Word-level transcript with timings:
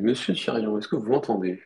Monsieur 0.00 0.34
Chirion, 0.34 0.78
est-ce 0.78 0.88
que 0.88 0.96
vous 0.96 1.10
m'entendez? 1.10 1.62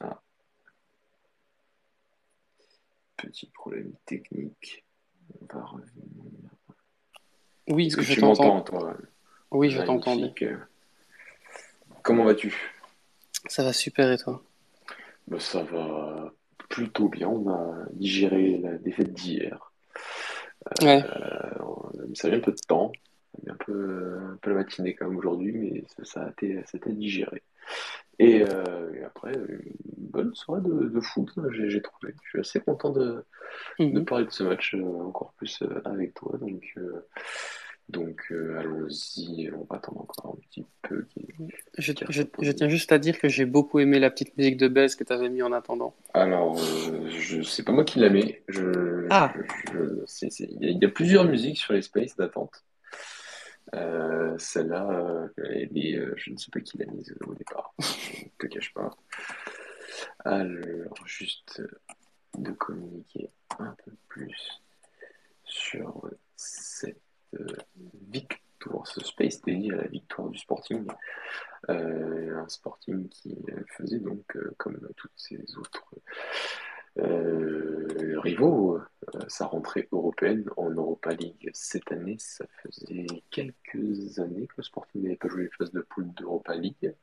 Ah, 0.00 0.20
petit 3.16 3.46
problème 3.50 3.92
technique. 4.04 4.84
On 5.40 5.54
va 5.58 5.64
revenir. 5.64 6.50
Oui, 7.68 7.86
Est-ce 7.86 7.96
que 7.96 8.02
je 8.02 8.12
tu 8.14 8.20
m'entends, 8.20 8.60
t'entends. 8.60 8.78
toi? 8.80 8.96
Oui, 9.50 9.70
je 9.70 9.80
t'entends. 9.82 10.16
Comment 12.02 12.24
vas-tu? 12.24 12.54
Ça 13.46 13.64
va 13.64 13.72
super 13.72 14.10
et 14.12 14.18
toi? 14.18 14.42
Ben, 15.26 15.40
ça 15.40 15.62
va 15.62 16.32
plutôt 16.68 17.08
bien. 17.08 17.28
On 17.28 17.48
a 17.50 17.86
digéré 17.92 18.58
la 18.58 18.76
défaite 18.78 19.12
d'hier. 19.14 19.72
Ouais, 20.82 21.02
Euh, 21.04 21.87
ça 22.14 22.28
a 22.28 22.30
mis 22.30 22.36
un 22.38 22.40
peu 22.40 22.52
de 22.52 22.60
temps. 22.66 22.92
Ça 23.32 23.38
a 23.38 23.46
mis 23.46 23.50
un 23.52 23.56
peu, 23.64 24.18
un 24.32 24.38
peu 24.42 24.50
la 24.50 24.56
matinée 24.56 24.94
quand 24.94 25.08
même 25.08 25.18
aujourd'hui, 25.18 25.52
mais 25.52 25.84
ça, 25.96 26.04
ça 26.04 26.22
a 26.26 26.30
été, 26.30 26.54
ça 26.64 26.72
a 26.74 26.76
été 26.78 26.92
digéré. 26.92 27.42
Et, 28.18 28.42
euh, 28.42 28.92
et 28.94 29.04
après, 29.04 29.32
une 29.34 29.74
bonne 30.10 30.34
soirée 30.34 30.62
de, 30.62 30.88
de 30.88 31.00
foot, 31.00 31.30
hein, 31.36 31.44
j'ai 31.52 31.82
trouvé. 31.82 32.14
Je 32.24 32.28
suis 32.30 32.40
assez 32.40 32.60
content 32.60 32.90
de, 32.90 33.24
de 33.92 34.00
Mhm. 34.00 34.04
parler 34.04 34.26
de 34.26 34.30
ce 34.30 34.44
match 34.44 34.74
euh, 34.74 34.84
encore 34.84 35.32
plus 35.34 35.62
euh, 35.62 35.80
avec 35.84 36.14
toi. 36.14 36.36
Donc, 36.38 36.74
donc 37.88 38.26
euh, 38.30 38.58
allons-y. 38.58 39.50
On 39.52 39.64
va 39.64 39.76
attendre 39.76 40.02
encore 40.02 40.36
un 40.36 40.40
petit 40.48 40.64
peu 40.82 41.06
Je, 41.78 41.92
tiens 42.52 42.68
juste 42.68 42.92
à 42.92 42.98
dire 42.98 43.18
que 43.18 43.28
j'ai 43.28 43.46
beaucoup 43.46 43.78
aimé 43.78 43.98
la 43.98 44.10
petite 44.10 44.36
musique 44.36 44.58
de 44.58 44.68
baisse 44.68 44.94
que 44.94 45.04
tu 45.04 45.12
avais 45.12 45.30
mis 45.30 45.42
en 45.42 45.52
attendant. 45.52 45.94
Alors, 46.12 46.58
euh, 46.58 47.08
je 47.08 47.42
c'est 47.42 47.62
pas 47.62 47.72
moi 47.72 47.84
qui 47.84 47.98
la 47.98 48.10
mets. 48.10 48.42
Je, 48.48 49.06
Ah, 49.10 49.32
il 49.72 50.78
y 50.78 50.84
a, 50.84 50.88
plusieurs 50.88 51.24
musiques 51.24 51.58
sur 51.58 51.72
les 51.72 51.82
spaces 51.82 52.16
d'attente. 52.16 52.62
Euh, 53.74 54.36
celle-là, 54.38 55.28
je 55.36 56.30
ne 56.30 56.36
sais 56.36 56.50
pas 56.52 56.60
qui 56.60 56.78
l'a 56.78 56.86
mise 56.86 57.14
au 57.26 57.34
départ. 57.34 57.74
Je 57.80 58.24
ne 58.24 58.30
te 58.38 58.46
cache 58.46 58.72
pas. 58.74 58.90
Alors, 60.24 61.06
juste 61.06 61.62
de 62.36 62.52
communiquer 62.52 63.30
un 63.58 63.74
peu 63.84 63.92
plus 64.08 64.62
sur 65.44 66.10
cette 66.36 67.00
victoire, 68.10 68.86
ce 68.86 69.00
space 69.04 69.42
dédié 69.42 69.72
à 69.72 69.76
la 69.76 69.88
victoire 69.88 70.28
du 70.28 70.38
Sporting. 70.38 70.86
Euh, 71.68 72.36
un 72.36 72.48
Sporting 72.48 73.08
qui 73.08 73.36
euh, 73.50 73.62
faisait 73.76 73.98
donc, 73.98 74.36
euh, 74.36 74.54
comme 74.58 74.78
toutes 74.96 75.12
ses 75.16 75.42
autres 75.56 75.84
euh, 76.98 78.18
rivaux, 78.20 78.76
euh, 78.78 79.20
sa 79.28 79.46
rentrée 79.46 79.88
européenne 79.92 80.44
en 80.56 80.70
Europa 80.70 81.12
League 81.12 81.50
cette 81.52 81.92
année. 81.92 82.16
Ça 82.18 82.44
faisait 82.62 83.06
quelques 83.30 84.18
années 84.18 84.46
que 84.46 84.54
le 84.56 84.62
Sporting 84.62 85.02
n'avait 85.02 85.16
pas 85.16 85.28
joué 85.28 85.44
les 85.44 85.50
phases 85.50 85.72
de 85.72 85.80
poule 85.80 86.12
d'Europa 86.14 86.54
League. 86.56 86.94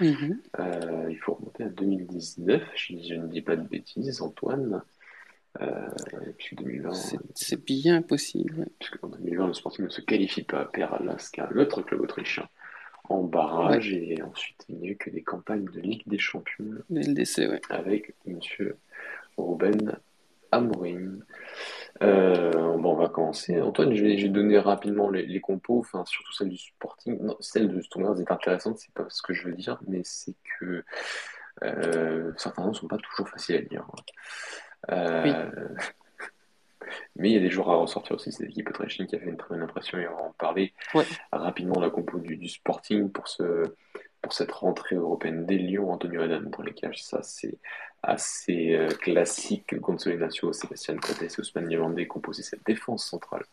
mhm. 0.00 0.40
Euh, 0.58 1.06
il 1.08 1.18
faut 1.18 1.34
remonter 1.34 1.64
à 1.64 1.68
2019, 1.68 2.62
je, 2.74 2.96
je 2.98 3.14
ne 3.14 3.28
dis 3.28 3.42
pas 3.42 3.56
de 3.56 3.66
bêtises, 3.66 4.20
Antoine. 4.20 4.82
Euh, 5.60 5.88
2020, 6.52 6.92
C'est, 7.34 7.64
bien 7.64 8.02
possible. 8.02 8.68
en 9.02 9.08
2020, 9.08 9.48
le 9.48 9.52
Sporting 9.52 9.84
ne 9.86 9.90
se 9.90 10.00
qualifie 10.00 10.42
pas, 10.42 10.64
perd 10.64 10.94
à 10.94 11.02
Lask, 11.02 11.40
l'autre 11.50 11.82
club 11.82 12.00
autrichien, 12.00 12.48
en 13.08 13.22
Ouais, 13.22 13.28
barrage. 13.30 13.92
Et 13.92 14.22
ensuite, 14.22 14.64
il 14.68 14.76
n'y 14.76 14.88
a 14.88 14.90
eu 14.92 14.96
que 14.96 15.10
des 15.10 15.22
campagnes 15.22 15.64
de 15.64 15.80
Ligue 15.80 16.02
des 16.06 16.18
Champions 16.18 16.82
LDC, 16.90 17.48
ouais. 17.48 17.60
avec 17.68 18.14
Monsieur 18.26 18.76
Ruben 19.36 19.98
Amorim. 20.52 21.24
Euh, 22.02 22.76
bon, 22.78 22.92
on 22.92 22.96
va 22.96 23.08
commencer. 23.08 23.60
Antoine, 23.60 23.94
je 23.94 24.02
vais, 24.02 24.28
donner 24.28 24.58
rapidement 24.58 25.10
les, 25.10 25.26
les 25.26 25.40
compos, 25.40 25.80
enfin, 25.80 26.04
surtout 26.06 26.32
celle 26.32 26.48
du 26.48 26.58
Sporting. 26.58 27.18
Non, 27.20 27.36
celle 27.40 27.68
de 27.68 27.80
Stoners 27.80 28.20
est 28.20 28.30
intéressante, 28.30 28.78
c'est 28.78 28.92
pas 28.92 29.06
ce 29.08 29.22
que 29.22 29.32
je 29.32 29.48
veux 29.48 29.54
dire, 29.54 29.80
mais 29.86 30.02
c'est 30.04 30.34
que 30.58 30.84
euh, 31.62 32.32
certains 32.36 32.64
noms 32.64 32.72
sont 32.72 32.88
pas 32.88 32.98
toujours 32.98 33.28
faciles 33.28 33.56
à 33.56 33.62
dire. 33.62 33.86
Oui, 34.88 35.30
Euh, 35.30 35.50
mais 37.16 37.30
il 37.30 37.34
y 37.34 37.36
a 37.36 37.40
des 37.40 37.50
joueurs 37.50 37.70
à 37.70 37.76
ressortir 37.76 38.16
aussi, 38.16 38.32
cette 38.32 38.48
équipe 38.48 38.68
autrichienne 38.68 39.06
qui 39.06 39.16
a 39.16 39.18
fait 39.18 39.26
une 39.28 39.36
très 39.36 39.50
bonne 39.50 39.62
impression 39.62 39.98
et 39.98 40.08
on 40.08 40.16
va 40.16 40.22
en 40.22 40.34
parler 40.38 40.72
ouais. 40.94 41.04
rapidement 41.32 41.80
la 41.80 41.90
compo 41.90 42.18
du, 42.18 42.36
du 42.36 42.48
Sporting 42.48 43.10
pour 43.10 43.28
ce, 43.28 43.74
pour 44.22 44.32
cette 44.32 44.52
rentrée 44.52 44.96
européenne 44.96 45.46
des 45.46 45.58
Lions, 45.58 45.90
Antonio 45.90 46.22
Adam 46.22 46.40
dans 46.42 46.62
les 46.62 46.74
cages, 46.74 47.02
ça 47.02 47.22
c'est 47.22 47.58
assez 48.02 48.74
euh, 48.74 48.88
classique. 48.88 49.74
Gonzalo 49.78 50.16
Ignacio, 50.16 50.52
Sébastien 50.52 50.96
Coates 50.96 51.22
et 51.22 51.40
Ousmane 51.40 51.68
Diomandé 51.68 52.06
composaient 52.06 52.42
cette 52.42 52.64
défense 52.64 53.04
centrale 53.06 53.44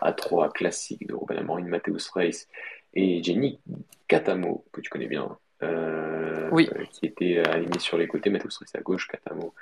à 0.00 0.12
trois 0.12 0.50
classiques 0.52 1.06
de 1.06 1.14
Ruben 1.14 1.38
Amorim, 1.38 1.68
Mateusz 1.68 2.10
Reis 2.14 2.46
et 2.94 3.22
Jenny 3.22 3.60
Catamo, 4.06 4.64
que 4.72 4.80
tu 4.80 4.88
connais 4.90 5.08
bien, 5.08 5.36
euh, 5.62 6.48
Oui, 6.52 6.68
qui 6.90 7.06
était 7.06 7.38
aligné 7.38 7.78
sur 7.78 7.98
les 7.98 8.06
côtés, 8.06 8.30
Reis 8.30 8.40
à 8.74 8.80
gauche, 8.80 9.08
Catamo 9.08 9.54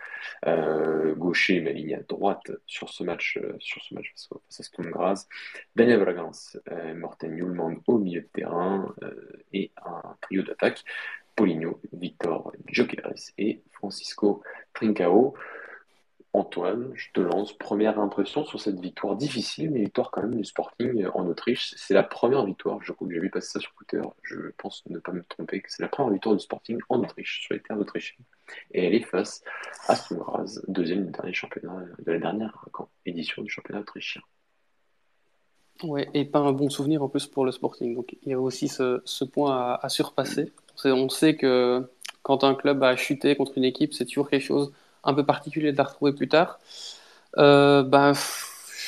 euh, 0.46 1.14
gaucher, 1.14 1.60
mais 1.60 1.70
aligné 1.70 1.96
à 1.96 2.02
droite 2.02 2.50
sur 2.66 2.88
ce 2.88 3.02
match, 3.04 3.38
euh, 3.42 3.56
sur 3.58 3.82
ce 3.82 3.94
match 3.94 4.12
face, 4.14 4.70
à 4.78 4.82
Graz. 4.82 5.26
Daniel 5.74 6.00
Bragance, 6.00 6.58
euh, 6.70 6.94
Morten 6.94 7.36
Hjulmand 7.36 7.76
au 7.86 7.98
milieu 7.98 8.22
de 8.22 8.28
terrain 8.32 8.94
et 9.52 9.70
un 9.84 10.16
trio 10.20 10.42
d'attaque. 10.42 10.84
Paulinho, 11.34 11.80
Victor 11.92 12.52
Gyökeres 12.66 13.32
et 13.36 13.62
Francisco 13.72 14.42
Trincao. 14.72 15.34
Antoine, 16.36 16.92
je 16.94 17.10
te 17.14 17.20
lance. 17.20 17.54
Première 17.54 17.98
impression 17.98 18.44
sur 18.44 18.60
cette 18.60 18.78
victoire 18.78 19.16
difficile, 19.16 19.70
mais 19.70 19.80
victoire 19.80 20.10
quand 20.10 20.20
même 20.20 20.34
du 20.34 20.44
Sporting 20.44 21.06
en 21.14 21.26
Autriche. 21.26 21.72
C'est 21.78 21.94
la 21.94 22.02
première 22.02 22.44
victoire, 22.44 22.78
je 22.82 22.92
crois 22.92 23.08
que 23.08 23.14
j'ai 23.14 23.20
vu 23.20 23.30
passer 23.30 23.52
ça 23.52 23.60
sur 23.60 23.72
Twitter, 23.72 24.02
je 24.22 24.50
pense 24.58 24.84
ne 24.90 24.98
pas 24.98 25.12
me 25.12 25.22
tromper, 25.22 25.62
que 25.62 25.72
c'est 25.72 25.82
la 25.82 25.88
première 25.88 26.12
victoire 26.12 26.34
du 26.34 26.42
Sporting 26.42 26.78
en 26.90 27.00
Autriche, 27.00 27.40
sur 27.40 27.54
les 27.54 27.60
terres 27.60 27.78
d'Autriche. 27.78 28.18
Et 28.72 28.84
elle 28.84 28.94
est 28.94 29.00
face 29.00 29.42
à 29.88 29.96
Sturm 29.96 30.20
Graz, 30.20 30.60
deuxième 30.68 31.06
du 31.06 31.12
dernier 31.12 31.32
championnat, 31.32 31.84
de 32.04 32.12
la 32.12 32.18
dernière 32.18 32.66
édition 33.06 33.42
du 33.42 33.48
championnat 33.48 33.80
autrichien. 33.80 34.20
ouais. 35.84 36.10
Et 36.12 36.26
pas 36.26 36.40
un 36.40 36.52
bon 36.52 36.68
souvenir 36.68 37.02
en 37.02 37.08
plus 37.08 37.26
pour 37.26 37.46
le 37.46 37.50
Sporting. 37.50 37.94
Donc 37.94 38.14
il 38.22 38.28
y 38.28 38.34
a 38.34 38.40
aussi 38.40 38.68
ce, 38.68 39.24
point 39.24 39.56
à, 39.56 39.80
à 39.82 39.88
surpasser. 39.88 40.52
On 40.84 41.08
sait 41.08 41.34
que 41.34 41.88
quand 42.22 42.44
un 42.44 42.54
club 42.54 42.82
a 42.82 42.94
chuté 42.94 43.36
contre 43.36 43.56
une 43.56 43.64
équipe, 43.64 43.94
c'est 43.94 44.04
toujours 44.04 44.28
quelque 44.28 44.44
chose 44.44 44.70
un 45.06 45.14
peu 45.14 45.24
particulier 45.24 45.72
de 45.72 45.78
la 45.78 45.84
retrouver 45.84 46.12
plus 46.12 46.28
tard. 46.28 46.58
Ben, 47.36 48.14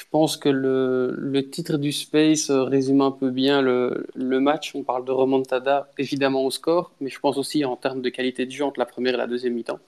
je 0.09 0.13
pense 0.13 0.39
que 0.39 0.49
le, 0.49 1.15
le 1.19 1.51
titre 1.51 1.77
du 1.77 1.93
Space 1.93 2.49
euh, 2.49 2.63
résume 2.63 3.03
un 3.03 3.11
peu 3.11 3.29
bien 3.31 3.61
le, 3.61 4.07
le 4.15 4.41
match. 4.41 4.75
On 4.75 4.83
parle 4.83 5.05
de 5.05 5.13
remontada, 5.13 5.91
évidemment 5.99 6.45
au 6.45 6.51
score, 6.51 6.93
mais 7.01 7.11
je 7.11 7.21
pense 7.21 7.37
aussi 7.37 7.63
en 7.67 7.77
termes 7.77 8.01
de 8.01 8.09
qualité 8.09 8.47
de 8.47 8.51
jeu 8.51 8.65
entre 8.65 8.79
la 8.79 8.87
première 8.87 9.13
et 9.15 9.17
la 9.19 9.27
deuxième 9.27 9.53
mi-temps. 9.53 9.81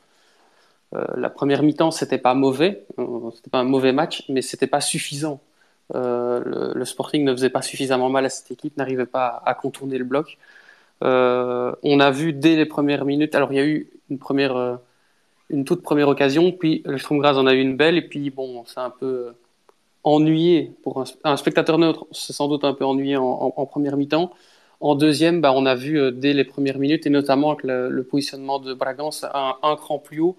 Euh, 0.95 1.07
la 1.17 1.31
première 1.31 1.63
mi-temps, 1.63 1.91
c'était 1.91 2.19
pas 2.19 2.35
mauvais, 2.35 2.85
c'était 3.35 3.51
pas 3.51 3.61
un 3.61 3.65
mauvais 3.65 3.93
match, 3.93 4.25
mais 4.29 4.43
c'était 4.43 4.67
pas 4.67 4.83
suffisant. 4.83 5.41
Le, 5.95 6.85
Sporting 6.85 7.25
ne 7.25 7.33
faisait 7.33 7.51
pas 7.51 7.63
suffisamment 7.63 8.11
mal 8.11 8.27
à 8.27 8.29
cette 8.29 8.51
équipe, 8.51 8.77
n'arrivait 8.77 9.07
pas 9.07 9.43
à, 9.47 9.55
contourner 9.55 9.97
le 9.97 10.05
bloc. 10.05 10.39
On 11.01 12.01
a 12.01 12.11
vu 12.11 12.33
dès 12.35 12.57
les 12.57 12.67
premières 12.67 13.07
minutes, 13.07 13.35
alors 13.35 13.53
il 13.53 13.57
y 13.57 13.61
a 13.61 13.67
eu 13.67 13.91
une 14.11 14.19
première, 14.19 14.81
une 15.51 15.65
toute 15.65 15.83
première 15.83 16.09
occasion, 16.09 16.53
puis 16.53 16.83
le 16.85 16.99
Sturm 16.99 17.19
Graz 17.19 17.37
en 17.37 17.47
a 17.47 17.55
eu 17.55 17.61
une 17.61 17.77
belle, 17.77 17.97
et 17.97 18.03
puis 18.03 18.31
bon, 18.31 18.65
c'est 18.67 18.81
un 18.81 18.91
peu 18.91 19.07
euh, 19.07 19.33
ennuyé 20.05 20.73
pour 20.83 21.05
un, 21.25 21.37
spectateur 21.37 21.79
neutre, 21.79 22.07
c'est 22.13 22.33
sans 22.33 22.49
doute 22.49 22.65
un 22.65 22.75
peu 22.75 22.85
ennuyé 22.85 23.17
en, 23.17 23.67
première 23.67 23.97
mi-temps. 23.97 24.33
En 24.81 24.95
deuxième, 24.95 25.41
bah, 25.41 25.53
on 25.55 25.67
a 25.67 25.75
vu 25.75 25.99
euh, 25.99 26.11
dès 26.11 26.33
les 26.33 26.45
premières 26.45 26.79
minutes, 26.79 27.07
et 27.07 27.11
notamment 27.11 27.53
avec 27.53 27.65
le, 27.65 28.03
positionnement 28.03 28.59
de 28.59 28.73
Bragance 28.75 29.25
un, 29.35 29.57
un 29.63 29.77
cran 29.77 29.99
plus 29.99 30.21
haut, 30.21 30.37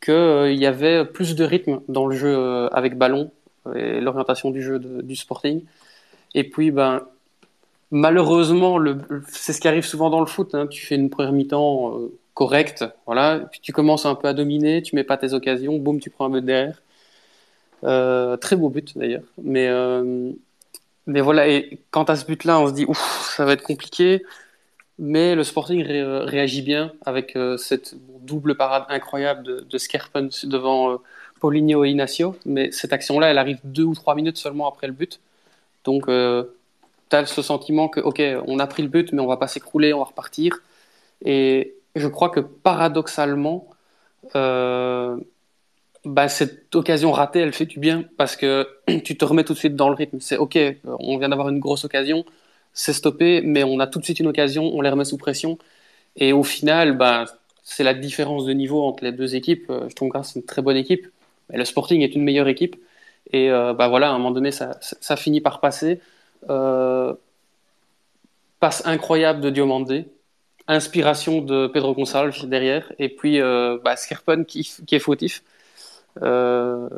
qu'il 0.00 0.58
y 0.58 0.66
avait 0.66 1.04
plus 1.04 1.34
de 1.34 1.44
rythme 1.44 1.80
dans 1.88 2.06
le 2.06 2.16
jeu 2.16 2.34
euh, 2.34 2.68
avec 2.68 2.96
ballon 2.96 3.30
euh, 3.66 3.74
et 3.74 4.00
l'orientation 4.00 4.50
du 4.50 4.62
jeu 4.62 4.78
du 4.78 5.16
Sporting. 5.16 5.64
Et 6.34 6.44
puis, 6.44 6.70
ben, 6.70 7.02
malheureusement, 7.90 8.78
c'est 9.28 9.52
ce 9.52 9.60
qui 9.60 9.68
arrive 9.68 9.84
souvent 9.84 10.10
dans 10.10 10.20
le 10.20 10.26
foot. 10.26 10.54
hein. 10.54 10.66
Tu 10.66 10.84
fais 10.84 10.96
une 10.96 11.10
première 11.10 11.32
mi-temps 11.32 11.98
correcte, 12.34 12.84
voilà, 13.06 13.48
tu 13.62 13.72
commences 13.72 14.06
un 14.06 14.14
peu 14.16 14.28
à 14.28 14.34
dominer, 14.34 14.82
tu 14.82 14.96
mets 14.96 15.04
pas 15.04 15.16
tes 15.16 15.32
occasions, 15.32 15.78
boum, 15.78 16.00
tu 16.00 16.10
prends 16.10 16.26
un 16.26 16.30
but 16.30 16.44
derrière. 16.44 16.82
Euh, 17.84 18.36
très 18.36 18.56
beau 18.56 18.70
but 18.70 18.96
d'ailleurs. 18.98 19.22
Mais, 19.42 19.68
euh, 19.68 20.32
mais 21.06 21.20
voilà, 21.20 21.48
et 21.48 21.78
quant 21.90 22.04
à 22.04 22.16
ce 22.16 22.24
but-là, 22.24 22.58
on 22.58 22.68
se 22.68 22.72
dit, 22.72 22.86
ouf, 22.86 23.34
ça 23.36 23.44
va 23.44 23.52
être 23.52 23.62
compliqué. 23.62 24.24
Mais 24.98 25.34
le 25.34 25.44
Sporting 25.44 25.82
ré- 25.82 26.18
réagit 26.24 26.62
bien 26.62 26.92
avec 27.04 27.36
euh, 27.36 27.56
cette 27.56 27.94
double 28.20 28.56
parade 28.56 28.84
incroyable 28.88 29.42
de, 29.42 29.60
de 29.60 29.78
Skerpen 29.78 30.30
devant 30.44 30.98
Paulinho 31.40 31.84
et 31.84 31.90
Inacio. 31.90 32.36
Mais 32.46 32.72
cette 32.72 32.92
action-là, 32.92 33.30
elle 33.30 33.38
arrive 33.38 33.58
deux 33.64 33.84
ou 33.84 33.94
trois 33.94 34.14
minutes 34.14 34.38
seulement 34.38 34.68
après 34.68 34.86
le 34.86 34.92
but. 34.92 35.20
Donc, 35.84 36.06
tu 36.06 37.16
as 37.16 37.26
ce 37.26 37.42
sentiment 37.42 37.88
que, 37.88 38.00
ok, 38.00 38.22
on 38.46 38.58
a 38.58 38.66
pris 38.66 38.82
le 38.82 38.88
but, 38.88 39.12
mais 39.12 39.20
on 39.20 39.26
va 39.26 39.36
pas 39.36 39.48
s'écrouler, 39.48 39.92
on 39.92 39.98
va 39.98 40.04
repartir. 40.04 40.60
Et 41.24 41.74
je 41.94 42.08
crois 42.08 42.30
que 42.30 42.40
paradoxalement, 42.40 43.68
euh, 44.36 45.16
bah, 46.04 46.28
cette 46.28 46.74
occasion 46.74 47.12
ratée, 47.12 47.40
elle 47.40 47.52
fait 47.52 47.66
du 47.66 47.78
bien 47.78 48.04
parce 48.16 48.36
que 48.36 48.68
tu 49.04 49.16
te 49.16 49.24
remets 49.24 49.44
tout 49.44 49.54
de 49.54 49.58
suite 49.58 49.76
dans 49.76 49.88
le 49.88 49.94
rythme. 49.94 50.20
C'est 50.20 50.36
OK, 50.36 50.58
on 50.84 51.18
vient 51.18 51.28
d'avoir 51.28 51.48
une 51.48 51.60
grosse 51.60 51.84
occasion, 51.84 52.24
c'est 52.72 52.92
stoppé, 52.92 53.40
mais 53.42 53.64
on 53.64 53.80
a 53.80 53.86
tout 53.86 53.98
de 54.00 54.04
suite 54.04 54.20
une 54.20 54.26
occasion, 54.26 54.64
on 54.74 54.80
les 54.80 54.90
remet 54.90 55.04
sous 55.04 55.18
pression. 55.18 55.58
Et 56.16 56.32
au 56.32 56.42
final, 56.44 56.96
bah, 56.96 57.24
c'est 57.64 57.84
la 57.84 57.94
différence 57.94 58.44
de 58.44 58.52
niveau 58.52 58.84
entre 58.84 59.04
les 59.04 59.12
deux 59.12 59.34
équipes. 59.36 59.66
Euh, 59.70 59.88
je 59.88 59.94
trouve 59.94 60.10
que 60.10 60.22
c'est 60.22 60.38
une 60.38 60.44
très 60.44 60.62
bonne 60.62 60.76
équipe. 60.76 61.08
Mais 61.50 61.58
le 61.58 61.64
Sporting 61.64 62.02
est 62.02 62.14
une 62.14 62.22
meilleure 62.22 62.48
équipe. 62.48 62.76
Et 63.32 63.50
euh, 63.50 63.72
bah, 63.74 63.88
voilà, 63.88 64.10
à 64.10 64.10
un 64.12 64.18
moment 64.18 64.30
donné, 64.30 64.50
ça, 64.52 64.76
finit 65.16 65.40
par 65.40 65.60
passer. 65.60 66.00
Euh, 66.50 67.14
passe 68.60 68.82
incroyable 68.86 69.40
de 69.40 69.50
Diomandé. 69.50 70.06
Inspiration 70.66 71.42
de 71.42 71.66
Pedro 71.66 71.94
Gonçalves 71.94 72.46
derrière. 72.46 72.92
Et 72.98 73.08
puis 73.08 73.40
euh, 73.40 73.78
bah, 73.84 73.94
qui, 74.46 74.66
est 74.92 74.98
fautif. 74.98 75.42
Euh, 76.22 76.88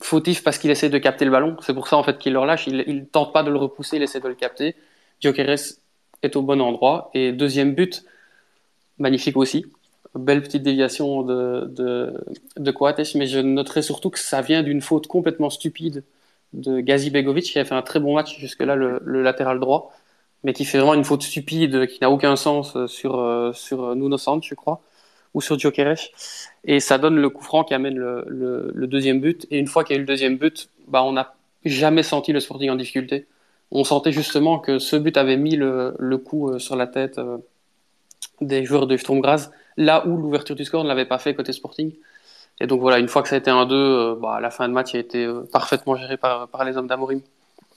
fautif 0.00 0.42
parce 0.42 0.58
qu'il 0.58 0.70
essaie 0.70 0.90
de 0.90 0.98
capter 0.98 1.24
le 1.24 1.30
ballon. 1.30 1.56
C'est 1.60 1.74
pour 1.74 1.88
ça 1.88 1.96
en 1.96 2.02
fait 2.02 2.18
qu'il 2.18 2.32
le 2.32 2.38
relâche. 2.38 2.66
Il 2.66 2.96
ne 2.96 3.04
tente 3.04 3.32
pas 3.32 3.42
de 3.42 3.50
le 3.50 3.58
repousser, 3.58 3.96
il 3.96 4.02
essaie 4.02 4.20
de 4.20 4.28
le 4.28 4.34
capter. 4.34 4.74
Gyökeres 5.20 5.78
est 6.22 6.36
au 6.36 6.42
bon 6.42 6.60
endroit. 6.60 7.10
Et 7.14 7.32
deuxième 7.32 7.74
but, 7.74 8.04
magnifique 8.98 9.36
aussi. 9.36 9.66
Belle 10.14 10.42
petite 10.42 10.62
déviation 10.62 11.22
de, 11.22 11.66
de, 11.70 12.12
de 12.56 12.70
Coates, 12.70 13.14
mais 13.14 13.26
je 13.26 13.38
noterai 13.38 13.82
surtout 13.82 14.10
que 14.10 14.18
ça 14.18 14.42
vient 14.42 14.62
d'une 14.62 14.82
faute 14.82 15.06
complètement 15.06 15.48
stupide 15.48 16.04
de 16.52 16.80
Gazi 16.80 17.10
Begovic, 17.10 17.44
qui 17.44 17.58
a 17.58 17.64
fait 17.64 17.74
un 17.74 17.82
très 17.82 18.00
bon 18.00 18.14
match 18.14 18.38
jusque-là, 18.38 18.76
le, 18.76 19.22
latéral 19.22 19.58
droit, 19.58 19.92
mais 20.44 20.52
qui 20.52 20.64
fait 20.64 20.78
vraiment 20.78 20.94
une 20.94 21.04
faute 21.04 21.22
stupide 21.22 21.86
qui 21.86 21.98
n'a 22.00 22.10
aucun 22.10 22.36
sens 22.36 22.86
sur, 22.86 23.20
euh, 23.20 23.52
sur 23.52 23.94
Nuno 23.94 24.18
Santos, 24.18 24.46
je 24.48 24.54
crois 24.54 24.82
ou 25.34 25.40
sur 25.40 25.58
Gyökeres. 25.58 26.10
Et 26.64 26.80
ça 26.80 26.98
donne 26.98 27.16
le 27.16 27.30
coup 27.30 27.42
franc 27.42 27.64
qui 27.64 27.74
amène 27.74 27.96
le, 27.96 28.24
le, 28.28 28.70
le 28.74 28.86
deuxième 28.86 29.20
but. 29.20 29.46
Et 29.50 29.58
une 29.58 29.66
fois 29.66 29.84
qu'il 29.84 29.94
y 29.94 29.96
a 29.96 29.98
eu 29.98 30.02
le 30.02 30.06
deuxième 30.06 30.36
but, 30.36 30.68
bah, 30.88 31.02
on 31.02 31.12
n'a 31.12 31.34
jamais 31.64 32.02
senti 32.02 32.32
le 32.32 32.40
Sporting 32.40 32.70
en 32.70 32.76
difficulté. 32.76 33.26
On 33.70 33.84
sentait 33.84 34.12
justement 34.12 34.58
que 34.58 34.78
ce 34.78 34.96
but 34.96 35.16
avait 35.16 35.36
mis 35.36 35.56
le, 35.56 35.94
le 35.98 36.18
coup 36.18 36.50
euh, 36.50 36.58
sur 36.58 36.76
la 36.76 36.86
tête 36.86 37.18
euh, 37.18 37.38
des 38.40 38.64
joueurs 38.64 38.86
de 38.86 38.96
Sturm 38.96 39.20
Graz, 39.20 39.50
là 39.76 40.06
où 40.06 40.16
l'ouverture 40.16 40.56
du 40.56 40.64
score 40.64 40.84
ne 40.84 40.88
l'avait 40.88 41.06
pas 41.06 41.18
fait 41.18 41.34
côté 41.34 41.52
Sporting. 41.52 41.92
Et 42.60 42.66
donc 42.66 42.80
voilà, 42.80 42.98
une 42.98 43.08
fois 43.08 43.22
que 43.22 43.28
ça 43.28 43.36
a 43.36 43.38
été 43.38 43.50
un 43.50 43.66
2, 43.66 43.74
euh, 43.74 44.14
bah, 44.20 44.40
la 44.40 44.50
fin 44.50 44.68
de 44.68 44.74
match 44.74 44.94
a 44.94 44.98
été 44.98 45.26
parfaitement 45.52 45.96
gérée 45.96 46.18
par, 46.18 46.48
par 46.48 46.64
les 46.64 46.76
hommes 46.76 46.86
d'Amorim. 46.86 47.22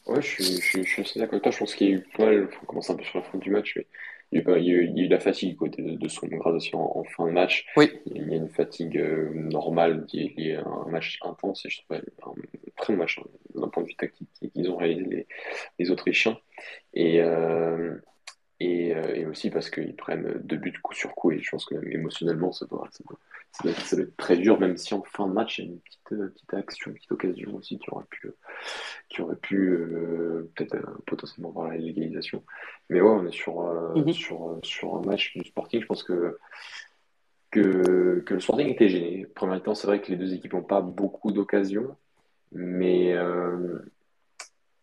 Ouais, 0.08 0.22
je 0.22 0.28
suis, 0.28 0.62
je, 0.62 0.84
je 0.84 0.88
suis 0.88 1.02
assez 1.02 1.20
d'accord 1.20 1.34
avec 1.34 1.44
toi. 1.44 1.52
Je 1.52 1.58
pense 1.60 1.76
qu'il 1.76 1.90
y 1.90 1.92
a 1.92 1.96
eu 1.96 2.02
pas 2.16 2.26
mal, 2.26 2.50
on 2.62 2.66
commence 2.66 2.90
un 2.90 2.96
peu 2.96 3.04
sur 3.04 3.20
la 3.20 3.26
fin 3.26 3.38
du 3.38 3.50
match, 3.50 3.74
mais 3.76 3.88
il 4.32 4.42
y 4.42 4.52
a, 4.52 4.58
il 4.58 4.66
y 4.66 4.72
a, 4.72 4.74
eu, 4.74 4.88
il 4.88 4.98
y 4.98 5.02
a 5.02 5.06
eu 5.06 5.08
la 5.08 5.20
fatigue 5.20 5.56
côté 5.56 5.82
de, 5.82 5.96
de 5.96 6.08
son 6.08 6.28
gradation 6.28 6.80
en, 6.80 7.00
en, 7.00 7.04
fin 7.04 7.26
de 7.26 7.32
match. 7.32 7.66
Oui. 7.78 7.92
Il 8.06 8.28
y 8.30 8.34
a 8.34 8.38
une 8.38 8.50
fatigue 8.50 8.98
euh, 8.98 9.32
normale 9.34 10.06
qui 10.08 10.22
est 10.22 10.38
liée 10.38 10.56
à 10.56 10.68
un 10.68 10.90
match 10.90 11.20
intense 11.24 11.66
et 11.66 11.70
je 11.70 11.82
trouve 11.82 11.98
un 11.98 12.34
très 12.78 12.94
bon 12.94 13.00
match 13.00 13.20
hein, 13.20 13.24
d'un 13.56 13.68
point 13.68 13.84
de 13.84 13.88
vue 13.88 13.96
tactique 13.96 14.30
qu'ils 14.54 14.70
ont 14.70 14.78
réalisé 14.78 15.06
les, 15.06 15.28
les 15.80 15.92
Autrichiens. 15.92 16.38
Et, 16.94 17.22
euh, 17.22 17.96
et, 18.60 18.96
euh, 18.96 19.14
et, 19.14 19.26
aussi 19.26 19.50
parce 19.50 19.70
qu'ils 19.70 19.96
prennent 19.96 20.40
deux 20.44 20.58
buts 20.58 20.74
coup 20.82 20.94
sur 20.94 21.14
coup 21.14 21.32
et 21.32 21.40
je 21.40 21.50
pense 21.50 21.66
que 21.66 21.76
même 21.76 21.92
émotionnellement 21.92 22.52
ça 22.54 22.66
doit, 22.66 22.88
ça 22.92 23.04
doit, 23.06 23.20
ça 23.52 23.64
doit, 23.64 23.74
ça 23.74 23.96
doit 23.98 24.06
être 24.06 24.18
très 24.18 24.38
dur 24.38 24.60
même 24.60 24.78
si 24.78 24.94
en 24.94 25.04
fin 25.04 25.28
de 25.28 25.34
match 25.34 25.60
il 25.60 25.66
y 25.66 25.68
a 25.68 25.72
une 25.72 25.80
petite, 25.80 26.12
euh, 26.14 26.28
petite 26.30 26.54
action, 26.54 26.92
une 26.92 26.96
petite 26.96 27.12
occasion 27.12 27.56
aussi 27.56 27.78
qui 27.80 27.90
aurait 27.90 28.06
pu, 28.10 28.30
qui 29.10 29.22
aurait 29.22 29.36
pu 29.36 29.70
euh, 29.70 30.52
peut-être 30.56 30.76
euh, 30.76 30.98
potentiellement 31.06 31.52
voir 31.52 31.70
la 31.70 31.78
légalisation. 31.78 32.44
Mais 32.90 33.02
ouais, 33.02 33.10
on 33.10 33.26
est 33.26 33.32
sur, 33.32 33.62
mm 33.62 34.02
-hmm. 34.02 34.14
sur, 34.14 34.60
sur 34.64 34.96
un 34.96 35.02
match 35.02 35.36
du 35.38 35.44
Sporting. 35.46 35.82
Je 35.82 35.86
pense 35.88 36.04
que, 36.04 36.38
que, 37.52 38.22
que 38.26 38.34
le 38.34 38.40
Sporting 38.40 38.68
était 38.68 38.90
gêné. 38.90 39.26
Premier 39.36 39.62
temps, 39.62 39.76
c'est 39.76 39.88
vrai 39.88 40.02
que 40.02 40.12
les 40.12 40.18
deux 40.18 40.34
équipes 40.34 40.54
n'ont 40.54 40.64
pas 40.64 40.82
beaucoup 40.82 41.32
d'occasions, 41.32 41.96
mais 42.52 43.16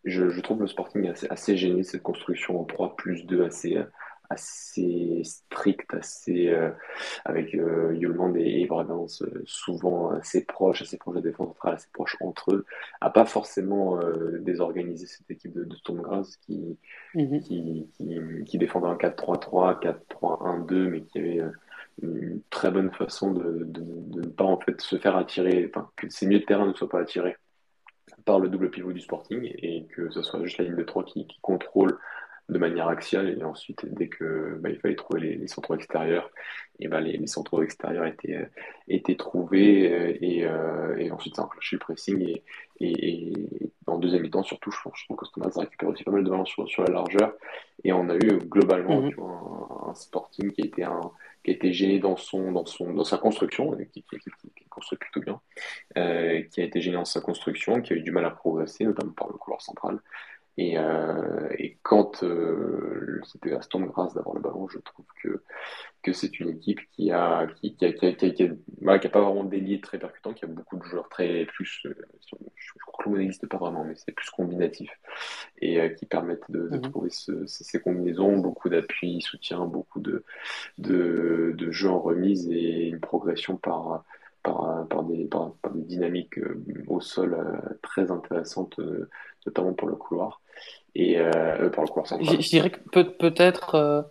je, 0.05 0.31
je, 0.31 0.41
trouve 0.41 0.61
le 0.61 0.67
Sporting 0.67 1.09
assez, 1.09 1.27
assez 1.31 1.57
gêné, 1.57 1.85
cette 1.85 2.03
construction 2.03 2.61
en 2.61 2.65
3 2.65 2.97
plus 2.97 3.25
2 3.27 3.45
assez, 3.45 3.77
assez 4.33 5.23
strict, 5.25 5.93
assez 5.95 6.49
euh, 6.49 6.71
avec 7.25 7.55
euh, 7.55 7.95
et 8.37 8.67
Bradens 8.67 9.07
euh, 9.23 9.43
souvent 9.45 10.11
assez 10.11 10.45
proches, 10.45 10.83
assez 10.83 10.97
proches 10.97 11.17
de 11.17 11.21
défense 11.21 11.49
centrale, 11.49 11.75
assez 11.75 11.89
proches 11.93 12.17
entre 12.21 12.55
eux, 12.55 12.65
à 13.01 13.11
pas 13.11 13.25
forcément 13.25 13.99
euh, 14.01 14.39
désorganiser 14.41 15.07
cette 15.07 15.31
équipe 15.31 15.53
de, 15.53 15.65
de 15.65 15.77
Stormgrass 15.77 16.37
qui, 16.39 16.79
qui, 17.15 17.89
qui, 17.95 18.45
qui, 18.47 18.59
défendait 18.59 18.89
un 18.89 18.97
4-3-3, 18.97 19.81
4-3-1-2, 20.21 20.75
mais 20.89 21.03
qui 21.03 21.19
avait 21.19 21.41
une 22.03 22.41
très 22.51 22.71
bonne 22.71 22.91
façon 22.91 23.33
de, 23.33 23.65
de, 23.65 23.83
de, 23.83 24.21
ne 24.23 24.29
pas 24.29 24.45
en 24.45 24.59
fait 24.59 24.81
se 24.81 24.97
faire 24.97 25.17
attirer, 25.17 25.71
enfin, 25.73 25.91
que 25.97 26.09
ces 26.09 26.27
milieux 26.27 26.41
de 26.41 26.47
terrain 26.47 26.67
ne 26.67 26.73
soient 26.73 26.89
pas 26.89 27.01
attirés 27.01 27.37
par 28.25 28.39
le 28.39 28.49
double 28.49 28.71
pivot 28.71 28.93
du 28.93 29.01
Sporting 29.01 29.51
et 29.59 29.87
que 29.87 30.11
ce 30.11 30.23
soit 30.23 30.43
juste 30.45 30.59
la 30.59 30.65
ligne 30.65 30.77
de 30.77 30.83
3 30.83 31.05
qui, 31.05 31.27
qui 31.27 31.39
contrôle 31.41 31.99
de 32.49 32.59
manière 32.59 32.89
axiale 32.89 33.37
et 33.39 33.45
ensuite 33.45 33.87
dès 33.95 34.09
que 34.09 34.59
bah, 34.61 34.71
il 34.71 34.79
fallait 34.79 34.97
trouver 34.97 35.21
les, 35.21 35.37
les, 35.37 35.47
centraux 35.47 35.75
extérieurs 35.75 36.31
et 36.81 36.89
bah, 36.89 37.01
les, 37.01 37.17
les 37.17 37.27
centraux 37.27 37.63
extérieurs 37.63 38.07
étaient, 38.07 38.37
euh, 38.37 38.47
étaient 38.89 39.15
trouvés 39.17 39.93
euh, 39.93 40.19
et, 40.21 40.45
euh, 40.45 40.97
et 40.99 41.11
ensuite 41.11 41.37
ça 41.37 41.45
enclenché 41.45 41.77
le 41.77 41.81
pressing 41.81 42.21
et, 42.21 42.43
et, 42.81 43.33
et 43.33 43.71
en 43.87 43.99
deuxième 43.99 44.23
mi-temps 44.23 44.43
surtout 44.43 44.71
je, 44.71 44.79
je 44.95 45.05
trouve 45.05 45.17
que 45.17 45.27
Thomas 45.33 45.51
récupère 45.57 45.89
aussi 45.89 46.05
pas 46.05 46.11
mal 46.11 46.25
de 46.25 46.31
ballons 46.31 46.45
sur, 46.45 46.69
sur, 46.69 46.83
la 46.83 46.91
largeur 46.91 47.33
et 47.85 47.93
on 47.93 48.09
a 48.09 48.17
eu 48.17 48.39
globalement 48.39 49.01
mm 49.01 49.07
-hmm. 49.07 49.11
tu 49.11 49.17
vois, 49.17 49.85
un, 49.87 49.91
un, 49.91 49.95
Sporting 49.95 50.51
qui 50.53 50.63
a 50.63 50.67
été 50.67 50.83
un 50.85 51.01
qui 51.45 51.51
a 51.51 51.55
été 51.55 51.73
gêné 51.73 51.99
dans 51.99 52.17
son 52.17 52.53
dans 52.53 52.67
son 52.67 52.93
dans 52.93 53.05
sa 53.05 53.19
construction 53.19 53.63
qui, 53.93 54.03
qui, 54.03 54.19
qui, 54.19 54.31
qui 54.57 54.65
construit 54.69 54.99
plutôt 54.99 55.21
bien 55.21 55.41
euh, 55.97 56.43
qui 56.51 56.61
a 56.61 56.65
été 56.65 56.81
gêné 56.81 56.97
dans 56.97 57.05
sa 57.17 57.21
construction 57.21 57.81
qui 57.83 57.93
a 57.93 57.97
eu 57.97 58.03
du 58.03 58.13
mal 58.17 58.25
à 58.25 58.31
progresser 58.31 58.85
notamment 58.85 59.13
par 59.13 59.29
le 59.29 59.39
couloir 59.43 59.61
central 59.61 59.95
et, 60.59 60.77
euh, 60.77 61.49
et 61.59 61.79
quand 61.83 62.23
euh, 62.23 63.21
c'était 63.25 63.55
à 63.55 63.63
Storm 63.63 63.87
grâce 63.87 64.13
d'avoir 64.15 64.35
le 64.35 64.43
ballon, 64.43 64.69
je 64.69 64.79
trouve 64.79 65.07
que, 65.23 65.43
que 66.03 66.13
c'est 66.13 66.41
une 66.41 66.51
équipe 66.51 66.81
qui 66.93 67.11
a, 67.11 67.47
qui, 67.47 67.75
qui, 67.75 67.87
a, 67.87 67.93
qui, 67.93 68.07
a, 68.07 68.13
qui, 68.13 68.27
a, 68.27 68.31
qui, 68.31 68.43
a, 68.43 68.99
qui 68.99 69.07
a 69.07 69.11
pas 69.11 69.23
vraiment 69.23 69.45
délié 69.45 69.81
très 69.81 69.99
percutant, 69.99 70.35
qui 70.35 70.45
a 70.45 70.49
beaucoup 70.49 70.77
de 70.77 70.85
joueurs 70.85 71.09
très 71.09 71.47
plus, 71.47 71.87
euh, 71.87 71.95
je 72.27 72.79
crois 72.87 73.03
que 73.03 73.09
le 73.09 73.11
mot 73.15 73.19
n'existe 73.19 73.47
pas 73.47 73.57
vraiment, 73.57 73.85
mais 73.85 73.95
c'est 73.97 74.13
plus 74.13 74.29
combinatif 74.29 74.91
et 75.63 75.81
euh, 75.81 75.89
qui 75.89 76.05
permettent 76.05 76.51
de, 76.51 76.69
de 76.69 76.77
mmh. 76.77 76.83
trouver 76.83 77.11
ce, 77.11 77.47
ces, 77.47 77.65
ces, 77.65 77.81
combinaisons, 77.81 78.37
beaucoup 78.37 78.69
d'appui, 78.69 79.23
soutien, 79.23 79.65
beaucoup 79.65 80.01
de, 80.01 80.23
de, 80.77 81.55
de 81.57 81.71
jeux 81.71 81.91
en 81.91 82.01
remise 82.01 82.47
et 82.51 82.89
une 82.89 83.01
progression 83.01 83.57
par 83.57 84.05
par, 84.43 84.87
par, 84.89 85.03
des, 85.05 85.25
par, 85.25 85.53
par 85.63 85.73
des 85.73 85.83
dynamiques 85.83 86.39
euh, 86.39 86.63
au 86.89 87.01
sol 87.01 87.35
euh, 87.35 87.59
très 87.83 88.11
intéressantes, 88.11 88.79
euh, 88.79 89.09
notamment 89.47 89.73
pour 89.73 89.89
le 89.89 89.97
couloir. 89.97 90.41
Et 90.95 91.19
euh, 91.19 91.71
par 91.71 91.85
le 91.85 91.89
couloir 91.89 92.07
central. 92.07 92.37
Je, 92.37 92.43
je 92.43 92.49
dirais 92.51 92.71
que 92.71 92.79
peut, 92.91 93.11
peut-être 93.11 93.75
euh, 93.77 94.03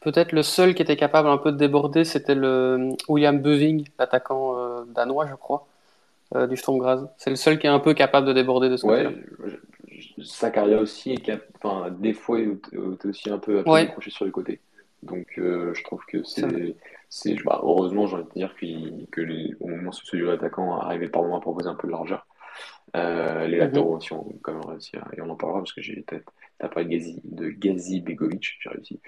peut-être 0.00 0.32
le 0.32 0.42
seul 0.42 0.74
qui 0.74 0.82
était 0.82 0.96
capable 0.96 1.28
un 1.28 1.38
peu 1.38 1.50
de 1.50 1.56
déborder, 1.56 2.04
c'était 2.04 2.36
le 2.36 2.90
William 3.08 3.40
Beving, 3.40 3.88
l'attaquant 3.98 4.56
euh, 4.56 4.84
danois, 4.94 5.26
je 5.26 5.34
crois, 5.34 5.66
du 6.48 6.56
Sturm 6.56 6.78
Graz. 6.78 7.08
C'est 7.16 7.30
le 7.30 7.36
seul 7.36 7.58
qui 7.58 7.66
est 7.66 7.70
un 7.70 7.80
peu 7.80 7.94
capable 7.94 8.26
de 8.26 8.32
déborder 8.32 8.68
de 8.68 8.76
ce 8.76 8.86
ouais, 8.86 9.04
côté-là. 9.04 9.56
Sakaria 10.22 10.78
aussi, 10.78 11.12
est 11.12 11.16
cap... 11.16 11.40
enfin, 11.60 11.90
des 11.90 12.12
fois, 12.12 12.38
il 12.38 12.58
était 12.94 13.08
aussi 13.08 13.30
un 13.30 13.38
peu, 13.38 13.64
peu 13.64 13.70
ouais. 13.70 13.92
sur 14.08 14.24
les 14.24 14.30
côtés. 14.30 14.60
Donc, 15.02 15.26
je 15.36 15.82
trouve 15.84 16.04
que 16.06 16.22
c'est 16.22 16.76
c'est 17.08 17.34
bah, 17.44 17.60
heureusement 17.62 18.06
j'ai 18.06 18.16
envie 18.16 18.24
de 18.24 18.32
dire 18.34 18.54
qu 18.54 18.66
que 19.10 19.20
les, 19.20 19.54
au 19.60 19.68
moment 19.68 19.90
où 19.90 19.92
ce 19.92 20.16
duo 20.16 20.28
d'attaquant 20.28 20.78
arrivait 20.78 21.08
par 21.08 21.22
moment 21.22 21.38
à 21.38 21.40
proposer 21.40 21.68
un 21.68 21.74
peu 21.74 21.86
de 21.88 21.92
largeur. 21.92 22.26
Euh, 22.96 23.46
les 23.46 23.58
latéraux 23.58 23.96
aussi 23.96 24.12
ont 24.14 24.32
quand 24.42 24.52
même 24.52 24.64
réussi 24.64 24.96
à, 24.96 25.06
et 25.16 25.20
on 25.20 25.28
en 25.28 25.36
parlera 25.36 25.60
parce 25.60 25.74
que 25.74 25.82
j'ai 25.82 26.00
peut-être 26.02 26.32
t'as 26.58 26.68
parlé 26.68 26.86
de 26.86 26.90
Gazi, 26.90 27.20
de 27.24 27.50
Gazi 27.50 28.00
Begovic 28.00 28.56
j'ai 28.60 28.70
réussi. 28.70 29.00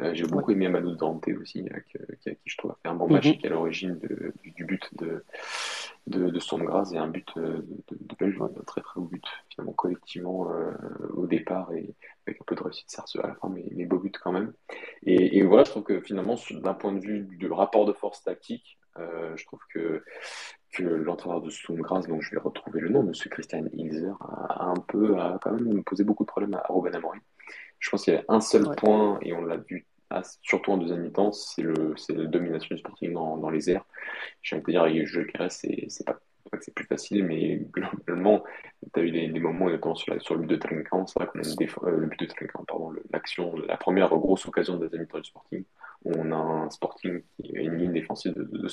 Euh, 0.00 0.12
j'ai 0.12 0.24
beaucoup 0.26 0.50
aimé 0.50 0.66
Amadou 0.66 0.94
Dante 0.96 1.28
aussi 1.40 1.64
qui, 1.64 1.98
qui, 2.20 2.30
qui, 2.30 2.36
je 2.44 2.56
trouve 2.56 2.72
a 2.72 2.78
fait 2.82 2.88
un 2.88 2.94
bon 2.94 3.08
match 3.08 3.26
mm 3.26 3.30
-hmm. 3.30 3.34
et 3.34 3.38
qui 3.38 3.46
est 3.46 3.50
à 3.50 3.52
l'origine 3.52 3.98
du, 3.98 4.52
du, 4.56 4.64
but 4.64 4.84
de 5.00 5.24
de, 6.08 6.30
de 6.30 6.40
Stormgrass 6.40 6.92
et 6.92 6.98
un 6.98 7.08
but 7.08 7.28
de, 7.36 7.64
de, 7.88 7.94
de 8.08 8.14
Belge 8.18 8.36
un 8.40 8.64
très 8.64 8.80
très 8.80 9.00
beau 9.00 9.06
but 9.06 9.24
finalement 9.50 9.74
collectivement 9.74 10.50
euh, 10.50 10.72
au 11.14 11.26
départ 11.26 11.72
et 11.72 11.94
avec 12.28 12.40
un 12.40 12.44
peu 12.46 12.54
de 12.54 12.62
réussite 12.62 12.90
certes 12.90 13.10
à 13.22 13.28
la 13.28 13.34
fin 13.34 13.48
mais, 13.48 13.64
mais 13.72 13.84
beau 13.84 13.98
but 13.98 14.16
quand 14.18 14.32
même 14.32 14.52
et, 15.04 15.38
et 15.38 15.42
voilà 15.42 15.64
je 15.64 15.70
trouve 15.70 15.84
que 15.84 16.00
finalement 16.00 16.36
d'un 16.50 16.74
point 16.74 16.92
de 16.92 17.00
vue 17.00 17.28
du 17.38 17.50
rapport 17.50 17.86
de 17.86 17.92
force 17.92 18.22
tactique 18.22 18.78
euh, 18.98 19.36
je 19.36 19.44
trouve 19.46 19.60
que, 19.72 20.02
que 20.72 20.82
l'entraîneur 20.82 21.40
de 21.40 21.50
Sturmgras, 21.50 22.02
dont 22.08 22.20
je 22.20 22.30
vais 22.32 22.40
retrouver 22.40 22.80
le 22.80 22.88
nom, 22.88 23.02
M. 23.02 23.12
Christian 23.30 23.64
Ilzer, 23.72 24.16
a, 24.20 24.64
a, 24.64 24.66
un 24.66 24.80
peu, 24.88 25.18
a 25.18 25.38
quand 25.40 25.52
même 25.52 25.84
posé 25.84 26.04
beaucoup 26.04 26.24
de 26.24 26.28
problèmes 26.28 26.54
à 26.54 26.64
Robin 26.68 26.92
Amorim. 26.92 27.20
Je 27.78 27.90
pense 27.90 28.04
qu'il 28.04 28.14
y 28.14 28.16
avait 28.16 28.26
un 28.28 28.40
seul 28.40 28.66
ouais. 28.66 28.76
point, 28.76 29.18
et 29.22 29.32
on 29.32 29.44
l'a 29.44 29.56
vu 29.56 29.86
surtout 30.42 30.72
en 30.72 30.78
deuxième 30.78 31.02
mi-temps, 31.02 31.32
c'est 31.32 31.62
la 31.62 32.24
domination 32.24 32.74
du 32.74 32.80
Sporting 32.80 33.12
dans, 33.12 33.36
dans 33.36 33.50
les 33.50 33.70
airs. 33.70 33.84
J'ai 34.40 34.56
envie 34.56 34.64
de 34.64 34.70
dire, 34.70 34.84
le 34.86 35.24
Carré, 35.24 35.50
c'est 35.50 36.06
pas 36.06 36.18
pas 36.50 36.58
que 36.58 36.64
c'est 36.64 36.74
plus 36.74 36.86
facile, 36.86 37.24
mais 37.24 37.56
globalement, 37.72 38.44
tu 38.92 39.00
as 39.00 39.02
eu 39.02 39.10
des, 39.10 39.28
des, 39.28 39.40
moments, 39.40 39.68
notamment 39.68 39.94
sur, 39.94 40.12
la, 40.12 40.20
sur 40.20 40.34
le 40.34 40.40
but 40.42 40.48
de 40.48 40.56
Trinquant, 40.56 41.06
c'est 41.06 41.18
vrai 41.18 41.28
qu'on 41.28 41.40
a 41.40 41.42
une 41.42 41.68
euh, 41.84 41.96
le 41.98 42.06
but 42.06 42.20
de 42.20 42.26
Trinquant, 42.26 42.64
pardon, 42.66 42.92
l'action, 43.12 43.54
la 43.66 43.76
première 43.76 44.08
grosse 44.10 44.46
occasion 44.46 44.76
de 44.76 44.84
la 44.84 44.86
deuxième 44.86 45.02
mi-temps 45.02 45.18
du 45.18 45.28
Sporting, 45.28 45.64
on 46.04 46.32
a 46.32 46.36
un 46.36 46.70
Sporting 46.70 47.22
qui 47.42 47.56
a 47.56 47.60
une 47.60 47.76
ligne 47.76 47.92
défensive 47.92 48.34
de, 48.34 48.44
de, 48.44 48.68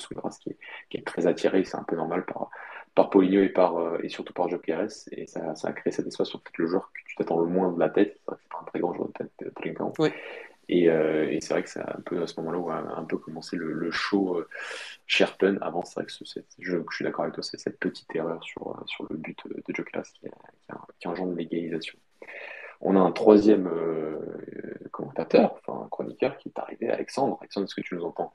qui, 0.90 0.98
est, 0.98 1.06
très 1.06 1.26
attirée, 1.26 1.64
c'est 1.64 1.76
un 1.76 1.84
peu 1.84 1.96
normal 1.96 2.24
par, 2.24 2.50
par 2.94 3.10
Poligno 3.10 3.42
et, 3.42 3.48
par, 3.48 3.76
euh, 3.76 3.98
et 4.02 4.08
surtout 4.08 4.32
par 4.32 4.48
Jokeres, 4.48 4.88
et 5.12 5.26
ça, 5.26 5.54
a 5.62 5.72
créé 5.72 5.92
cette 5.92 6.06
espace 6.06 6.28
sur 6.28 6.40
peut-être 6.40 6.58
le 6.58 6.66
joueur 6.66 6.90
que 6.92 7.00
tu 7.08 7.16
t'attends 7.16 7.40
le 7.40 7.46
moins 7.46 7.72
de 7.72 7.80
la 7.80 7.88
tête, 7.88 8.16
c'est 8.16 8.26
vrai 8.26 8.36
que 8.36 8.42
c'est 8.50 8.58
un 8.58 8.64
très 8.64 8.80
grand 8.80 8.94
joueur 8.94 9.08
de 9.08 9.12
tête, 9.12 9.54
Trincao. 9.54 9.92
Et, 10.68 10.90
euh, 10.90 11.30
et 11.30 11.40
c'est 11.40 11.54
vrai 11.54 11.62
que 11.62 11.68
c'est 11.70 11.80
un 11.80 12.00
peu 12.04 12.22
à 12.22 12.26
ce 12.26 12.38
moment-là 12.40 12.58
où 12.58 12.70
a 12.70 12.98
un 12.98 13.04
peu 13.04 13.18
commencé 13.18 13.56
le, 13.56 13.72
le 13.72 13.90
show 13.90 14.36
euh, 14.36 14.48
Sherpen. 15.06 15.58
Avant, 15.60 15.84
c'est 15.84 16.00
vrai 16.00 16.06
que 16.06 16.12
je, 16.12 16.24
je, 16.58 16.94
suis 16.94 17.04
d'accord 17.04 17.22
avec 17.24 17.34
toi, 17.34 17.42
c'est 17.42 17.58
cette 17.58 17.78
petite 17.78 18.14
erreur 18.14 18.42
sur, 18.42 18.68
euh, 18.68 18.84
sur 18.86 19.06
le 19.08 19.16
but 19.16 19.38
de 19.46 19.74
Jokeres 19.74 20.02
qui, 20.02 20.20
qui, 20.20 20.74
qui 20.98 21.08
engendre 21.08 21.34
l'égalisation. 21.34 21.96
On 22.80 22.96
a 22.96 23.00
un 23.00 23.12
troisième 23.12 23.68
euh, 23.68 24.18
commentateur, 24.90 25.54
enfin 25.54 25.84
un 25.84 25.88
chroniqueur 25.88 26.36
qui 26.38 26.48
est 26.48 26.58
arrivé, 26.58 26.90
Alexandre. 26.90 27.38
Alexandre, 27.40 27.66
est-ce 27.66 27.74
que 27.74 27.80
tu 27.80 27.94
nous 27.94 28.04
entends? 28.04 28.32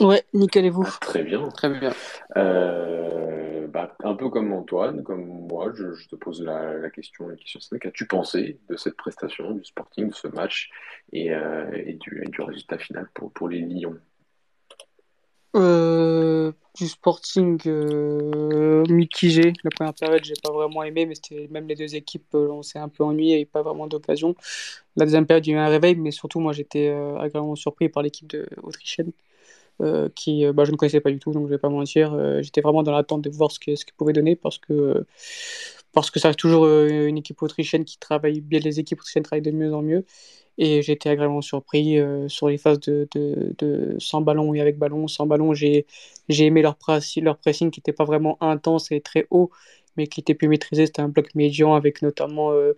Ouais, 0.00 0.24
nickel 0.32 0.64
et 0.64 0.70
vous? 0.70 0.84
Ah, 0.86 0.98
Très 1.00 1.22
bien. 1.22 1.48
Très 1.50 1.68
bien. 1.68 1.92
Euh, 2.36 3.43
bah, 3.74 3.92
un 4.04 4.14
peu 4.14 4.30
comme 4.30 4.52
Antoine, 4.52 5.02
comme 5.02 5.26
moi, 5.48 5.72
je, 5.74 6.06
te 6.08 6.14
pose 6.14 6.40
la, 6.40 6.88
question, 6.90 7.26
la 7.26 7.34
question 7.34 7.76
qu'as-tu 7.76 8.06
pensé 8.06 8.60
de 8.68 8.76
cette 8.76 8.96
prestation, 8.96 9.50
du 9.50 9.64
Sporting, 9.64 10.10
de 10.10 10.14
ce 10.14 10.28
match 10.28 10.70
et, 11.12 11.32
euh, 11.32 11.92
du, 11.98 12.40
résultat 12.40 12.78
final 12.78 13.08
pour, 13.12 13.48
les 13.48 13.58
Lions? 13.62 13.98
Euh, 15.56 16.52
du 16.76 16.86
Sporting 16.86 17.58
euh, 17.66 18.84
mitigé. 18.88 19.52
La 19.64 19.70
première 19.70 19.94
période, 19.94 20.22
j'ai 20.22 20.34
pas 20.40 20.52
vraiment 20.52 20.84
aimé, 20.84 21.04
mais 21.06 21.16
c'était 21.16 21.48
même 21.50 21.66
les 21.66 21.74
deux 21.74 21.96
équipes, 21.96 22.32
euh, 22.36 22.46
on 22.52 22.62
s'est 22.62 22.78
un 22.78 22.88
peu 22.88 23.02
ennuyé 23.02 23.40
et 23.40 23.44
pas 23.44 23.62
vraiment 23.62 23.88
d'occasion. 23.88 24.36
La 24.94 25.04
deuxième 25.04 25.26
période, 25.26 25.44
il 25.48 25.50
y 25.50 25.54
a 25.54 25.56
eu 25.56 25.60
un 25.60 25.68
réveil, 25.68 25.96
mais 25.96 26.12
surtout, 26.12 26.38
moi, 26.38 26.52
j'étais 26.52 26.90
agréablement 26.90 27.56
surpris 27.56 27.88
par 27.88 28.04
l'équipe 28.04 28.36
autrichienne. 28.62 29.10
Euh, 29.82 30.08
qui 30.14 30.46
bah, 30.52 30.64
je 30.64 30.70
ne 30.70 30.76
connaissais 30.76 31.00
pas 31.00 31.10
du 31.10 31.18
tout, 31.18 31.32
donc 31.32 31.46
je 31.46 31.50
vais 31.50 31.58
pas 31.58 31.68
mentir. 31.68 32.16
J'étais 32.42 32.60
vraiment 32.60 32.82
dans 32.82 32.92
l'attente 32.92 33.22
de 33.22 33.30
voir 33.30 33.50
ce 33.50 33.58
qu'ils 33.58 33.76
ce 33.76 33.84
pouvait 33.96 34.12
donner 34.12 34.36
parce 34.36 34.58
que, 34.58 35.04
parce 35.92 36.10
que 36.10 36.20
ça 36.20 36.28
reste 36.28 36.38
toujours 36.40 36.66
une 36.66 37.18
équipe 37.18 37.42
autrichienne 37.42 37.84
qui 37.84 37.98
travaille 37.98 38.40
bien, 38.40 38.60
les 38.60 38.80
équipes 38.80 39.00
autrichiennes 39.00 39.24
travaillent 39.24 39.42
de 39.42 39.50
mieux 39.50 39.74
en 39.74 39.82
mieux. 39.82 40.04
Et 40.58 40.82
j'ai 40.82 40.92
été 40.92 41.08
agréablement 41.10 41.40
surpris 41.42 41.98
euh, 41.98 42.28
sur 42.28 42.48
les 42.48 42.58
phases 42.58 42.78
de, 42.80 43.08
de, 43.14 43.54
de, 43.58 43.96
sans 43.98 44.20
ballon 44.20 44.54
et 44.54 44.60
avec 44.60 44.78
ballon. 44.78 45.08
Sans 45.08 45.26
ballon, 45.26 45.52
j'ai 45.54 45.86
aimé 46.28 46.62
leur, 46.62 46.76
leur 47.16 47.38
pressing 47.38 47.70
qui 47.70 47.80
n'était 47.80 47.92
pas 47.92 48.04
vraiment 48.04 48.38
intense 48.40 48.92
et 48.92 49.00
très 49.00 49.26
haut, 49.30 49.50
mais 49.96 50.06
qui 50.06 50.20
était 50.20 50.34
plus 50.34 50.48
maîtrisé. 50.48 50.86
C'était 50.86 51.02
un 51.02 51.08
bloc 51.08 51.34
médian 51.34 51.74
avec 51.74 52.02
notamment 52.02 52.52
euh, 52.52 52.74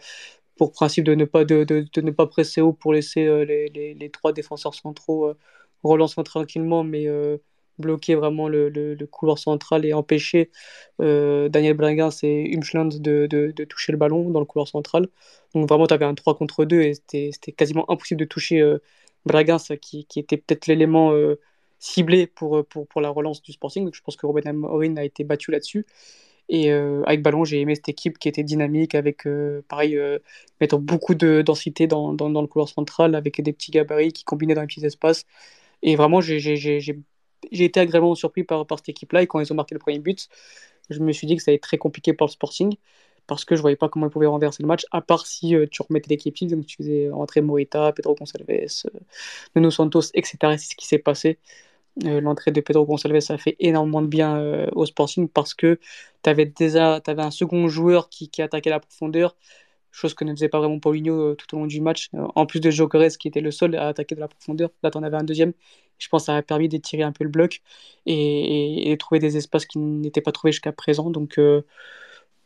pour 0.57 0.73
principe 0.73 1.05
de 1.05 1.15
ne 1.15 1.25
pas, 1.27 1.45
de, 1.45 1.65
de, 1.65 2.01
ne 2.01 2.11
pas 2.11 2.27
presser 2.27 2.61
haut 2.63 2.73
pour 2.73 2.93
laisser 2.95 3.27
euh, 3.27 3.45
les, 3.45 3.69
les, 3.71 3.95
les, 3.95 4.11
trois 4.11 4.33
défenseurs 4.33 4.75
centraux 4.75 5.35
relancer 5.83 6.23
tranquillement, 6.23 6.85
mais 6.85 7.07
bloquer 7.79 8.15
vraiment 8.15 8.49
le, 8.49 8.69
le, 8.69 9.07
couloir 9.07 9.39
central 9.39 9.85
et 9.85 9.93
empêcher 9.93 10.51
euh, 11.01 11.49
Daniel 11.49 11.75
Bragin 11.75 12.11
et 12.23 12.55
Umschland 12.55 12.89
de, 12.89 13.27
de, 13.27 13.65
toucher 13.65 13.93
le 13.93 13.99
ballon 13.99 14.31
dans 14.31 14.41
le 14.41 14.47
couloir 14.47 14.69
central. 14.69 15.09
Donc 15.55 15.69
vraiment, 15.69 15.87
tu 15.87 15.95
avais 15.95 16.05
un 16.05 16.15
3 16.15 16.37
contre 16.37 16.65
2 16.65 16.81
et 16.81 16.95
c'était 16.95 17.53
quasiment 17.53 17.91
impossible 17.91 18.21
de 18.21 18.25
toucher 18.25 18.61
euh, 18.61 18.79
qui, 19.81 20.07
qui, 20.07 20.21
était 20.21 20.37
peut-être 20.37 20.67
l'élément 20.67 21.13
euh, 21.13 21.39
ciblé 21.79 22.27
pour, 22.27 22.65
pour, 22.67 22.87
pour, 22.87 23.01
la 23.01 23.11
relance 23.11 23.43
du 23.43 23.53
Sporting. 23.53 23.85
Donc 23.85 23.95
je 23.95 24.03
pense 24.03 24.17
que 24.17 24.27
Robin 24.27 24.43
Amorin 24.45 24.97
a 24.97 25.05
été 25.05 25.25
battu 25.25 25.51
là-dessus. 25.51 25.87
Et 26.49 26.71
euh, 26.71 27.03
avec 27.07 27.23
ballon, 27.23 27.45
j'ai 27.45 27.61
aimé 27.61 27.75
cette 27.75 27.89
équipe 27.89 28.19
qui 28.19 28.29
était 28.29 28.45
dynamique, 28.45 28.95
avec 28.95 29.27
euh, 29.27 29.63
pareil, 29.69 29.99
mettant 30.61 30.79
beaucoup 30.79 31.17
de 31.17 31.43
densité 31.43 31.89
dans, 31.89 32.13
dans, 32.13 32.31
dans, 32.31 32.41
le 32.41 32.47
couloir 32.47 32.69
central, 32.69 33.17
avec 33.17 33.41
des 33.43 33.53
petits 33.53 33.73
gabarits 33.73 34.13
qui 34.13 34.23
combinaient 34.25 34.55
dans 34.55 34.61
les 34.61 34.69
petits 34.69 34.87
espaces. 34.87 35.27
Et 35.87 35.97
vraiment, 35.97 36.21
j'ai 36.21 36.37
été 37.53 37.81
agréablement 37.81 38.15
surpris 38.17 38.45
par, 38.45 38.67
cette 38.77 38.89
équipe-là. 38.91 39.23
Et 39.23 39.27
quand 39.27 39.41
ils 39.41 39.51
ont 39.53 39.57
marqué 39.57 39.75
le 39.75 39.79
premier 39.79 40.01
but, 40.01 40.29
je 40.91 41.01
me 41.01 41.13
suis 41.13 41.27
dit 41.27 41.37
que 41.37 41.43
ça 41.43 41.51
allait 41.51 41.57
être 41.57 41.63
très 41.63 41.79
compliqué 41.79 42.13
pour 42.13 42.27
le 42.27 42.33
Sporting 42.33 42.77
parce 43.27 43.45
que 43.45 43.57
je 43.57 43.61
voyais 43.61 43.77
pas 43.77 43.89
comment 43.89 44.07
ils 44.07 44.11
pouvaient 44.11 44.27
renverser 44.27 44.63
le 44.63 44.69
match, 44.69 44.87
à 44.93 45.01
part 45.01 45.27
si 45.27 45.57
euh, 45.57 45.67
tu 45.69 45.83
remettais 45.83 46.11
l'équipe 46.11 46.35
type, 46.35 46.49
donc 46.49 46.65
tu 46.67 46.77
faisais 46.77 47.11
rentrer 47.11 47.41
Morita, 47.41 47.93
Pedro 47.93 48.15
Gonçalves, 48.15 48.49
euh, 48.49 49.01
Nuno 49.57 49.71
Santos, 49.73 50.13
etc. 50.15 50.37
C'est 50.59 50.71
ce 50.71 50.77
qui 50.77 50.87
s'est 50.87 50.99
passé. 50.99 51.39
Euh, 52.05 52.21
l'entrée 52.21 52.53
de 52.53 52.61
Pedro 52.61 52.85
Gonçalves 52.87 53.19
a 53.31 53.39
fait 53.39 53.57
énormément 53.59 54.03
de 54.03 54.07
bien 54.07 54.67
au 54.75 54.87
Sporting 54.87 55.29
parce 55.29 55.55
que 55.55 55.81
tu 56.23 56.31
avais 56.31 56.47
déjà 56.47 57.01
avais 57.05 57.23
un 57.23 57.31
second 57.31 57.69
joueur 57.69 58.09
qui, 58.11 58.29
qui 58.29 58.43
attaquait 58.43 58.71
la 58.71 58.81
profondeur, 58.81 59.37
chose 59.97 60.15
que 60.15 60.25
ne 60.25 60.33
faisait 60.33 60.49
pas 60.49 60.59
vraiment 60.59 60.79
Paulinho 60.79 61.35
tout 61.35 61.55
au 61.55 61.61
long 61.61 61.67
du 61.67 61.81
match. 61.81 62.11
en 62.13 62.47
plus 62.47 62.61
de 62.61 62.71
Jokeres 62.71 63.19
qui 63.19 63.29
était 63.29 63.41
le 63.41 63.51
seul 63.51 63.77
à 63.77 63.89
attaquer 63.89 64.15
de 64.15 64.21
la 64.21 64.29
profondeur, 64.29 64.71
là 64.83 64.91
tu 64.91 64.99
en 64.99 65.03
avais 65.03 65.17
un 65.17 65.25
deuxième 65.25 65.53
je 65.99 66.09
pense 66.09 66.23
que 66.23 66.27
ça 66.27 66.37
a 66.37 66.43
permis 66.43 66.69
d'étirer 66.69 67.03
un 67.03 67.13
peu 67.13 67.25
le 67.25 67.31
bloc 67.31 67.63
et, 68.07 68.91
de 68.91 68.97
trouver 68.97 69.19
des 69.19 69.37
espaces 69.37 69.67
qui 69.67 69.79
n'étaient 69.79 70.21
pas 70.21 70.33
trouvés 70.33 70.53
jusqu'à 70.53 70.73
présent. 70.73 71.11
Donc, 71.11 71.39
euh, 71.39 71.63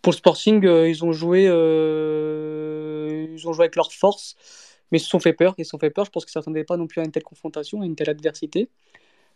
pour 0.03 0.13
le 0.13 0.17
Sporting, 0.17 0.65
euh, 0.67 0.89
ils, 0.89 1.05
ont 1.05 1.13
joué, 1.13 1.47
euh, 1.49 3.27
ils 3.33 3.49
ont 3.49 3.53
joué 3.53 3.65
avec 3.65 3.77
leur 3.77 3.93
force, 3.93 4.37
mais 4.91 4.99
ils 4.99 5.03
se 5.03 5.09
sont 5.09 5.21
fait 5.21 5.33
peur. 5.33 5.55
Ils 5.59 5.65
se 5.65 5.71
sont 5.71 5.79
fait 5.79 5.91
peur. 5.91 6.05
Je 6.05 6.11
pense 6.11 6.25
qu'ils 6.25 6.39
ne 6.39 6.43
s'attendaient 6.43 6.65
pas 6.65 6.77
non 6.77 6.87
plus 6.87 7.01
à 7.01 7.05
une 7.05 7.13
telle 7.13 7.25
confrontation, 7.25 7.83
à 7.83 7.87
une 7.87 7.97
telle 7.97 8.11
adversité. 8.11 8.69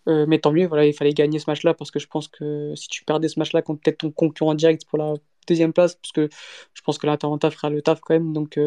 Mais 0.06 0.38
tant 0.38 0.52
mieux, 0.52 0.66
voilà, 0.66 0.87
il 0.87 0.92
fallait 0.92 1.14
gagner 1.14 1.38
ce 1.38 1.49
match-là 1.49 1.75
parce 1.75 1.90
que 1.90 1.99
je 1.99 2.06
pense 2.06 2.28
que 2.28 2.75
si 2.76 2.88
tu 2.88 3.04
perdais 3.04 3.28
ce 3.28 3.38
match-là 3.38 3.62
contre 3.62 3.80
peut-être 3.80 3.99
ton 3.99 4.11
concurrent 4.11 4.54
direct 4.54 4.84
pour 4.87 4.99
la 4.99 5.14
deuxième 5.46 5.73
place, 5.73 5.94
parce 5.94 6.12
que 6.12 6.28
je 6.75 6.82
pense 6.82 6.99
que 6.99 7.06
l'Atalanta 7.06 7.50
fera 7.50 7.70
le 7.70 7.82
taf 7.82 8.00
quand 8.00 8.14
même. 8.14 8.32
Donc, 8.32 8.58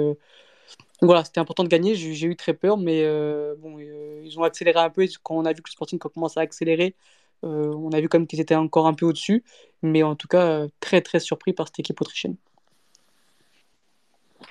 voilà, 1.02 1.24
c'était 1.24 1.40
important 1.40 1.64
de 1.64 1.70
gagner. 1.70 1.96
J'ai 1.96 2.28
eu 2.28 2.36
très 2.36 2.54
peur, 2.54 2.78
mais 2.78 3.04
euh, 3.04 3.56
bon, 3.60 3.78
euh, 3.80 4.22
ils 4.24 4.40
ont 4.40 4.44
accéléré 4.44 4.80
un 4.80 4.90
peu. 4.90 5.08
Quand 5.22 5.36
on 5.36 5.46
a 5.46 5.54
vu 5.54 5.62
que 5.62 5.70
le 5.70 5.72
Sporting 5.72 6.00
commence 6.00 6.38
à 6.38 6.42
accélérer, 6.42 6.96
euh, 7.44 7.74
on 7.76 7.92
a 7.92 8.02
vu 8.02 8.10
comme 8.10 8.26
qu'ils 8.26 8.40
étaient 8.40 8.56
encore 8.56 8.88
un 8.88 8.94
peu 8.94 9.06
au-dessus. 9.06 9.44
Mais 9.84 10.02
en 10.02 10.16
tout 10.16 10.28
cas, 10.28 10.66
très 10.80 11.02
très 11.02 11.20
surpris 11.20 11.54
par 11.54 11.68
cette 11.68 11.80
équipe 11.80 12.02
autrichienne. 12.02 12.36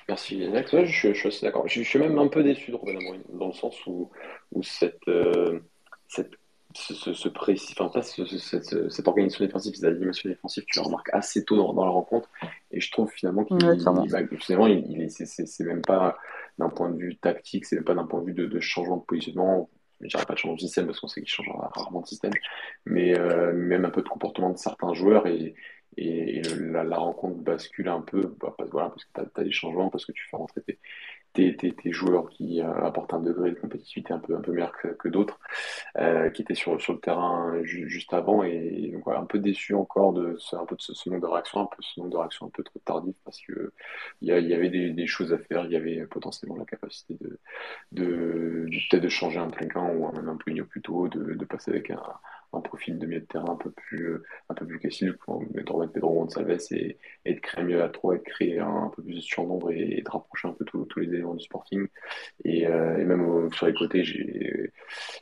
Merci 0.07 0.37
Yannick. 0.37 0.67
je, 0.85 1.13
suis 1.13 1.27
assez 1.27 1.45
d'accord. 1.45 1.67
Je, 1.67 1.81
suis 1.81 1.99
même 1.99 2.17
un 2.17 2.27
peu 2.27 2.43
déçu 2.43 2.71
de 2.71 2.77
Robin 2.77 2.95
Amorim, 2.95 3.23
dans 3.33 3.47
le 3.47 3.53
sens 3.53 3.75
où, 3.85 4.09
où 4.53 4.63
cette 4.63 5.03
ce, 6.77 7.13
ce, 7.13 7.29
précis, 7.29 7.73
enfin, 7.79 8.01
cette, 8.01 9.07
organisation 9.07 9.45
défensive, 9.45 9.75
cette 9.75 9.85
animation 9.85 10.29
défensive, 10.29 10.63
tu 10.67 10.79
la 10.79 10.85
remarques 10.85 11.09
assez 11.11 11.43
tôt 11.43 11.55
dans, 11.55 11.85
la 11.85 11.91
rencontre. 11.91 12.29
Et 12.71 12.79
je 12.79 12.91
trouve 12.91 13.11
finalement 13.11 13.43
qu'il 13.43 13.57
ouais, 13.65 13.77
finalement, 13.77 14.67
il, 14.67 15.09
c'est 15.09 15.63
même 15.65 15.81
pas 15.81 16.17
d'un 16.57 16.69
point 16.69 16.89
de 16.89 16.97
vue 16.97 17.17
tactique, 17.17 17.65
c'est 17.65 17.77
même 17.77 17.85
pas 17.85 17.95
d'un 17.95 18.05
point 18.05 18.21
de 18.21 18.25
vue 18.27 18.33
de, 18.33 18.59
changement 18.59 18.97
de 18.97 19.03
positionnement. 19.03 19.69
Je 20.01 20.07
dirais 20.07 20.25
pas 20.25 20.33
de 20.33 20.39
changement 20.39 20.55
de 20.55 20.61
système 20.61 20.85
parce 20.85 20.99
qu'on 20.99 21.07
sait 21.07 21.21
qu'il 21.21 21.29
change 21.29 21.49
rarement 21.49 22.01
de 22.01 22.07
système, 22.07 22.33
mais 22.85 23.17
euh, 23.17 23.53
même 23.53 23.83
un 23.83 23.89
peu 23.89 24.03
de 24.03 24.09
comportement 24.09 24.51
de 24.51 24.57
certains 24.57 24.93
joueurs 24.93 25.25
et, 25.25 25.55
et, 25.97 26.41
la, 26.43 26.97
rencontre 26.97 27.37
bascule 27.37 27.87
un 27.87 28.01
peu 28.01 28.35
bah, 28.39 28.53
parce, 28.55 28.69
voilà, 28.69 28.89
parce 28.89 29.05
que 29.05 29.09
tu 29.15 29.39
as, 29.39 29.43
des 29.43 29.51
changements, 29.51 29.89
parce 29.89 30.05
que 30.05 30.11
tu 30.11 30.23
fais 30.29 30.37
rentrer 30.37 30.61
tes, 30.61 30.79
tes, 31.33 31.91
joueurs 31.91 32.29
qui 32.29 32.61
euh, 32.61 32.85
apportent 32.85 33.13
un 33.13 33.19
degré 33.19 33.51
de 33.51 33.59
compétitivité 33.59 34.13
un 34.13 34.19
peu, 34.19 34.35
un 34.35 34.41
peu 34.41 34.51
meilleur 34.51 34.71
que, 34.71 35.07
d'autres, 35.07 35.39
euh, 35.97 36.29
qui 36.29 36.41
étaient 36.41 36.55
sur, 36.55 36.79
sur 36.81 36.93
le 36.93 36.99
terrain 36.99 37.53
juste 37.63 38.13
avant. 38.13 38.43
Et 38.43 38.91
donc, 38.93 39.07
un 39.07 39.25
peu 39.25 39.39
déçu 39.39 39.73
encore 39.73 40.13
de 40.13 40.35
ce, 40.39 40.55
un 40.55 40.65
peu 40.65 40.75
de 40.75 40.81
ce, 40.81 40.93
ce, 40.93 41.09
de 41.09 41.25
réaction, 41.25 41.61
un 41.61 41.65
peu 41.65 41.81
ce 41.81 41.99
nombre 41.99 42.11
de 42.11 42.17
réaction 42.17 42.47
un 42.47 42.49
peu 42.49 42.63
trop 42.63 42.79
tardif 42.85 43.15
parce 43.23 43.39
que 43.41 43.71
il 44.21 44.27
y, 44.27 44.53
avait 44.53 44.69
des, 44.69 45.07
choses 45.07 45.33
à 45.33 45.37
faire, 45.37 45.65
il 45.65 45.71
y 45.71 45.75
avait 45.75 46.05
potentiellement 46.07 46.57
la 46.57 46.65
capacité 46.65 47.17
de, 47.19 47.39
peut-être 48.89 49.03
de 49.03 49.09
changer 49.09 49.39
un 49.39 49.49
trinquant 49.49 49.89
ou 49.93 50.11
même 50.11 50.29
un 50.29 50.37
peu 50.37 50.53
plus 50.65 50.81
tôt, 50.81 51.07
de, 51.07 51.33
de 51.33 51.45
passer 51.45 51.71
avec 51.71 51.91
un 51.91 52.01
un 52.53 52.61
profil 52.61 52.97
de 52.97 53.05
milieu 53.05 53.21
de 53.21 53.25
terrain 53.25 53.53
un 53.53 53.55
peu 53.55 53.71
plus, 53.71 54.21
un 54.49 54.53
peu 54.53 54.65
plus 54.65 54.79
facile 54.79 55.17
pour 55.17 55.35
remettre 55.35 55.91
Pedro 55.93 56.13
Gonçalves 56.13 56.57
et, 56.71 56.97
et 57.25 57.33
de 57.33 57.39
créer 57.39 57.63
mieux 57.63 57.83
à 57.83 57.89
trois 57.89 58.15
et 58.15 58.19
de 58.19 58.23
créer 58.23 58.59
un, 58.59 58.91
peu 58.95 59.03
plus 59.03 59.15
de 59.15 59.21
surnombre 59.21 59.71
et, 59.71 60.01
de 60.01 60.09
rapprocher 60.09 60.47
un 60.47 60.53
peu 60.53 60.65
tous 60.65 60.99
les 60.99 61.07
éléments 61.07 61.35
du 61.35 61.43
sporting. 61.43 61.87
Et, 62.43 62.67
euh, 62.67 62.97
et 62.97 63.03
même 63.03 63.51
sur 63.53 63.67
les 63.67 63.73
côtés, 63.73 64.03
j'ai, 64.03 64.71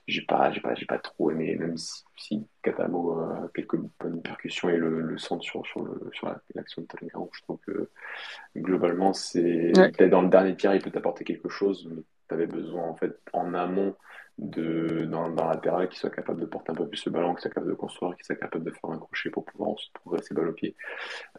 j'ai 0.07 0.21
pas, 0.21 0.51
j'ai 0.51 0.61
pas, 0.61 0.75
j'ai 0.75 0.85
pas 0.85 0.99
trop 0.99 1.31
aimé, 1.31 1.55
même 1.55 1.77
si, 1.77 2.03
si 2.17 2.47
Katamo 2.61 3.19
a 3.19 3.49
quelques 3.53 3.77
bonnes 3.99 4.21
percussions 4.21 4.69
et 4.69 4.77
le, 4.77 5.01
le 5.01 5.17
centre 5.17 5.43
sur, 5.43 5.65
sur, 5.65 5.83
le, 5.83 6.09
sur 6.13 6.33
l'action 6.53 6.81
de 6.81 6.87
Talinga, 6.87 7.19
je 7.33 7.41
trouve 7.41 7.59
que 7.65 7.89
globalement, 8.55 9.13
c'est 9.13 9.71
peut-être 9.75 10.09
dans 10.09 10.21
le 10.21 10.29
dernier 10.29 10.55
tiers, 10.55 10.75
il 10.75 10.81
peut 10.81 10.91
t'apporter 10.91 11.23
quelque 11.23 11.49
chose, 11.49 11.87
mais 11.89 12.01
tu 12.27 12.33
avais 12.33 12.47
besoin 12.47 12.83
en 12.83 12.95
fait 12.95 13.19
en 13.33 13.53
amont 13.53 13.95
de, 14.37 15.05
dans, 15.05 15.29
dans 15.29 15.47
latéral 15.47 15.87
qui 15.87 15.97
soit 15.97 16.09
capable 16.09 16.41
de 16.41 16.45
porter 16.45 16.71
un 16.71 16.75
peu 16.75 16.87
plus 16.87 17.05
le 17.05 17.11
ballon, 17.11 17.33
qui 17.35 17.41
soit 17.41 17.51
capable 17.51 17.71
de 17.71 17.75
construire, 17.75 18.15
qui 18.17 18.23
soit 18.25 18.35
capable 18.35 18.65
de 18.65 18.71
faire 18.71 18.89
un 18.89 18.97
crochet 18.97 19.29
pour 19.29 19.45
pouvoir 19.45 19.75
progresser 19.93 20.33
balle 20.33 20.49
au 20.49 20.53
pied, 20.53 20.75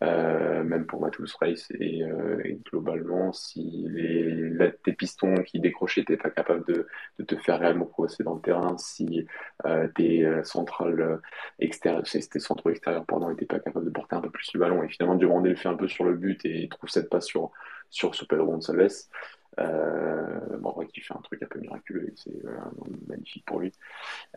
euh, 0.03 0.63
même 0.65 0.87
pour 0.87 1.01
Matthews 1.01 1.27
Race. 1.41 1.71
Et, 1.79 2.03
euh, 2.03 2.41
et, 2.45 2.59
globalement, 2.71 3.33
si 3.33 3.87
les, 3.91 4.73
tes 4.85 4.93
pistons 4.95 5.35
qui 5.43 5.61
décrochaient 5.61 6.01
n'étaient 6.01 6.17
pas 6.17 6.31
capables 6.31 6.65
de, 6.67 6.87
de, 7.19 7.25
te 7.25 7.37
faire 7.37 7.61
réellement 7.61 7.87
progresser 7.87 8.25
dans 8.25 8.35
le 8.35 8.41
terrain, 8.41 8.79
si 8.79 9.27
euh, 9.67 9.89
tes 9.95 10.25
euh, 10.25 10.43
centrales 10.45 11.21
extérieures, 11.59 12.03
tes 12.05 12.41
centraux 12.41 12.71
extérieurs 12.71 13.05
pardon, 13.05 13.29
n'étaient 13.29 13.47
pas 13.47 13.61
capables 13.61 13.85
de 13.85 13.91
porter 13.91 14.17
un 14.17 14.21
peu 14.21 14.31
plus 14.31 14.51
le 14.55 14.61
ballon, 14.61 14.83
et 14.83 14.89
finalement 14.89 15.17
Durandé 15.17 15.51
le 15.51 15.57
fait 15.57 15.69
un 15.69 15.77
peu 15.77 15.89
sur 15.89 16.05
le 16.05 16.15
but 16.15 16.45
et 16.45 16.69
trouve 16.69 16.89
cette 16.89 17.11
passe 17.11 17.27
sur, 17.27 17.51
sur, 17.91 18.15
sur 18.15 18.27
Pedro 18.27 18.47
Gonçalves. 18.47 19.09
Euh, 19.59 20.59
bon, 20.59 20.71
vrai 20.73 20.87
qu'il 20.87 21.03
fait 21.03 21.15
un 21.15 21.23
truc 21.23 21.43
un 21.43 21.47
peu 21.47 21.59
miraculeux, 21.61 22.13
c'est 22.17 22.33
magnifique 23.09 23.45
pour 23.47 23.61
lui. 23.61 23.73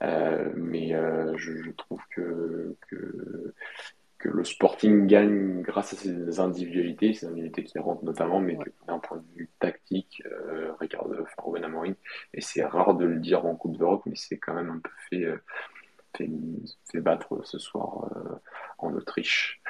mais 0.01 0.91
je, 1.35 1.71
trouve 1.71 2.01
que, 2.11 2.75
que, 2.89 3.53
que, 4.17 4.29
le 4.29 4.43
Sporting 4.43 5.07
gagne 5.07 5.61
grâce 5.61 5.93
à 5.93 5.97
ses 5.97 6.39
individualités, 6.39 7.13
ses 7.13 7.25
individualités 7.25 7.63
qui 7.63 7.79
rentrent 7.79 8.03
notamment, 8.03 8.39
mais 8.39 8.57
d'un 8.87 8.99
point 8.99 9.17
de 9.17 9.37
vue 9.37 9.49
tactique, 9.59 10.23
regarde 10.79 11.25
Ruben 11.37 11.63
Amorim, 11.63 11.95
et 12.33 12.41
c'est 12.41 12.63
rare 12.63 12.95
de 12.95 13.05
le 13.05 13.17
dire 13.17 13.45
en 13.45 13.55
Coupe 13.55 13.77
d'Europe, 13.77 14.03
mais 14.05 14.15
c'est 14.15 14.37
quand 14.37 14.53
même 14.53 14.69
un 14.69 14.79
peu 14.79 14.91
fait 15.09 15.27
fait, 16.17 17.01
battre 17.01 17.39
ce 17.43 17.57
soir 17.59 18.09
euh, 18.15 18.35
en 18.79 18.93
Autriche. 18.93 19.61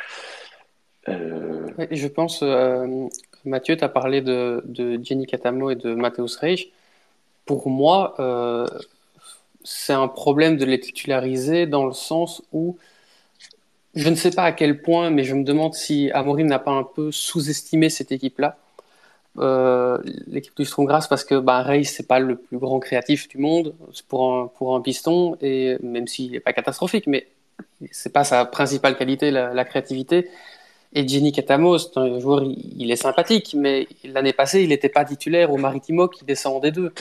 Euh, 1.07 1.67
je 1.91 2.07
pense, 2.07 2.43
euh, 2.43 3.07
Mathieu, 3.45 3.77
tu 3.77 3.83
as 3.83 3.89
parlé 3.89 4.21
de, 4.21 4.61
de 4.65 4.99
Jenny 5.03 5.25
Catamo 5.25 5.71
et 5.71 5.75
de 5.75 5.93
Matthäus 5.95 6.35
Reich. 6.37 6.71
Pour 7.45 7.69
moi, 7.69 8.15
c'est 9.63 9.93
un 9.93 10.07
problème 10.07 10.57
de 10.57 10.65
les 10.65 10.79
titulariser 10.79 11.65
dans 11.65 11.85
le 11.85 11.93
sens 11.93 12.43
où 12.53 12.77
je 13.95 14.09
ne 14.09 14.15
sais 14.15 14.31
pas 14.31 14.43
à 14.43 14.51
quel 14.51 14.81
point, 14.81 15.09
mais 15.09 15.23
je 15.23 15.33
me 15.35 15.43
demande 15.43 15.73
si 15.73 16.11
Amorim 16.11 16.47
n'a 16.47 16.59
pas 16.59 16.71
un 16.71 16.83
peu 16.83 17.11
sous-estimé 17.11 17.89
cette 17.89 18.11
équipe-là. 18.11 18.57
Euh, 19.37 19.99
l'équipe 20.27 20.55
du 20.57 20.65
Stronggrass 20.65 21.07
parce 21.07 21.23
que 21.23 21.35
bah, 21.35 21.61
Ray 21.61 21.85
c'est 21.85 22.07
pas 22.07 22.19
le 22.19 22.35
plus 22.35 22.57
grand 22.57 22.79
créatif 22.79 23.27
du 23.29 23.37
monde 23.37 23.75
pour 24.07 24.33
un, 24.33 24.47
pour 24.47 24.75
un 24.75 24.81
piston 24.81 25.37
et 25.39 25.77
même 25.83 26.07
s'il 26.07 26.31
n'est 26.31 26.39
pas 26.39 26.51
catastrophique 26.51 27.05
mais 27.05 27.27
c'est 27.91 28.11
pas 28.11 28.23
sa 28.23 28.43
principale 28.45 28.97
qualité 28.97 29.29
la, 29.29 29.65
créativité 29.65 30.29
et 30.93 31.07
Jenny 31.07 31.31
Catamo 31.31 31.77
c'est 31.77 31.97
un 31.97 32.19
joueur 32.19 32.43
il, 32.43 32.91
est 32.91 32.95
sympathique 32.95 33.55
mais 33.57 33.87
l'année 34.03 34.33
passée 34.33 34.63
il 34.63 34.69
n'était 34.69 34.89
pas 34.89 35.05
titulaire 35.05 35.51
au 35.51 35.57
Maritimo 35.57 36.07
qui 36.07 36.25
descend 36.25 36.61
des 36.61 36.71
deux. 36.71 36.91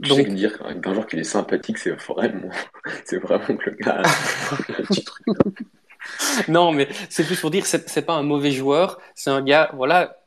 Donc 0.00 0.28
dire 0.28 0.58
qu'un 0.58 0.92
joueur 0.92 1.06
qui 1.06 1.16
est 1.16 1.24
sympathique 1.24 1.78
c'est 1.78 1.90
vraiment 1.90 2.50
c'est 3.04 3.18
vraiment 3.18 3.44
le 3.48 3.72
gars 3.72 4.02
non 6.48 6.72
mais 6.72 6.88
c'est 7.08 7.24
plus 7.24 7.40
pour 7.40 7.50
dire 7.50 7.66
c'est 7.66 8.06
pas 8.06 8.14
un 8.14 8.22
mauvais 8.22 8.52
joueur 8.52 9.00
c'est 9.14 9.30
un 9.30 9.42
gars 9.42 9.70
voilà 9.74 10.17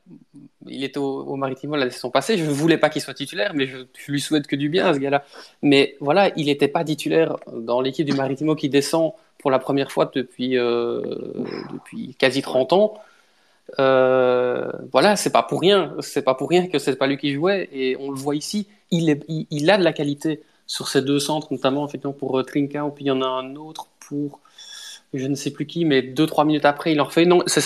il 0.68 0.84
était 0.84 0.98
au, 1.00 1.36
Maritimo 1.36 1.76
la 1.76 1.90
saison 1.90 2.10
passée. 2.10 2.38
Je 2.38 2.46
ne 2.46 2.52
voulais 2.52 2.78
pas 2.78 2.90
qu'il 2.90 3.02
soit 3.02 3.14
titulaire, 3.14 3.54
mais 3.54 3.68
je, 3.68 3.78
lui 4.08 4.22
souhaite 4.22 4.48
que 4.48 4.56
du 4.56 4.70
bien 4.70 4.88
à 4.88 4.94
ce 4.94 5.00
gars-là. 5.00 5.24
Mais 5.62 5.96
voilà, 6.00 6.32
il 6.36 6.46
n'était 6.46 6.68
pas 6.68 6.84
titulaire 6.84 7.38
dans 7.52 7.82
l'équipe 7.82 8.06
du 8.06 8.14
Maritimo 8.14 8.56
qui 8.56 8.70
descend 8.70 9.14
pour 9.38 9.52
la 9.52 9.60
première 9.60 9.92
fois 9.92 10.10
depuis, 10.14 10.58
euh, 10.58 11.02
quasi 12.18 12.42
30 12.42 12.74
ans. 12.74 12.94
Euh, 13.80 14.72
voilà, 14.92 15.16
c'est 15.16 15.32
pas 15.32 15.44
pour 15.44 15.62
rien. 15.62 15.96
C'est 16.00 16.22
pas 16.22 16.36
pour 16.36 16.50
rien 16.50 16.68
que 16.68 16.80
c'est 16.80 16.96
pas 16.96 17.08
lui 17.08 17.18
qui 17.18 17.34
jouait. 17.34 17.70
Et 17.72 17.98
on 18.00 18.12
le 18.12 18.18
voit 18.18 18.36
ici, 18.36 18.68
il, 18.92 19.10
a 19.10 19.78
de 19.78 19.84
la 19.84 19.94
qualité 19.94 20.42
sur 20.68 20.88
ces 20.88 21.02
deux 21.02 21.20
centres, 21.20 21.48
notamment 21.52 21.88
effectivement 21.88 22.14
pour 22.14 22.40
euh, 22.40 22.44
Trinka, 22.44 22.84
puis 22.96 23.06
il 23.06 23.08
y 23.08 23.12
en 23.12 23.22
a 23.22 23.28
un 23.28 23.56
autre 23.56 23.88
pour 24.00 24.40
je 25.14 25.28
ne 25.28 25.36
sais 25.36 25.52
plus 25.52 25.66
qui, 25.66 25.86
mais 25.86 26.02
deux, 26.02 26.26
trois 26.26 26.46
minutes 26.46 26.66
après, 26.66 26.94
il 26.94 27.02
en 27.02 27.06
refait. 27.06 27.26
Non, 27.26 27.44
c'est 27.48 27.62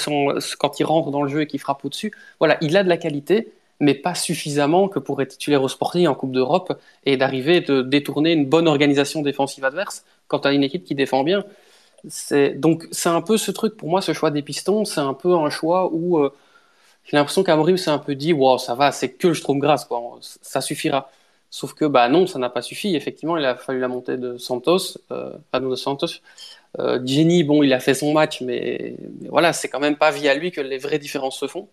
quand 0.57 0.79
il 0.79 0.83
rentre 0.83 1.11
dans 1.11 1.23
le 1.23 1.29
jeu 1.29 1.41
et 1.41 1.47
qu'il 1.47 1.59
frappe 1.59 1.85
au-dessus. 1.85 2.11
Voilà, 2.39 2.57
il 2.61 2.75
a 2.77 2.83
de 2.83 2.89
la 2.89 2.97
qualité, 2.97 3.53
mais 3.79 3.93
pas 3.93 4.15
suffisamment 4.15 4.87
que 4.87 4.99
pour 4.99 5.21
être 5.21 5.31
titulaire 5.31 5.61
au 5.63 5.67
Sporting 5.67 6.07
en 6.07 6.15
Coupe 6.15 6.31
d'Europe 6.31 6.79
et 7.05 7.17
d'arriver 7.17 7.61
de 7.61 7.81
détourner 7.81 8.31
une 8.33 8.45
bonne 8.45 8.67
organisation 8.67 9.21
défensive 9.21 9.65
adverse 9.65 10.05
quand 10.27 10.39
tu 10.39 10.47
as 10.47 10.53
une 10.53 10.63
équipe 10.63 10.83
qui 10.83 10.95
défend 10.95 11.23
bien. 11.23 11.43
Donc 12.55 12.87
c'est 12.91 13.09
un 13.09 13.21
peu 13.21 13.37
ce 13.37 13.51
truc, 13.51 13.77
pour 13.77 13.89
moi, 13.89 14.01
ce 14.01 14.13
choix 14.13 14.31
des 14.31 14.41
pistons, 14.41 14.85
c'est 14.85 15.01
un 15.01 15.13
peu 15.13 15.33
un 15.35 15.49
choix 15.49 15.89
où 15.91 16.19
euh, 16.19 16.31
j'ai 17.03 17.17
l'impression 17.17 17.43
qu'Amorim 17.43 17.77
s'est 17.77 17.89
un 17.91 17.99
peu 17.99 18.15
dit, 18.15 18.33
wow, 18.33 18.57
ça 18.57 18.75
va, 18.75 18.91
c'est 18.91 19.11
que 19.11 19.27
le 19.27 19.59
grâce 19.59 19.85
quoi, 19.85 20.01
ça 20.21 20.61
suffira. 20.61 21.09
Sauf 21.49 21.73
que 21.73 21.85
bah 21.85 22.09
non, 22.09 22.27
ça 22.27 22.37
n'a 22.39 22.49
pas 22.49 22.61
suffi. 22.61 22.95
Effectivement, 22.95 23.37
il 23.37 23.45
a 23.45 23.55
fallu 23.55 23.79
la 23.79 23.87
montée 23.87 24.17
de 24.17 24.37
Santos, 24.37 24.97
euh, 25.11 25.31
de 25.53 25.75
Santos, 25.75 26.19
euh, 26.79 26.99
Jenny, 27.05 27.43
bon, 27.43 27.63
il 27.63 27.73
a 27.73 27.79
fait 27.79 27.93
son 27.93 28.13
match, 28.13 28.41
mais, 28.41 28.97
voilà, 29.29 29.53
c'est 29.53 29.69
quand 29.69 29.79
même 29.79 29.95
pas 29.95 30.11
via 30.11 30.33
lui 30.33 30.51
que 30.51 30.61
les 30.61 30.77
vraies 30.77 30.99
différences 30.99 31.39
se 31.39 31.47
font. 31.47 31.69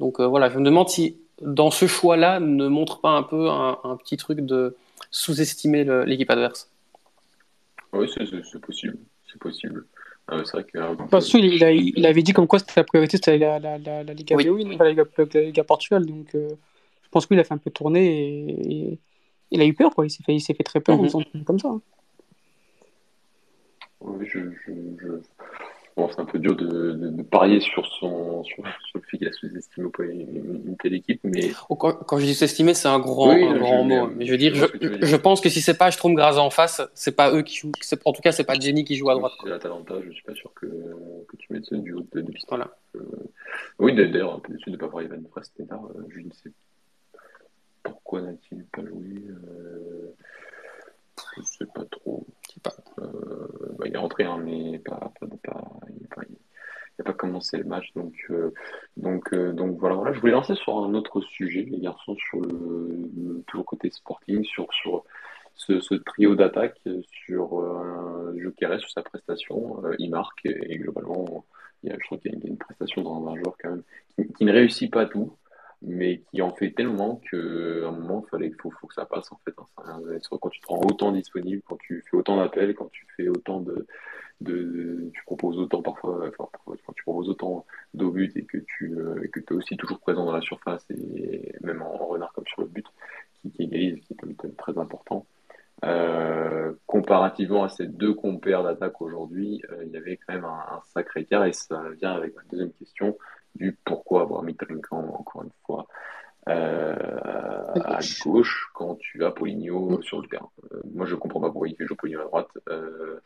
Donc 0.00 0.20
euh, 0.20 0.26
voilà, 0.26 0.50
je 0.50 0.58
me 0.58 0.64
demande 0.64 0.88
si 0.88 1.16
dans 1.40 1.70
ce 1.70 1.86
choix-là 1.86 2.40
ne 2.40 2.68
montre 2.68 3.00
pas 3.00 3.10
un 3.10 3.22
peu 3.22 3.48
un, 3.48 3.96
petit 4.02 4.16
truc 4.16 4.40
de 4.40 4.76
sous-estimer 5.10 5.84
l'équipe 6.04 6.30
adverse. 6.30 6.70
Oui, 7.92 8.08
c'est 8.12 8.60
possible, 8.60 8.98
c'est 9.30 9.38
possible. 9.38 9.84
C'est 10.28 10.52
vrai 10.52 10.64
que, 10.64 10.78
euh, 10.78 10.94
Parce 11.10 11.28
qu'il 11.28 11.44
il, 11.44 12.06
avait 12.06 12.22
dit 12.22 12.32
comme 12.32 12.46
quoi 12.46 12.58
c'était 12.58 12.72
la 12.76 12.84
priorité, 12.84 13.18
c'était 13.18 13.36
la, 13.36 13.58
la, 13.58 13.78
la, 13.78 14.02
la, 14.02 14.14
Liga 14.14 14.36
oui. 14.36 14.76
la, 14.78 14.90
Liga, 14.90 15.64
Portugal. 15.64 16.06
Donc 16.06 16.28
je 16.32 17.08
pense 17.10 17.26
qu'il 17.26 17.38
a 17.38 17.44
fait 17.44 17.54
un 17.54 17.58
peu 17.58 17.70
tourner 17.70 18.46
et, 18.68 18.98
il 19.50 19.60
a 19.60 19.66
eu 19.66 19.74
peur, 19.74 19.94
quoi. 19.94 20.04
Il 20.06 20.10
s'est 20.10 20.24
fait, 20.24 20.38
fait 20.40 20.64
très 20.64 20.80
peur 20.80 20.96
mm 21.00 21.06
-hmm. 21.06 21.44
comme 21.44 21.58
ça. 21.60 21.68
Oui, 24.04 24.26
je, 24.26 24.40
Bon, 25.96 26.08
c'est 26.10 26.18
un 26.18 26.24
peu 26.24 26.40
dur 26.40 26.56
de, 26.56 27.22
parier 27.22 27.60
sur, 27.60 27.86
son, 27.86 28.42
sur, 28.42 28.64
le 28.96 29.00
fait 29.02 29.16
qu'il 29.16 29.28
a 29.28 29.32
sous-estimé 29.32 29.88
une, 30.00 30.76
telle 30.76 30.94
équipe, 30.94 31.20
mais... 31.22 31.52
Oh, 31.68 31.76
quand, 31.76 32.18
je 32.18 32.24
dis 32.24 32.34
sous-estimé, 32.34 32.74
c'est 32.74 32.88
un 32.88 32.98
grand, 32.98 33.30
un 33.30 33.56
grand 33.58 33.84
mot. 33.84 34.08
Mais 34.08 34.26
je 34.26 34.32
veux 34.32 34.36
dire, 34.36 34.56
je, 34.56 34.66
je, 35.00 35.16
pense 35.16 35.40
que 35.40 35.48
si 35.48 35.60
c'est 35.60 35.78
pas 35.78 35.92
Strom 35.92 36.14
Graz 36.14 36.36
en 36.38 36.50
face, 36.50 36.82
c'est 36.94 37.14
pas 37.14 37.32
eux 37.32 37.42
qui 37.42 37.58
jouent. 37.58 37.70
En 38.04 38.12
tout 38.12 38.22
cas, 38.22 38.32
c'est 38.32 38.42
pas 38.42 38.54
Jenny 38.54 38.84
qui 38.84 38.96
joue 38.96 39.08
à 39.08 39.14
droite. 39.14 39.34
C'est 39.40 39.48
l'Atalanta, 39.48 39.94
je 40.04 40.10
suis 40.10 40.24
pas 40.24 40.34
sûr 40.34 40.52
que, 40.54 40.66
que 40.66 41.36
tu 41.36 41.52
mettes 41.52 41.72
du 41.72 41.92
haut 41.92 42.04
de, 42.12 42.20
de 42.22 42.32
piste. 42.32 42.46
Voilà. 42.48 42.76
Euh, 42.96 43.00
oui, 43.78 43.94
d'ailleurs, 43.94 44.34
un 44.34 44.40
peu 44.40 44.52
déçu 44.52 44.70
de 44.70 44.72
ne 44.72 44.76
pas 44.76 44.88
voir 44.88 45.04
Ivan 45.04 45.22
Frestena. 45.30 45.80
Euh, 45.94 46.02
je 46.08 46.18
ne 46.18 46.32
sais 46.32 46.50
pourquoi 47.84 48.22
n'a-t-il 48.22 48.64
pas 48.64 48.82
joué. 48.84 49.22
Euh, 49.28 50.12
je 51.36 51.40
ne 51.40 51.44
sais 51.44 51.66
pas 51.72 51.84
trop. 51.84 52.26
Euh, 53.00 53.48
bah, 53.78 53.84
il 53.86 53.94
est 53.94 53.98
rentré, 53.98 54.24
hein, 54.24 54.40
mais 54.42 54.78
pas, 54.78 55.12
il 55.22 55.28
n'a 56.98 57.04
pas, 57.04 57.12
commencé 57.12 57.56
le 57.56 57.64
match. 57.64 57.92
Donc, 57.94 58.14
euh, 58.30 58.52
donc, 58.96 59.32
euh, 59.32 59.52
donc 59.52 59.78
voilà, 59.78 60.12
Je 60.12 60.20
voulais 60.20 60.32
lancer 60.32 60.54
sur 60.54 60.78
un 60.78 60.94
autre 60.94 61.20
sujet, 61.20 61.66
les 61.68 61.80
garçons, 61.80 62.16
sur 62.16 62.40
le, 62.40 63.42
toujours 63.46 63.66
côté 63.66 63.90
sporting, 63.90 64.44
sur, 64.44 64.72
sur 64.72 65.04
ce, 65.56 65.94
trio 65.94 66.34
d'attaque, 66.34 66.80
sur 67.06 67.60
euh, 67.60 68.34
Jokeres, 68.36 68.80
sur 68.80 68.90
sa 68.90 69.02
prestation. 69.02 69.82
il 69.98 70.10
marque 70.10 70.46
et, 70.46 70.78
globalement, 70.78 71.44
il 71.82 71.90
y 71.90 71.92
a, 71.92 71.96
je 72.00 72.06
trouve 72.06 72.18
qu'il 72.18 72.32
y 72.32 72.34
a 72.34 72.38
une, 72.48 72.58
prestation 72.58 73.02
dans 73.02 73.28
un 73.28 73.36
joueur 73.36 73.56
quand 73.60 73.70
même 73.70 73.82
qui 74.36 74.44
ne 74.44 74.52
réussit 74.52 74.92
pas 74.92 75.06
tout 75.06 75.36
mais 75.86 76.22
qui 76.30 76.42
en 76.42 76.50
fait 76.54 76.70
tellement 76.72 77.16
qu'à 77.30 77.36
un 77.36 77.90
moment, 77.90 78.24
il 78.26 78.30
fallait, 78.30 78.52
faut, 78.60 78.70
faut 78.70 78.86
que 78.86 78.94
ça 78.94 79.04
passe 79.04 79.30
en 79.32 79.40
fait. 79.44 79.54
Hein. 79.78 80.00
Quand 80.30 80.48
tu 80.48 80.60
te 80.60 80.66
rends 80.66 80.82
autant 80.82 81.12
disponible, 81.12 81.62
quand 81.66 81.78
tu 81.78 82.02
fais 82.10 82.16
autant 82.16 82.36
d'appels, 82.36 82.74
quand 82.74 82.90
tu 82.90 83.06
fais 83.16 83.28
autant 83.28 83.60
de, 83.60 83.86
de, 84.40 85.10
tu 85.12 85.22
proposes 85.24 85.58
autant 85.58 85.82
parfois, 85.82 86.30
quand 86.36 86.50
tu 86.94 87.02
proposes 87.02 87.28
autant 87.28 87.66
et 87.94 88.44
que 88.44 88.58
tu 88.58 88.98
euh, 88.98 89.26
que 89.32 89.40
es 89.40 89.52
aussi 89.52 89.76
toujours 89.76 90.00
présent 90.00 90.24
dans 90.24 90.32
la 90.32 90.40
surface 90.40 90.84
et 90.90 91.54
même 91.62 91.82
en, 91.82 92.06
renard 92.06 92.32
comme 92.32 92.46
sur 92.46 92.62
le 92.62 92.68
but 92.68 92.86
qui, 93.40 93.50
qui 93.50 93.62
égalise, 93.64 94.00
qui 94.04 94.14
est 94.14 94.56
très 94.56 94.78
important. 94.78 95.26
Euh, 95.84 96.72
comparativement 96.86 97.64
à 97.64 97.68
ces 97.68 97.86
deux 97.86 98.14
compères 98.14 98.62
d'attaque 98.62 99.00
aujourd'hui, 99.02 99.62
euh, 99.70 99.84
il 99.84 99.92
y 99.92 99.96
avait 99.96 100.16
quand 100.16 100.34
même 100.34 100.44
un, 100.44 100.76
un, 100.76 100.80
sacré 100.94 101.22
écart 101.22 101.44
et 101.44 101.52
ça 101.52 101.82
vient 102.00 102.12
avec 102.12 102.34
ma 102.34 102.42
deuxième 102.50 102.72
question 102.72 103.16
du 103.54 103.78
pourquoi 103.84 104.22
avoir 104.22 104.42
mis 104.42 104.56
encore 104.90 105.42
une 105.42 105.50
fois 105.64 105.86
euh, 106.48 106.94
à 107.74 108.00
gauche 108.24 108.68
quand 108.74 108.96
tu 108.96 109.24
as 109.24 109.30
Poligno 109.30 110.02
sur 110.02 110.20
le 110.20 110.28
terrain. 110.28 110.50
Euh, 110.72 110.80
moi, 110.92 111.06
je 111.06 111.14
comprends 111.14 111.40
pas 111.40 111.50
pourquoi 111.50 111.68
il 111.68 111.76
fait 111.76 111.86
jouer 111.86 111.96
Poligno 111.96 112.20
à 112.20 112.24
droite. 112.24 112.50
Euh, 112.68 113.20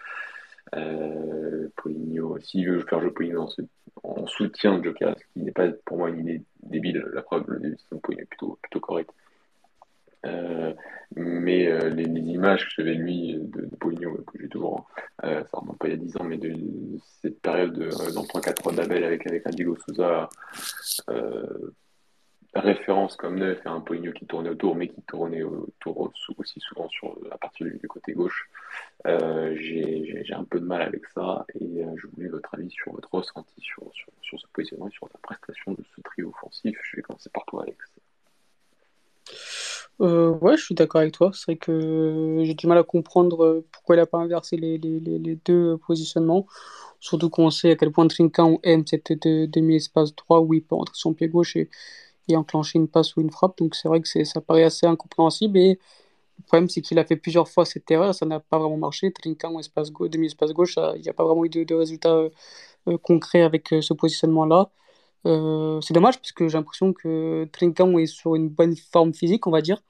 Poligno, 1.77 2.38
s'il 2.41 2.71
veut 2.71 2.81
faire 2.81 3.01
jouer 3.01 3.11
Poligno 3.11 3.49
en, 4.03 4.27
soutien 4.27 4.79
de 4.79 4.85
Joker, 4.85 5.17
ce 5.19 5.25
qui 5.33 5.41
n'est 5.41 5.53
pas 5.53 5.69
pour 5.85 5.99
moi 5.99 6.11
une 6.11 6.21
idée 6.21 6.43
débile, 6.62 7.05
la 7.12 7.23
preuve, 7.23 7.45
le 7.49 7.59
début 7.59 7.77
de 7.91 7.99
Poligno 7.99 8.23
est 8.23 8.27
plutôt, 8.27 8.59
plutôt 8.62 8.81
correct. 8.81 9.11
Euh, 10.27 10.75
mais 11.17 11.67
euh, 11.69 11.91
les, 11.91 12.05
images 12.05 12.65
que 12.65 12.71
j'avais 12.77 12.95
lui 12.95 13.35
de, 13.35 13.63
de 13.63 13.77
Poligno, 13.77 14.17
que 14.27 14.39
j'ai 14.41 14.49
toujours, 14.49 14.89
euh, 15.25 15.43
ça 15.45 15.59
remonte 15.59 15.79
pas 15.79 15.89
il 15.89 15.93
y 15.93 15.95
a 15.95 15.97
10 15.97 16.17
ans, 16.19 16.25
mais 16.25 16.39
de, 16.39 16.55
cette 17.23 17.41
période 17.41 17.73
de, 17.73 17.89
dans 18.13 18.25
3-4 18.25 18.75
d'Abel 18.75 19.05
avec, 19.05 19.27
avec 19.27 19.47
Adilo 19.47 19.77
Souza, 19.77 20.29
référence 22.55 23.15
comme 23.15 23.39
neuf 23.39 23.61
et 23.65 23.69
un 23.69 23.81
Poligno 23.81 24.13
qui 24.13 24.27
tournait 24.27 24.51
autour, 24.51 24.75
mais 24.75 24.89
qui 24.89 25.01
tournait 25.03 25.43
aussi 25.43 26.61
souvent 26.61 26.89
sur, 26.89 27.17
à 27.31 27.39
partir 27.39 27.67
du, 27.67 27.89
côté 27.89 28.13
gauche. 28.13 28.49
j'ai 29.05 30.35
un 30.35 30.45
peu 30.45 30.59
de 30.59 30.65
mal 30.65 30.83
avec 30.83 31.07
ça 31.15 31.47
et 31.55 31.85
je 31.97 32.07
voulais 32.09 32.29
votre 32.29 32.53
avis 32.55 32.71
sur 32.71 32.93
votre 32.93 33.15
ressenti 33.15 33.61
sur, 33.61 33.85
sur, 33.93 34.09
sur 34.23 34.41
ce 34.41 34.47
positionnement 34.53 34.89
et 34.89 34.93
sur 34.93 35.09
la 35.13 35.21
prestation 35.23 35.73
de 35.73 35.85
ce 35.95 36.01
trio 36.01 36.31
offensif. 36.31 36.77
Je 36.83 36.97
vais 36.97 37.03
commencer 37.03 37.31
par 37.31 37.45
toi, 37.45 37.63
Alex. 37.63 37.79
Euh, 40.01 40.31
ouais, 40.39 40.57
je 40.57 40.65
suis 40.65 40.75
d'accord 40.75 41.01
avec 41.01 41.13
toi. 41.13 41.31
C'est 41.35 41.45
vrai 41.47 41.57
que 41.57 42.41
j'ai 42.45 42.55
du 42.55 42.67
mal 42.69 42.79
à 42.79 42.85
comprendre 42.85 43.45
euh, 43.45 43.67
pourquoi 43.73 43.97
il 43.97 43.99
n'a 43.99 44.07
pas 44.07 44.19
inversé 44.19 44.57
les, 44.57 44.79
les, 44.79 45.01
les, 45.01 45.37
deux 45.45 45.77
positionnements. 45.79 46.47
Surtout 47.01 47.31
qu'on 47.31 47.51
sait 47.51 47.73
à 47.73 47.77
quel 47.77 47.91
point 47.93 48.07
Trinquant 48.07 48.61
aime 48.63 48.87
cette 48.87 49.13
demi-espace 49.13 50.15
droit 50.15 50.41
où 50.41 50.55
il 50.55 50.63
peut 50.63 50.77
entrer 50.77 50.95
son 50.97 51.15
pied 51.15 51.29
gauche 51.29 51.57
et, 51.57 51.69
et 52.29 52.37
enclencher 52.37 52.79
une 52.79 52.89
passe 52.89 53.17
ou 53.17 53.23
une 53.23 53.31
frappe. 53.31 53.59
Donc 53.59 53.75
c'est 53.75 53.89
vrai 53.89 54.01
que 54.01 54.25
ça 54.25 54.41
paraît 54.41 54.65
assez 54.65 54.87
incompréhensible. 54.87 55.59
Et 55.59 55.79
le 56.39 56.45
problème, 56.47 56.69
c'est 56.69 56.83
qu'il 56.83 56.99
a 57.01 57.05
fait 57.05 57.17
plusieurs 57.17 57.49
fois 57.49 57.65
cette 57.67 57.91
erreur, 57.91 58.15
ça 58.15 58.27
n'a 58.27 58.41
pas 58.41 58.59
vraiment 58.59 58.77
marché. 58.79 59.13
Trinquant, 59.13 59.59
espace 59.59 59.91
demi-espace 59.93 60.53
gauche, 60.53 60.77
il 60.97 61.03
n'y 61.03 61.09
a 61.09 61.15
pas 61.15 61.25
vraiment 61.25 61.45
eu 61.45 61.49
de, 61.51 61.75
résultats 61.75 62.29
euh, 62.89 62.99
concrets 63.03 63.43
avec 63.43 63.69
ce 63.81 63.95
positionnement-là. 63.95 64.71
C'est 65.25 65.93
dommage 65.93 66.19
parce 66.19 66.33
que 66.33 66.49
j'ai 66.49 66.57
l'impression 66.57 66.93
que 66.93 67.49
Trinquant 67.53 67.99
est 67.99 68.07
sur 68.07 68.35
une 68.35 68.49
bonne 68.49 68.77
forme 68.77 69.15
physique, 69.15 69.47
on 69.47 69.51
va 69.51 69.61
dire. 69.61 69.83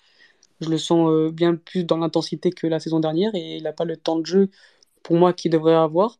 Je 0.60 0.68
le 0.70 0.78
sens 0.78 1.32
bien 1.32 1.54
plus 1.54 1.84
dans 1.84 1.98
l'intensité 1.98 2.50
que 2.50 2.66
la 2.66 2.80
saison 2.80 3.00
dernière 3.00 3.34
et 3.34 3.56
il 3.56 3.62
n'a 3.62 3.72
pas 3.72 3.84
le 3.84 3.96
temps 3.96 4.18
de 4.18 4.26
jeu 4.26 4.50
pour 5.02 5.16
moi 5.16 5.32
qu'il 5.32 5.50
devrait 5.52 5.74
avoir. 5.74 6.18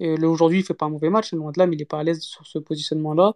Aujourd'hui, 0.00 0.60
il 0.60 0.64
fait 0.64 0.74
pas 0.74 0.86
un 0.86 0.90
mauvais 0.90 1.10
match, 1.10 1.32
loin 1.32 1.52
de 1.52 1.58
là, 1.58 1.66
mais 1.66 1.76
il 1.76 1.78
n'est 1.78 1.84
pas 1.84 2.00
à 2.00 2.04
l'aise 2.04 2.20
sur 2.20 2.46
ce 2.46 2.58
positionnement-là. 2.58 3.34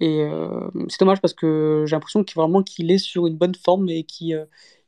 Et 0.00 0.22
euh, 0.22 0.68
c'est 0.88 1.00
dommage 1.00 1.20
parce 1.20 1.34
que 1.34 1.84
j'ai 1.86 1.96
l'impression 1.96 2.24
qu'il 2.24 2.34
vraiment 2.34 2.62
qu'il 2.62 2.90
est 2.90 2.98
sur 2.98 3.26
une 3.26 3.36
bonne 3.36 3.54
forme 3.54 3.88
et 3.88 4.04
qui, 4.04 4.34
euh, 4.34 4.44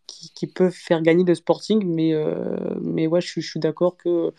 qui, 0.07 0.47
peut 0.47 0.71
faire 0.71 1.03
gagner 1.03 1.25
de 1.25 1.35
Sporting. 1.35 1.85
Mais, 1.87 2.13
euh, 2.13 2.57
mais 2.83 3.07
ouais, 3.07 3.21
je, 3.21 3.41
suis, 3.41 3.61
d'accord 3.61 3.97
que 3.97 4.33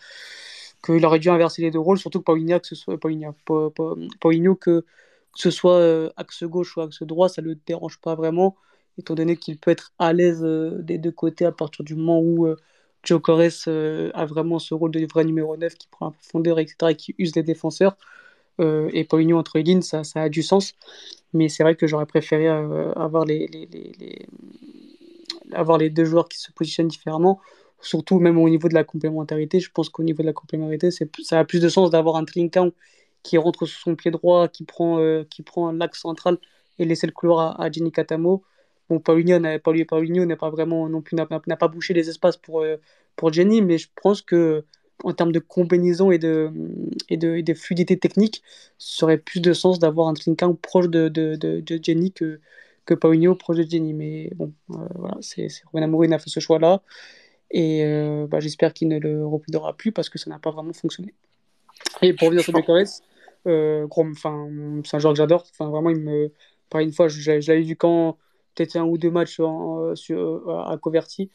qu'il 0.84 1.04
aurait 1.04 1.18
dû 1.18 1.30
inverser 1.30 1.62
les 1.62 1.70
deux 1.72 1.80
rôles, 1.80 1.98
surtout 1.98 2.20
que 2.20 2.24
Paulinho, 2.24 2.60
que 2.60 2.66
ce 2.68 2.76
soit 2.76 2.98
Paulinho 3.00 4.54
que, 4.54 4.84
que 5.34 5.40
ce 5.40 5.50
soit 5.50 6.12
axe 6.16 6.44
gauche 6.44 6.76
ou 6.76 6.80
axe 6.80 7.02
droit, 7.02 7.28
ça 7.28 7.42
ne 7.42 7.48
le 7.48 7.58
dérange 7.66 8.00
pas 8.00 8.14
vraiment, 8.14 8.56
étant 8.98 9.14
donné 9.14 9.36
qu'il 9.36 9.58
peut 9.58 9.70
être 9.70 9.92
à 9.98 10.12
l'aise 10.12 10.42
des 10.42 10.98
deux 10.98 11.12
côtés 11.12 11.44
à 11.44 11.52
partir 11.52 11.84
du 11.84 11.94
moment 11.94 12.20
où 12.20 12.48
Joe 13.04 13.20
a 14.14 14.26
vraiment 14.26 14.58
ce 14.58 14.74
rôle 14.74 14.90
de 14.90 15.06
vrai 15.06 15.24
numéro 15.24 15.56
9 15.56 15.74
qui 15.74 15.88
prend 15.88 16.08
un 16.08 16.10
profondeur, 16.10 16.58
etc., 16.58 16.76
et 16.90 16.94
qui 16.96 17.14
use 17.18 17.34
les 17.36 17.42
défenseurs. 17.42 17.96
Euh, 18.60 18.90
et 18.92 19.04
Paulinho 19.04 19.38
entre 19.38 19.58
les 19.58 19.64
lignes, 19.64 19.82
ça, 19.82 20.04
ça, 20.04 20.22
a 20.22 20.28
du 20.28 20.42
sens. 20.42 20.74
Mais 21.32 21.48
c'est 21.48 21.62
vrai 21.62 21.76
que 21.76 21.86
j'aurais 21.86 22.06
préféré 22.06 22.48
euh, 22.48 22.92
avoir, 22.94 23.24
les, 23.24 23.46
les, 23.46 23.66
les, 23.66 24.26
avoir 25.52 25.78
les 25.78 25.90
deux 25.90 26.04
joueurs 26.04 26.28
qui 26.28 26.38
se 26.38 26.50
positionnent 26.52 26.88
différemment. 26.88 27.40
Surtout 27.80 28.18
même 28.18 28.38
au 28.38 28.48
niveau 28.48 28.68
de 28.68 28.74
la 28.74 28.84
complémentarité. 28.84 29.60
Je 29.60 29.70
pense 29.70 29.88
qu'au 29.88 30.02
niveau 30.02 30.22
de 30.22 30.26
la 30.26 30.32
complémentarité, 30.32 30.90
ça 30.90 31.38
a 31.38 31.44
plus 31.44 31.60
de 31.60 31.68
sens 31.68 31.90
d'avoir 31.90 32.16
un 32.16 32.24
Trincão 32.24 32.72
qui 33.28 33.36
rentre 33.38 33.66
sur 33.66 33.78
son 33.80 33.94
pied 33.94 34.10
droit, 34.10 34.48
qui 34.48 34.64
prend, 34.64 34.98
euh, 34.98 35.24
qui 35.28 35.42
prend 35.42 35.70
l'axe 35.72 36.00
central 36.00 36.38
et 36.78 36.84
laisser 36.84 37.06
le 37.06 37.12
couloir 37.12 37.60
à, 37.60 37.64
à 37.64 37.70
Jenny 37.70 37.92
Catamo. 37.92 38.42
Bon, 38.88 39.00
Paulinho 39.00 39.38
n'a 39.38 39.58
pas 39.58 40.50
vraiment 40.50 40.88
non 40.88 41.02
plus 41.02 41.14
n'a 41.14 41.26
pas 41.26 41.68
bouché 41.68 41.92
les 41.92 42.08
espaces 42.08 42.38
pour, 42.38 42.64
pour 43.16 43.32
Jenny, 43.32 43.60
mais 43.60 43.76
je 43.76 43.88
pense 44.02 44.22
que 44.22 44.64
en 45.04 45.12
termes 45.12 45.32
de 45.32 45.38
combinaison 45.38 46.10
et 46.10 46.18
de, 46.18 46.50
et 47.08 47.16
de, 47.16 47.36
et 47.36 47.42
de 47.42 47.54
fluidité 47.54 47.98
technique, 47.98 48.42
ça 48.78 49.06
aurait 49.06 49.18
plus 49.18 49.40
de 49.40 49.52
sens 49.52 49.78
d'avoir 49.78 50.08
un 50.08 50.14
Trinkan 50.14 50.54
proche 50.54 50.88
de, 50.88 51.08
de, 51.08 51.36
de, 51.36 51.80
Jenny 51.82 52.12
que, 52.12 52.40
que 52.84 52.94
Paulinho 52.94 53.34
proche 53.34 53.58
de 53.58 53.62
Jenny. 53.62 53.92
Mais 53.92 54.30
bon, 54.34 54.52
euh, 54.70 54.76
voilà, 54.94 55.18
c'est 55.20 55.48
Robin 55.66 55.84
Amorim 55.84 56.12
a 56.12 56.18
fait 56.18 56.30
ce 56.30 56.40
choix-là. 56.40 56.82
Et 57.50 57.84
euh, 57.84 58.26
bah, 58.26 58.40
j'espère 58.40 58.74
qu'il 58.74 58.88
ne 58.88 58.98
le 58.98 59.26
reproduira 59.26 59.76
plus 59.76 59.92
parce 59.92 60.08
que 60.08 60.18
ça 60.18 60.30
n'a 60.30 60.38
pas 60.38 60.50
vraiment 60.50 60.72
fonctionné. 60.72 61.14
Et 62.02 62.12
pour 62.12 62.26
revenir 62.26 62.44
sur 62.44 62.52
Bucarest, 62.52 63.04
euh, 63.46 63.86
c'est 64.84 64.96
un 64.96 64.98
joueur 64.98 65.14
que 65.14 65.18
j'adore. 65.18 65.44
Enfin, 65.50 65.70
vraiment, 65.70 65.90
il 65.90 66.00
me. 66.00 66.32
Par 66.70 66.80
une 66.80 66.92
fois, 66.92 67.08
je, 67.08 67.20
je 67.20 67.52
l'avais 67.52 67.62
vu 67.62 67.76
quand 67.76 68.18
peut-être 68.54 68.76
un 68.76 68.84
ou 68.84 68.98
deux 68.98 69.10
matchs 69.10 69.40
en, 69.40 69.94
sur, 69.96 70.50
à 70.66 70.76
Coverty. 70.78 71.30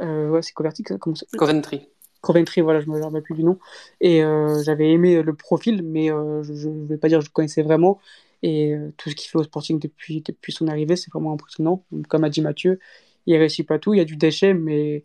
ouais, 0.00 0.42
c'est 0.42 0.52
Coverty, 0.52 0.82
comment 0.82 1.16
ça 1.16 1.26
Coventry. 1.36 1.88
Coventry, 2.20 2.60
voilà, 2.60 2.80
je 2.80 2.86
me 2.88 3.02
rappelle 3.02 3.22
plus 3.22 3.34
du 3.34 3.44
nom. 3.44 3.58
Et 4.00 4.22
euh, 4.22 4.62
j'avais 4.62 4.90
aimé 4.90 5.22
le 5.22 5.34
profil, 5.34 5.82
mais 5.82 6.12
euh, 6.12 6.42
je 6.42 6.68
ne 6.68 6.86
vais 6.86 6.98
pas 6.98 7.08
dire 7.08 7.18
que 7.18 7.24
je 7.24 7.30
le 7.30 7.32
connaissais 7.32 7.62
vraiment. 7.62 7.98
Et 8.42 8.74
euh, 8.74 8.92
tout 8.96 9.10
ce 9.10 9.14
qu'il 9.14 9.30
fait 9.30 9.38
au 9.38 9.42
Sporting 9.42 9.78
depuis, 9.78 10.22
depuis 10.22 10.52
son 10.52 10.68
arrivée, 10.68 10.96
c'est 10.96 11.10
vraiment 11.12 11.32
impressionnant. 11.32 11.84
Comme 12.08 12.24
a 12.24 12.30
dit 12.30 12.42
Mathieu, 12.42 12.78
il 13.26 13.36
réussit 13.36 13.66
pas 13.66 13.78
tout, 13.78 13.94
il 13.94 13.98
y 13.98 14.00
a 14.00 14.04
du 14.04 14.16
déchet, 14.16 14.54
mais 14.54 15.04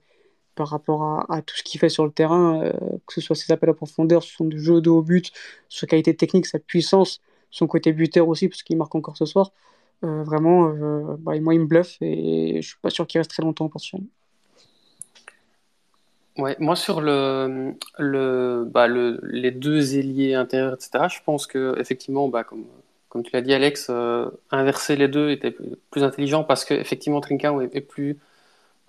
par 0.55 0.69
rapport 0.69 1.25
à, 1.29 1.41
tout 1.41 1.55
ce 1.55 1.63
qu'il 1.63 1.79
fait 1.79 1.89
sur 1.89 2.05
le 2.05 2.11
terrain, 2.11 2.71
que 3.05 3.13
ce 3.13 3.21
soit 3.21 3.35
ses 3.35 3.51
appels 3.51 3.69
à 3.69 3.73
profondeur, 3.73 4.23
son 4.23 4.49
jeu 4.51 4.81
de 4.81 4.89
haut 4.89 5.01
but, 5.01 5.31
sa 5.69 5.87
qualité 5.87 6.15
technique, 6.15 6.45
sa 6.45 6.59
puissance, 6.59 7.21
son 7.51 7.67
côté 7.67 7.93
buteur 7.93 8.27
aussi, 8.27 8.47
parce 8.47 8.63
qu'il 8.63 8.77
marque 8.77 8.95
encore 8.95 9.17
ce 9.17 9.25
soir, 9.25 9.51
vraiment, 10.01 10.69
bah, 11.19 11.39
moi, 11.39 11.53
il 11.53 11.61
me 11.61 11.65
bluffe 11.65 11.97
et 12.01 12.61
je 12.61 12.67
suis 12.67 12.77
pas 12.81 12.89
sûr 12.89 13.05
qu'il 13.07 13.19
reste 13.19 13.31
très 13.31 13.43
longtemps 13.43 13.65
en 13.65 13.69
Portugal. 13.69 14.05
Ouais, 16.37 16.57
moi 16.59 16.75
sur 16.75 16.95
bah, 16.97 17.47
le, 17.97 19.19
les 19.23 19.51
deux 19.51 19.97
ailiers 19.97 20.33
intérieurs, 20.33 20.73
etc., 20.73 21.07
je 21.09 21.19
pense 21.23 21.47
que 21.47 21.79
effectivement, 21.79 22.27
bah, 22.27 22.43
comme, 22.43 23.23
tu 23.23 23.31
l'as 23.31 23.41
dit, 23.41 23.53
Alex, 23.53 23.87
euh, 23.89 24.29
inverser 24.51 24.97
les 24.97 25.07
deux 25.07 25.29
était 25.29 25.55
plus 25.91 26.03
intelligent 26.03 26.43
parce 26.43 26.65
que 26.65 26.73
effectivement 26.73 27.21
est, 27.21 27.81
plus, 27.81 28.19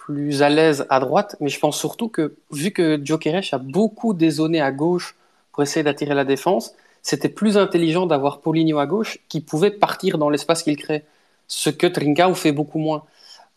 plus 0.06 0.40
à 0.40 0.48
l'aise 0.48 0.86
à 0.88 1.00
droite, 1.00 1.34
mais 1.40 1.48
je 1.48 1.58
pense 1.58 1.76
surtout 1.76 2.08
que 2.08 2.36
vu 2.52 2.70
que 2.70 3.00
Jokeresh 3.02 3.52
a 3.52 3.58
beaucoup 3.58 4.14
dézoné 4.14 4.60
à 4.60 4.70
gauche 4.70 5.16
pour 5.50 5.64
essayer 5.64 5.82
d'attirer 5.82 6.14
la 6.14 6.24
défense, 6.24 6.74
c'était 7.02 7.28
plus 7.28 7.58
intelligent 7.58 8.06
d'avoir 8.06 8.40
Paulinho 8.40 8.78
à 8.78 8.86
gauche 8.86 9.18
qui 9.28 9.40
pouvait 9.40 9.72
partir 9.72 10.16
dans 10.16 10.30
l'espace 10.30 10.62
qu'il 10.62 10.76
crée, 10.76 11.04
ce 11.48 11.70
que 11.70 11.88
Trincao 11.88 12.34
fait 12.34 12.52
beaucoup 12.52 12.78
moins. 12.78 13.02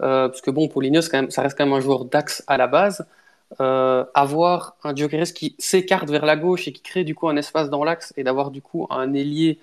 Euh, 0.02 0.28
parce 0.28 0.42
que 0.42 0.50
bon, 0.50 0.68
Paulinho, 0.68 1.02
quand 1.02 1.22
même, 1.22 1.30
ça 1.30 1.44
reste 1.44 1.56
quand 1.56 1.68
même 1.68 1.76
un 1.76 1.82
joueur 1.82 2.06
d'axe 2.06 2.44
à 2.48 2.58
la 2.58 2.66
base. 2.66 3.06
Euh, 3.62 4.04
avoir 4.16 4.76
un 4.84 4.96
Jokeres 4.96 5.34
qui 5.36 5.56
s'écarte 5.60 6.10
vers 6.10 6.26
la 6.26 6.36
gauche 6.36 6.68
et 6.68 6.72
qui 6.74 6.82
crée 6.82 7.04
du 7.04 7.14
coup 7.14 7.30
un 7.30 7.38
espace 7.38 7.70
dans 7.70 7.84
l'axe 7.84 8.12
et 8.18 8.24
d'avoir 8.24 8.50
du 8.50 8.64
coup 8.64 8.88
un 8.90 9.14
ailier 9.14 9.60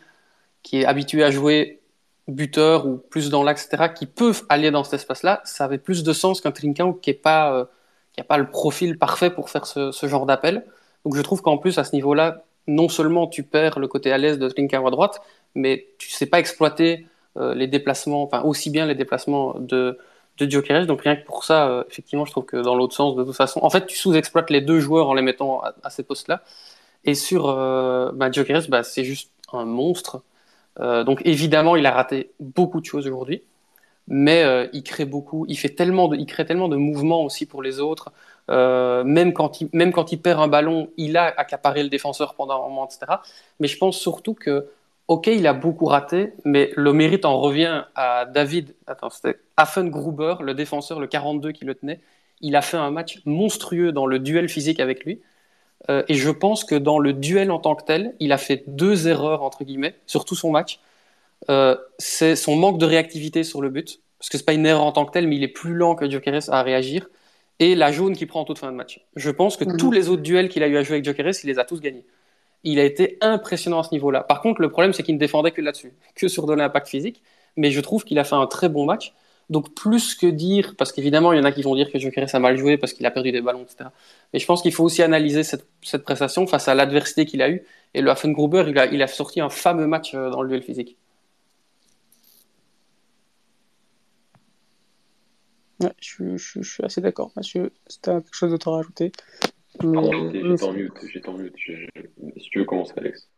qui 0.62 0.82
est 0.82 0.84
habitué 0.84 1.24
à 1.24 1.32
jouer 1.32 1.80
buteur 2.28 2.86
ou 2.86 2.96
plus 2.96 3.30
dans 3.30 3.42
l'axe, 3.42 3.66
etc., 3.66 3.92
qui 3.94 4.06
peuvent 4.06 4.44
aller 4.48 4.70
dans 4.70 4.84
cet 4.84 4.94
espace-là, 4.94 5.40
ça 5.44 5.64
avait 5.64 5.78
plus 5.78 6.02
de 6.02 6.12
sens 6.12 6.40
qu'un 6.40 6.52
Trincao 6.52 6.94
qui 6.94 7.10
n'a 7.10 7.16
pas, 7.22 7.52
euh, 7.52 7.64
qui 8.12 8.22
pas 8.22 8.38
le 8.38 8.50
profil 8.50 8.98
parfait 8.98 9.30
pour 9.30 9.50
faire 9.50 9.66
ce, 9.66 9.92
ce 9.92 10.06
genre 10.06 10.26
d'appel. 10.26 10.66
Donc 11.04 11.14
je 11.14 11.22
trouve 11.22 11.42
qu'en 11.42 11.58
plus, 11.58 11.78
à 11.78 11.84
ce 11.84 11.94
niveau-là, 11.94 12.44
non 12.66 12.88
seulement 12.88 13.26
tu 13.26 13.42
perds 13.42 13.78
le 13.78 13.88
côté 13.88 14.12
à 14.12 14.18
l'aise 14.18 14.38
de 14.38 14.48
Trincao 14.48 14.86
à 14.86 14.90
droite, 14.90 15.20
mais 15.54 15.86
tu 15.98 16.10
sais 16.10 16.26
pas 16.26 16.38
exploiter 16.38 17.06
euh, 17.36 17.54
les 17.54 17.66
déplacements, 17.66 18.22
enfin 18.22 18.42
aussi 18.42 18.70
bien 18.70 18.86
les 18.86 18.94
déplacements 18.94 19.54
de, 19.58 19.98
de 20.38 20.50
Jokeres. 20.50 20.86
Donc 20.86 21.02
rien 21.02 21.16
que 21.16 21.24
pour 21.24 21.44
ça, 21.44 21.68
euh, 21.68 21.84
effectivement, 21.90 22.24
je 22.24 22.30
trouve 22.30 22.44
que 22.44 22.56
dans 22.56 22.74
l'autre 22.74 22.94
sens, 22.94 23.14
de 23.14 23.24
toute 23.24 23.36
façon, 23.36 23.60
en 23.62 23.70
fait, 23.70 23.86
tu 23.86 23.96
sous-exploites 23.96 24.50
les 24.50 24.60
deux 24.60 24.80
joueurs 24.80 25.08
en 25.08 25.14
les 25.14 25.22
mettant 25.22 25.62
à, 25.82 25.90
ces 25.90 26.02
postes-là. 26.02 26.42
Et 27.04 27.14
sur 27.14 27.48
euh, 27.48 28.10
bah, 28.12 28.30
bah, 28.68 28.82
c'est 28.82 29.04
juste 29.04 29.30
un 29.52 29.64
monstre. 29.64 30.22
Euh, 30.80 31.04
donc 31.04 31.22
évidemment, 31.24 31.76
il 31.76 31.86
a 31.86 31.92
raté 31.92 32.30
beaucoup 32.40 32.80
de 32.80 32.86
choses 32.86 33.06
aujourd'hui, 33.06 33.42
mais 34.08 34.42
euh, 34.44 34.68
il 34.72 34.82
crée 34.82 35.04
beaucoup. 35.06 35.46
Il 35.48 35.56
fait 35.56 35.70
tellement 35.70 36.08
de, 36.08 36.16
il 36.16 36.26
crée 36.26 36.46
tellement 36.46 36.68
de 36.68 36.76
mouvements 36.76 37.24
aussi 37.24 37.46
pour 37.46 37.62
les 37.62 37.80
autres. 37.80 38.12
même 38.48 39.32
quand 39.32 39.60
il, 39.60 39.68
même 39.72 39.92
quand 39.92 40.12
il 40.12 40.20
perd 40.20 40.40
un 40.40 40.48
ballon, 40.48 40.90
il 40.96 41.16
a 41.16 41.26
accaparé 41.36 41.82
le 41.82 41.88
défenseur 41.88 42.34
pendant 42.34 42.64
un 42.64 42.68
moment, 42.68 42.86
etc. 42.86 43.20
Mais 43.60 43.68
je 43.68 43.78
pense 43.78 43.98
surtout 43.98 44.34
que 44.34 44.68
ok, 45.08 45.28
il 45.28 45.46
a 45.46 45.52
beaucoup 45.52 45.86
raté, 45.86 46.32
mais 46.44 46.70
le 46.76 46.92
mérite 46.92 47.24
en 47.24 47.38
revient 47.40 47.84
à 47.94 48.24
David. 48.26 48.74
Attends, 48.86 49.10
c'était 49.10 49.38
Affengruber, 49.56 50.36
le 50.42 50.54
défenseur, 50.54 51.00
le 51.00 51.06
42 51.06 51.52
qui 51.52 51.64
le 51.64 51.74
tenait. 51.74 52.00
Il 52.40 52.56
a 52.56 52.62
fait 52.62 52.76
un 52.76 52.90
match 52.90 53.20
monstrueux 53.24 53.92
dans 53.92 54.06
le 54.06 54.18
duel 54.18 54.48
physique 54.48 54.80
avec 54.80 55.04
lui. 55.04 55.20
Euh, 55.88 56.02
et 56.08 56.14
je 56.14 56.30
pense 56.30 56.64
que 56.64 56.74
dans 56.74 56.98
le 56.98 57.12
duel 57.12 57.50
en 57.50 57.58
tant 57.58 57.74
que 57.74 57.84
tel, 57.84 58.14
il 58.20 58.32
a 58.32 58.38
fait 58.38 58.64
deux 58.66 59.08
erreurs, 59.08 59.42
entre 59.42 59.64
guillemets, 59.64 59.94
sur 60.06 60.24
tout 60.24 60.34
son 60.34 60.50
match. 60.50 60.80
Euh, 61.50 61.76
c'est 61.98 62.36
son 62.36 62.56
manque 62.56 62.78
de 62.78 62.86
réactivité 62.86 63.44
sur 63.44 63.60
le 63.60 63.68
but, 63.68 64.00
parce 64.18 64.30
que 64.30 64.38
c'est 64.38 64.44
pas 64.44 64.54
une 64.54 64.66
erreur 64.66 64.84
en 64.84 64.92
tant 64.92 65.04
que 65.04 65.12
tel, 65.12 65.28
mais 65.28 65.36
il 65.36 65.44
est 65.44 65.48
plus 65.48 65.74
lent 65.74 65.94
que 65.94 66.10
Jokeres 66.10 66.50
à 66.50 66.62
réagir. 66.62 67.08
Et 67.58 67.74
la 67.74 67.92
jaune 67.92 68.14
qu'il 68.16 68.26
prend 68.26 68.40
en 68.40 68.44
toute 68.44 68.58
fin 68.58 68.70
de 68.70 68.76
match. 68.76 69.00
Je 69.16 69.30
pense 69.30 69.56
que 69.56 69.64
mhm. 69.64 69.76
tous 69.76 69.90
les 69.90 70.08
autres 70.08 70.22
duels 70.22 70.48
qu'il 70.48 70.62
a 70.62 70.68
eu 70.68 70.76
à 70.76 70.82
jouer 70.82 70.94
avec 70.94 71.04
Jokeres, 71.04 71.32
il 71.42 71.46
les 71.46 71.58
a 71.58 71.64
tous 71.64 71.80
gagnés 71.80 72.04
il 72.66 72.80
a 72.80 72.84
été 72.84 73.16
impressionnant 73.20 73.78
à 73.78 73.82
ce 73.84 73.92
niveau-là. 73.92 74.22
Par 74.24 74.42
contre, 74.42 74.60
le 74.60 74.68
problème, 74.68 74.92
c'est 74.92 75.04
qu'il 75.04 75.14
ne 75.14 75.20
défendait 75.20 75.52
que 75.52 75.60
là-dessus, 75.62 75.92
que 76.16 76.26
sur 76.26 76.46
de 76.46 76.52
l'impact 76.52 76.88
physique. 76.88 77.22
Mais 77.56 77.70
je 77.70 77.80
trouve 77.80 78.04
qu'il 78.04 78.18
a 78.18 78.24
fait 78.24 78.34
un 78.34 78.46
très 78.46 78.68
bon 78.68 78.84
match. 78.84 79.14
Donc, 79.48 79.74
plus 79.74 80.14
que 80.14 80.26
dire, 80.26 80.74
parce 80.76 80.92
qu'évidemment, 80.92 81.32
il 81.32 81.38
y 81.38 81.40
en 81.40 81.44
a 81.44 81.52
qui 81.52 81.62
vont 81.62 81.76
dire 81.76 81.90
que 81.92 81.98
Jokeres 81.98 82.34
a 82.34 82.38
mal 82.40 82.56
joué 82.56 82.78
parce 82.78 82.92
qu'il 82.92 83.06
a 83.06 83.10
perdu 83.12 83.30
des 83.30 83.40
ballons, 83.40 83.62
etc. 83.62 83.90
Mais 84.32 84.40
je 84.40 84.46
pense 84.46 84.60
qu'il 84.60 84.72
faut 84.72 84.84
aussi 84.84 85.02
analyser 85.02 85.44
cette, 85.44 85.66
prestation 86.04 86.46
face 86.46 86.66
à 86.68 86.74
l'adversité 86.74 87.26
qu'il 87.26 87.42
a 87.42 87.50
eue. 87.50 87.62
Et 87.94 88.00
le 88.00 88.10
Hafengruber, 88.10 88.64
il 88.68 88.78
a, 88.78 88.86
il 88.86 89.02
a 89.02 89.06
sorti 89.06 89.40
un 89.40 89.48
fameux 89.48 89.86
match 89.86 90.14
euh, 90.14 90.30
dans 90.30 90.42
le 90.42 90.48
duel 90.48 90.62
physique. 90.62 90.96
je, 96.00 96.36
suis 96.62 96.84
assez 96.84 97.00
d'accord, 97.00 97.30
monsieur. 97.36 97.70
C'était 97.86 98.12
quelque 98.12 98.34
chose 98.34 98.50
d'autre 98.50 98.68
à 98.68 98.76
rajouter? 98.76 99.12
J'étais 99.80 100.64
en 100.64 100.72
mute, 100.72 100.92
j'étais 101.12 101.28
en 101.28 101.34
mute. 101.34 101.54
Si 101.56 102.50
tu 102.50 102.58
veux 102.60 102.64
commencer, 102.64 102.94
Alex. 102.96 103.28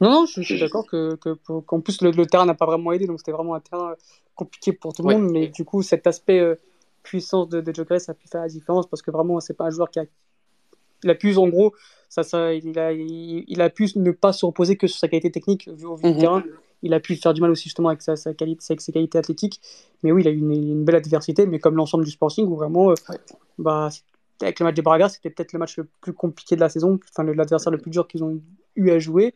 Non, 0.00 0.10
non, 0.10 0.26
je, 0.26 0.40
suis 0.42 0.58
d'accord 0.58 0.86
que, 0.86 1.14
qu'en 1.14 1.80
plus 1.80 2.02
le, 2.02 2.26
terrain 2.26 2.46
n'a 2.46 2.54
pas 2.54 2.66
vraiment 2.66 2.92
aidé, 2.92 3.06
donc 3.06 3.18
c'était 3.18 3.32
vraiment 3.32 3.54
un 3.54 3.60
terrain 3.60 3.94
compliqué 4.34 4.72
pour 4.72 4.92
tout 4.92 5.06
le 5.06 5.14
monde. 5.14 5.30
Mais 5.30 5.48
du 5.48 5.64
coup, 5.64 5.82
cet 5.82 6.06
aspect 6.06 6.40
euh, 6.40 6.56
puissance 7.02 7.48
de, 7.48 7.60
de 7.60 7.74
Jokeres 7.74 8.08
a 8.08 8.14
pu 8.14 8.28
faire 8.28 8.42
la 8.42 8.48
différence 8.48 8.86
parce 8.86 9.02
que 9.02 9.10
vraiment, 9.10 9.40
c'est 9.40 9.54
pas 9.54 9.64
un 9.64 9.70
joueur 9.70 9.90
qui 9.90 10.00
a. 10.00 10.04
Il 11.04 11.10
a 11.10 11.16
pu, 11.16 11.36
en 11.36 11.48
gros, 11.48 11.74
ça, 12.08 12.22
ça, 12.22 12.54
il, 12.54 12.78
a, 12.78 12.92
il, 12.92 13.60
a 13.60 13.70
pu 13.70 13.88
ne 13.96 14.12
pas 14.12 14.32
se 14.32 14.46
reposer 14.46 14.76
que 14.76 14.86
sur 14.86 15.00
sa 15.00 15.08
qualité 15.08 15.32
technique 15.32 15.68
vu 15.68 15.86
au 15.86 15.96
vu 15.96 16.04
du 16.04 16.14
mhm. 16.14 16.20
terrain. 16.20 16.44
il 16.82 16.94
a 16.94 17.00
pu 17.00 17.16
faire 17.16 17.34
du 17.34 17.40
mal 17.40 17.50
aussi 17.50 17.64
justement 17.64 17.88
avec, 17.88 18.02
sa, 18.02 18.14
qualité, 18.34 18.64
avec 18.70 18.80
ses 18.80 18.92
qualités 18.92 19.18
athlétiques. 19.18 19.60
Mais 20.04 20.12
oui, 20.12 20.22
il 20.22 20.28
a 20.28 20.30
eu 20.30 20.38
une, 20.38 20.84
belle 20.84 20.94
adversité, 20.94 21.44
mais 21.46 21.58
comme 21.58 21.74
l'ensemble 21.74 22.04
du 22.04 22.12
Sporting, 22.12 22.46
où 22.46 22.54
vraiment, 22.54 22.90
euh, 22.90 22.94
bah, 23.58 23.88
avec 24.44 24.60
le 24.60 24.64
match 24.64 24.74
des 24.74 24.82
Braga, 24.82 25.08
c'était 25.08 25.30
peut-être 25.30 25.52
le 25.52 25.58
match 25.58 25.76
le 25.76 25.88
plus 26.00 26.12
compliqué 26.12 26.56
de 26.56 26.60
la 26.60 26.68
saison, 26.68 26.98
enfin 27.10 27.24
l'adversaire 27.24 27.72
le 27.72 27.78
plus 27.78 27.90
dur 27.90 28.06
qu'ils 28.08 28.24
ont 28.24 28.40
eu 28.76 28.90
à 28.90 28.98
jouer. 28.98 29.34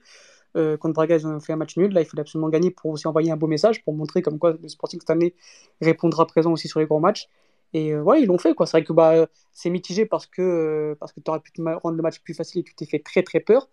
Euh, 0.56 0.76
contre 0.76 0.94
Braga, 0.94 1.16
ils 1.16 1.26
ont 1.26 1.40
fait 1.40 1.52
un 1.52 1.56
match 1.56 1.76
nul. 1.76 1.92
Là, 1.92 2.00
il 2.00 2.06
fallait 2.06 2.22
absolument 2.22 2.48
gagner 2.48 2.70
pour 2.70 2.90
aussi 2.90 3.06
envoyer 3.06 3.30
un 3.30 3.36
beau 3.36 3.46
message, 3.46 3.84
pour 3.84 3.94
montrer 3.94 4.22
comme 4.22 4.38
quoi 4.38 4.56
le 4.60 4.68
Sporting 4.68 5.00
cette 5.00 5.10
année 5.10 5.34
répondra 5.80 6.26
présent 6.26 6.52
aussi 6.52 6.68
sur 6.68 6.80
les 6.80 6.86
grands 6.86 7.00
matchs. 7.00 7.28
Et 7.72 7.92
euh, 7.92 8.02
ouais, 8.02 8.22
ils 8.22 8.26
l'ont 8.26 8.38
fait. 8.38 8.54
C'est 8.58 8.70
vrai 8.70 8.84
que 8.84 8.92
bah, 8.92 9.26
c'est 9.52 9.70
mitigé 9.70 10.06
parce 10.06 10.26
que, 10.26 10.42
euh, 10.42 10.94
que 11.14 11.20
tu 11.20 11.30
aurais 11.30 11.40
pu 11.40 11.52
rendre 11.62 11.96
le 11.96 12.02
match 12.02 12.20
plus 12.20 12.34
facile 12.34 12.60
et 12.60 12.64
tu 12.64 12.74
t'es 12.74 12.86
fait 12.86 13.00
très 13.00 13.22
très 13.22 13.40
peur. 13.40 13.68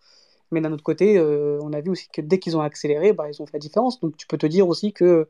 Mais 0.52 0.62
d'un 0.62 0.72
autre 0.74 0.84
côté, 0.84 1.18
euh, 1.18 1.60
on 1.62 1.74
a 1.74 1.82
vu 1.82 1.92
aussi 1.92 2.10
que 2.10 2.22
dès 2.22 2.40
qu'ils 2.40 2.58
ont 2.58 2.62
accéléré, 2.62 3.14
bah, 3.14 3.30
ils 3.30 3.42
ont 3.42 3.46
fait 3.46 3.54
la 3.54 3.60
différence. 3.60 4.00
Donc 4.02 4.18
tu 4.18 4.28
peux 4.28 4.38
te 4.38 4.46
dire 4.48 4.68
aussi 4.68 4.94
que 4.94 5.28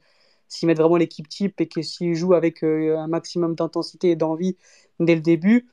s'ils 0.48 0.68
mettent 0.68 0.80
vraiment 0.80 0.98
l'équipe 0.98 1.28
type 1.30 1.62
et 1.62 1.68
que 1.68 1.82
s'ils 1.82 2.16
jouent 2.16 2.34
avec 2.34 2.64
un 2.64 3.08
maximum 3.08 3.56
d'intensité 3.56 4.12
et 4.12 4.16
d'envie 4.16 4.58
dès 5.00 5.16
le 5.16 5.22
début, 5.22 5.68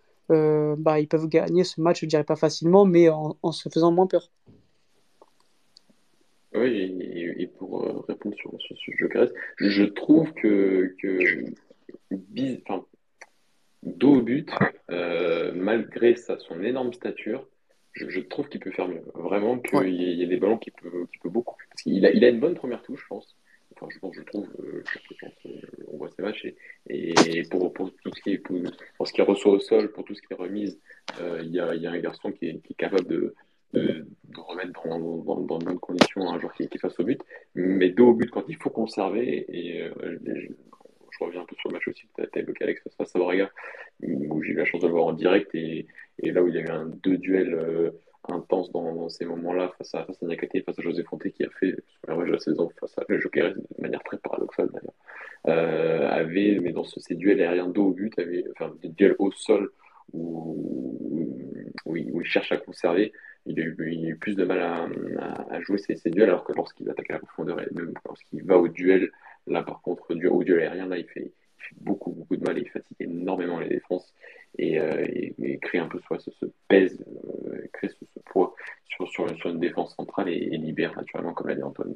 bah, 0.77 1.01
ils 1.01 1.09
peuvent 1.09 1.29
gagner 1.29 1.65
ce 1.65 1.81
match, 1.81 2.01
je 2.01 2.07
dirais 2.07 2.25
pas 2.25 2.37
facilement, 2.37 2.85
mais 2.85 3.09
en, 3.09 3.53
se 3.53 3.69
faisant 3.69 3.93
moins 3.93 4.07
peur. 4.07 4.31
Oui, 6.55 6.97
et, 7.39 7.47
pour 7.47 8.05
répondre 8.09 8.35
sur, 8.37 8.53
ce 8.61 8.91
jeu 8.99 9.09
je 9.59 9.85
trouve 9.85 10.33
que, 10.33 10.97
que 11.01 11.45
enfin, 12.69 12.85
dos 13.83 14.17
au 14.17 14.23
but, 14.23 14.51
euh, 14.91 15.53
malgré 15.55 16.17
sa, 16.17 16.39
son 16.39 16.63
énorme 16.63 16.93
stature, 16.93 17.47
je, 17.93 18.21
trouve 18.21 18.49
qu'il 18.49 18.61
peut 18.61 18.71
faire 18.71 18.89
mieux. 18.89 19.03
Vraiment 19.15 19.59
qu'il 19.59 19.95
y, 19.95 20.23
a 20.23 20.27
des 20.27 20.37
ballons 20.37 20.59
qui 20.59 20.71
peut, 20.71 21.07
qui 21.13 21.19
peut 21.19 21.29
beaucoup. 21.29 21.57
Parce 21.71 21.83
qu'il 21.83 22.05
a, 22.07 22.13
il 22.13 22.25
a 22.25 22.29
une 22.29 22.41
bonne 22.41 22.55
première 22.55 22.83
touche, 22.83 23.03
je 23.03 23.07
pense. 23.09 23.37
Je 23.89 24.23
trouve, 24.23 24.49
euh, 24.63 24.83
euh, 25.47 25.51
on 25.89 25.97
voit 25.97 26.11
ses 26.11 26.23
matchs 26.23 26.47
et, 26.89 27.43
pour, 27.51 27.73
tout 27.73 27.91
ce 28.15 28.21
qui 28.21 28.33
est 28.33 28.39
pour, 28.39 29.07
ce 29.07 29.13
qui 29.13 29.23
reçoit 29.23 29.53
au 29.53 29.61
sol, 29.61 29.91
pour 29.93 30.05
tout 30.05 30.15
ce 30.15 30.21
qui 30.21 30.33
est 30.33 30.37
remise, 30.37 30.79
il, 31.19 31.51
y 31.51 31.61
a, 31.61 31.75
il 31.75 31.83
y 31.83 31.87
a 31.87 31.91
un 31.91 31.99
garçon 31.99 32.33
qui 32.33 32.47
est, 32.47 32.75
capable 32.77 33.07
de, 33.07 33.35
remettre 34.37 34.73
dans, 34.87 35.41
de 35.41 35.47
bonnes 35.47 35.79
conditions 35.79 36.31
un 36.31 36.39
joueur 36.39 36.53
qui, 36.55 36.69
qui, 36.69 36.79
face 36.79 36.99
au 36.99 37.05
but. 37.05 37.21
Mais 37.55 37.91
dos 37.91 38.09
au 38.09 38.15
but, 38.15 38.31
quand 38.31 38.45
il 38.49 38.57
faut 38.57 38.71
conserver, 38.71 39.47
et 39.49 39.91
je 41.21 41.25
reviens 41.25 41.43
un 41.43 41.45
peu 41.45 41.57
sur 41.57 41.69
le 41.69 41.75
match 41.75 41.89
aussi 41.89 42.07
que 42.07 42.23
tu 42.23 42.39
as 42.39 42.43
évoqué 42.43 42.65
Alex 42.65 42.83
face 42.97 43.17
à 43.17 43.19
Braga, 43.19 43.51
où 44.03 44.43
j'ai 44.43 44.53
eu 44.53 44.57
la 44.57 44.65
chance 44.65 44.81
de 44.81 44.87
le 44.87 44.93
voir 44.93 45.07
en 45.07 45.13
direct 45.13 45.55
et, 45.55 45.87
là 46.23 46.43
où 46.43 46.49
il 46.49 46.55
y 46.55 46.59
a 46.59 46.63
eu 46.63 46.69
un, 46.69 46.87
deux 46.87 47.19
duels 47.19 47.55
euh, 47.55 47.91
intenses 48.29 48.71
dans, 48.73 49.09
ces 49.09 49.25
moments-là 49.25 49.73
face 49.79 49.95
à, 49.95 50.05
face 50.05 50.23
à 50.23 50.27
et 50.31 50.63
face 50.63 50.79
à 50.79 50.83
José 50.83 51.03
Fonté 51.05 51.33
qui 51.33 51.45
a 51.45 51.51
fait 51.59 51.75
sur 51.87 52.07
la 52.09 52.17
de 52.17 52.31
la 52.31 52.39
saison 52.39 52.71
face 52.79 52.97
à 52.99 53.19
Joker 53.19 53.55
de 53.55 53.83
manière 53.83 54.03
très 54.03 54.19
paradoxale 54.19 54.69
d'ailleurs. 54.73 54.95
Euh, 55.49 56.09
avait, 56.11 56.59
mais 56.61 56.73
dans 56.73 56.85
ces 56.85 57.15
duels 57.15 57.41
aériens 57.41 57.69
dos 57.69 57.87
au 57.87 57.93
but, 57.93 58.17
avait, 58.19 58.45
enfin 58.53 58.75
des 58.83 58.89
duels 58.89 59.17
au 59.19 59.31
sol 59.33 59.71
où, 60.13 60.99
où, 61.87 61.97
il, 61.97 62.25
cherche 62.25 62.53
à 62.53 62.59
conserver, 62.59 63.13
il 63.47 63.59
a, 63.59 63.63
eu, 63.65 64.17
plus 64.21 64.37
de 64.37 64.45
mal 64.45 64.61
à, 64.61 65.61
jouer 65.63 65.79
ces, 65.79 65.97
ces, 65.97 66.11
duels 66.11 66.29
alors 66.29 66.45
que 66.45 66.53
lorsqu'il 66.53 66.89
attaque 66.91 67.11
à 67.11 67.15
la 67.15 67.21
profondeur 67.21 67.61
et 67.61 67.69
même 67.73 67.95
lorsqu'il 68.05 68.45
va 68.45 68.59
au 68.59 68.69
duel 68.69 69.11
Là, 69.47 69.63
par 69.63 69.81
contre, 69.83 70.13
au 70.13 70.45
duel 70.45 70.61
aérien, 70.61 70.87
là, 70.87 70.99
il 70.99 71.07
fait, 71.07 71.33
beaucoup, 71.81 72.13
beaucoup 72.13 72.37
de 72.37 72.45
mal 72.45 72.59
et 72.59 72.63
il 72.63 72.69
fatigue 72.69 72.97
énormément 73.01 73.59
les 73.59 73.69
défenses 73.69 74.13
et, 74.59 74.79
euh, 74.79 75.07
crée 75.63 75.79
un 75.79 75.89
peu 75.89 75.99
soit 76.01 76.19
ce, 76.19 76.47
pèse, 76.69 77.05
euh, 77.47 77.67
crée 77.73 77.89
ce, 77.89 78.21
poids 78.27 78.55
sur, 78.87 79.09
sur, 79.09 79.27
une 79.47 79.61
défense 79.61 79.95
centrale 79.95 80.29
et, 80.29 80.57
libère 80.57 80.95
naturellement, 80.97 81.33
comme 81.33 81.49
l'a 81.49 81.55
dit 81.55 81.63
Antoine, 81.63 81.95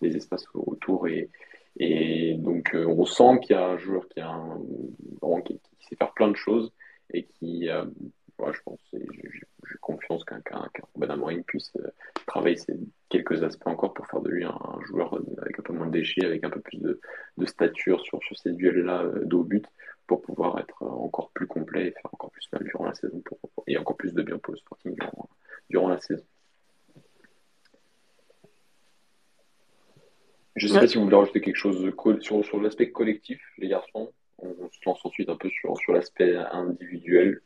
les, 0.00 0.16
espaces 0.16 0.46
autour. 0.54 1.08
Et, 1.08 1.30
et 1.78 2.34
donc, 2.34 2.74
euh, 2.74 2.86
on 2.86 3.04
sent 3.04 3.40
qu'il 3.42 3.56
y 3.56 3.58
a 3.58 3.66
un 3.66 3.78
joueur 3.78 4.08
qui, 4.08 4.20
a 4.20 4.32
qui, 5.44 5.60
sait 5.80 5.96
faire 5.96 6.12
plein 6.12 6.28
de 6.28 6.36
choses 6.36 6.72
et 7.12 7.24
qui, 7.24 7.68
je 7.68 8.60
pense, 8.64 8.80
j'ai 8.92 9.78
confiance 9.80 10.24
qu'un 10.24 10.40
qu 10.40 10.52
qu 10.72 11.42
puisse 11.46 11.72
travailler 12.26 12.56
ces 12.56 12.74
quelques 13.08 13.42
aspects 13.42 13.66
encore 13.66 13.94
pour 13.94 14.06
faire 14.06 14.20
de 14.20 14.30
lui 14.30 14.44
un, 14.44 14.58
joueur 14.86 15.18
avec 15.38 15.58
un 15.58 15.62
peu 15.62 15.72
moins 15.72 15.86
de 15.86 15.92
déchets, 15.92 16.24
avec 16.24 16.44
un 16.44 16.50
peu 16.50 16.60
plus 16.60 16.78
de, 16.78 17.00
stature 17.46 18.00
sur, 18.00 18.22
sur 18.22 18.36
ces 18.36 18.52
duels-là 18.52 19.02
euh, 19.02 19.24
d'au 19.24 19.44
but 19.44 19.64
pour 20.06 20.22
pouvoir 20.22 20.58
être 20.58 20.82
encore 20.82 21.30
plus 21.30 21.46
complet 21.46 21.88
et 21.88 21.90
faire 21.92 22.10
encore 22.12 22.30
plus 22.30 22.48
mal 22.52 22.62
durant 22.64 22.84
la 22.84 22.94
saison 22.94 23.20
pour, 23.24 23.38
et 23.66 23.76
encore 23.76 23.96
plus 23.96 24.14
de 24.14 24.22
bien 24.22 24.38
pour 24.38 24.52
le 24.52 24.58
Sporting 24.58 24.96
durant, 25.68 25.88
la 25.88 26.00
saison. 26.00 26.24
Je 30.54 30.66
ne 30.66 30.72
sais 30.72 30.80
pas 30.80 30.86
si 30.86 30.96
vous 30.96 31.04
voulez 31.04 31.16
rajouter 31.16 31.40
quelque 31.40 31.56
chose 31.56 31.92
sur, 32.20 32.44
sur 32.44 32.60
l'aspect 32.60 32.90
collectif, 32.90 33.40
les 33.58 33.68
garçons. 33.68 34.12
On, 34.38 34.48
se 34.70 34.78
lance 34.84 35.04
ensuite 35.04 35.28
un 35.28 35.36
peu 35.36 35.50
sur, 35.50 35.76
sur 35.78 35.92
l'aspect 35.92 36.36
individuel. 36.36 37.40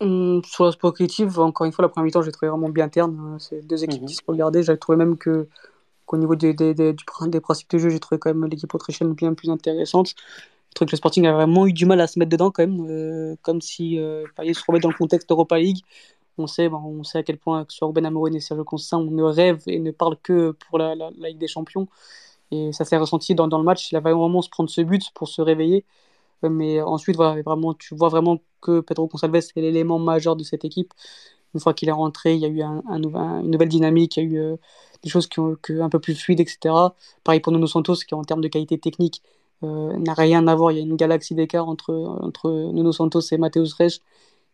Hum, 0.00 0.42
sur 0.44 0.64
l'aspect 0.64 0.90
collectif, 0.90 1.38
encore 1.38 1.66
une 1.66 1.72
fois, 1.72 1.82
la 1.82 1.88
première 1.88 2.06
mi-temps, 2.06 2.22
j'ai 2.22 2.32
trouvé 2.32 2.50
vraiment 2.50 2.68
bien 2.68 2.88
terne. 2.88 3.36
C'est 3.38 3.66
deux 3.66 3.84
équipes 3.84 4.06
qui 4.06 4.14
mhm. 4.14 4.20
se 4.20 4.22
regardaient. 4.26 4.62
J'avais 4.62 4.78
trouvé 4.78 4.96
même 4.96 5.16
que 5.18 5.48
qu'au 6.06 6.16
niveau 6.16 6.34
des, 6.34 6.54
des, 6.54 6.72
des, 6.72 6.94
des, 6.94 7.40
principes 7.40 7.70
de 7.70 7.78
jeu, 7.78 7.90
j'ai 7.90 8.00
trouvé 8.00 8.18
quand 8.18 8.32
même 8.32 8.48
l'équipe 8.48 8.72
autrichienne 8.74 9.12
bien 9.12 9.34
plus 9.34 9.50
intéressante. 9.50 10.14
Je 10.70 10.74
trouve 10.74 10.86
que 10.86 10.92
le 10.92 10.96
Sporting 10.98 11.26
a 11.26 11.32
vraiment 11.32 11.66
eu 11.66 11.72
du 11.72 11.86
mal 11.86 12.00
à 12.00 12.06
se 12.06 12.18
mettre 12.18 12.30
dedans 12.30 12.50
quand 12.50 12.66
même, 12.66 12.86
euh, 12.88 13.36
comme 13.42 13.60
si 13.60 13.98
euh, 13.98 14.24
fallait 14.36 14.54
se 14.54 14.62
remettre 14.66 14.82
dans 14.82 14.90
le 14.90 14.96
contexte 14.96 15.30
Europa 15.30 15.58
League. 15.58 15.78
On 16.38 16.46
sait, 16.46 16.68
on 16.68 17.02
sait 17.02 17.18
à 17.18 17.22
quel 17.24 17.38
point 17.38 17.64
que 17.64 17.72
sur 17.72 17.92
Ben 17.92 18.06
Amorin 18.06 18.32
et 18.32 18.40
Sergio 18.40 18.64
Constant, 18.64 19.00
on 19.00 19.10
ne 19.10 19.22
rêve 19.24 19.62
et 19.66 19.80
ne 19.80 19.90
parle 19.90 20.16
que 20.22 20.52
pour 20.68 20.78
la, 20.78 20.94
Ligue 20.94 21.38
des 21.38 21.48
Champions. 21.48 21.88
Et 22.50 22.72
ça 22.72 22.84
s'est 22.84 22.96
ressenti 22.96 23.34
dans, 23.34 23.46
le 23.46 23.64
match. 23.64 23.90
Il 23.90 23.96
a 23.96 24.00
vraiment 24.00 24.42
se 24.42 24.48
prendre 24.48 24.70
ce 24.70 24.80
but 24.82 25.10
pour 25.14 25.28
se 25.28 25.42
réveiller. 25.42 25.84
Mais 26.42 26.80
ensuite, 26.80 27.16
voilà, 27.16 27.42
vraiment, 27.42 27.74
tu 27.74 27.96
vois 27.96 28.08
vraiment 28.08 28.40
que 28.60 28.80
Pedro 28.80 29.08
Gonçalves 29.08 29.34
est 29.34 29.60
l'élément 29.60 29.98
majeur 29.98 30.36
de 30.36 30.44
cette 30.44 30.64
équipe. 30.64 30.94
Une 31.54 31.60
fois 31.60 31.74
qu'il 31.74 31.88
est 31.88 31.92
rentré, 31.92 32.34
il 32.34 32.40
y 32.40 32.44
a 32.44 32.48
eu 32.48 32.62
un, 32.62 32.82
un, 32.88 33.02
une 33.40 33.50
nouvelle 33.50 33.68
dynamique, 33.68 34.16
il 34.16 34.22
y 34.22 34.26
a 34.26 34.30
eu 34.30 34.38
euh, 34.38 34.56
des 35.02 35.08
choses 35.10 35.26
qui 35.26 35.40
ont, 35.40 35.56
un 35.80 35.88
peu 35.88 35.98
plus 35.98 36.14
fluides, 36.14 36.40
etc. 36.40 36.74
Pareil 37.24 37.40
pour 37.40 37.52
Nuno 37.52 37.66
Santos, 37.66 37.96
qui 38.06 38.14
en 38.14 38.22
termes 38.22 38.42
de 38.42 38.48
qualité 38.48 38.78
technique 38.78 39.22
euh, 39.24 39.37
n'a 39.62 40.14
rien 40.14 40.46
à 40.46 40.54
voir. 40.54 40.72
Il 40.72 40.76
y 40.76 40.80
a 40.80 40.82
une 40.82 40.96
galaxie 40.96 41.34
d'écart 41.34 41.68
entre, 41.68 41.94
entre 42.20 42.50
Nuno 42.72 42.92
Santos 42.92 43.20
et 43.32 43.38
Mateus 43.38 43.74
Reis. 43.78 44.00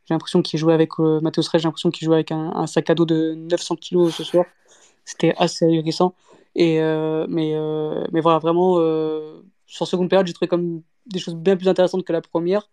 J'ai 0.07 0.15
l'impression 0.15 0.43
qu'il 0.43 0.59
jouait 0.59 0.75
avec 0.75 0.91
euh, 0.99 1.21
Mateus 1.21 1.49
Reis, 1.49 1.61
j'ai 1.61 1.67
l'impression 1.67 1.91
qu'il 1.91 2.05
jouait 2.05 2.17
avec 2.17 2.33
un, 2.33 2.67
sac 2.67 2.91
à 2.91 2.95
dos 2.95 3.07
de 3.07 3.35
900 3.35 3.77
kg 3.77 4.11
ce 4.11 4.25
soir. 4.25 4.45
C'était 5.05 5.35
assez 5.37 5.65
ahurissant. 5.67 6.15
Et, 6.55 6.79
mais, 7.29 7.55
mais 8.13 8.21
voilà, 8.21 8.39
vraiment, 8.39 8.79
sur 9.67 9.87
seconde 9.87 10.09
période, 10.09 10.27
j'ai 10.27 10.33
trouvé 10.33 10.49
comme 10.49 10.83
des 11.07 11.19
choses 11.19 11.35
bien 11.35 11.57
plus 11.57 11.69
intéressantes 11.69 12.05
que 12.05 12.13
la 12.13 12.21
première. 12.21 12.69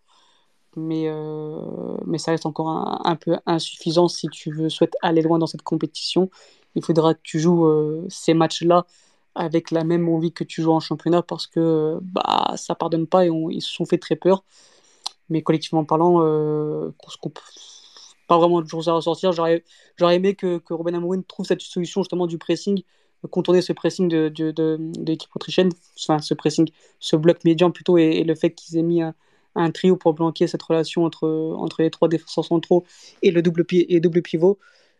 Mais, 0.76 1.04
euh, 1.06 1.96
mais 2.06 2.18
ça 2.18 2.30
reste 2.30 2.46
encore 2.46 2.68
un, 3.04 3.16
peu 3.16 3.36
insuffisant 3.44 4.08
si 4.08 4.28
tu 4.28 4.50
veux, 4.50 4.70
souhaites 4.70 4.96
aller 5.02 5.20
loin 5.20 5.38
dans 5.38 5.46
cette 5.46 5.62
compétition. 5.62 6.30
Il 6.74 6.84
faudra 6.84 7.14
que 7.14 7.20
tu 7.22 7.38
joues 7.38 7.66
euh, 7.66 8.06
ces 8.08 8.32
matchs-là 8.32 8.86
avec 9.34 9.70
la 9.70 9.84
même 9.84 10.08
envie 10.08 10.32
que 10.32 10.44
tu 10.44 10.62
joues 10.62 10.72
en 10.72 10.80
championnat 10.80 11.22
parce 11.22 11.46
que 11.46 11.98
bah, 12.02 12.54
ça 12.56 12.74
pardonne 12.74 13.06
pas 13.06 13.26
et 13.26 13.30
ils 13.50 13.62
se 13.62 13.70
sont 13.72 13.84
fait 13.84 13.98
très 13.98 14.16
peur. 14.16 14.44
Mais 15.28 15.42
collectivement 15.42 15.84
parlant, 15.84 16.22
euh, 16.22 16.90
pas 18.28 18.38
vraiment 18.38 18.60
de 18.60 18.68
choses 18.68 18.88
à 18.88 18.92
ressortir. 18.94 19.32
J'aurais 19.32 19.62
aimé 20.00 20.34
que, 20.34 20.58
que 20.58 20.74
Robin 20.74 20.94
Amorim 20.94 21.24
trouve 21.24 21.46
cette 21.46 21.62
solution 21.62 22.02
justement 22.02 22.26
du 22.26 22.38
pressing 22.38 22.82
contourner 23.30 23.62
ce 23.62 23.72
pressing 23.72 24.08
de, 24.08 24.28
de, 24.28 24.78
l'équipe 25.04 25.34
autrichienne, 25.34 25.70
enfin 25.98 26.18
ce 26.18 26.34
pressing, 26.34 26.68
ce 26.98 27.16
bloc 27.16 27.44
médian 27.44 27.70
plutôt, 27.70 27.98
et, 27.98 28.24
le 28.24 28.34
fait 28.34 28.50
qu'ils 28.50 28.78
aient 28.78 28.82
mis 28.82 29.02
un, 29.02 29.70
trio 29.72 29.96
pour 29.96 30.14
blanquer 30.14 30.46
cette 30.46 30.62
relation 30.62 31.04
entre, 31.04 31.28
entre 31.56 31.82
les 31.82 31.90
trois 31.90 32.08
défenseurs 32.08 32.44
centraux 32.44 32.84
et 33.22 33.30
le 33.30 33.42
double, 33.42 33.64
et 33.70 34.00
double 34.00 34.22
pivot. 34.22 34.58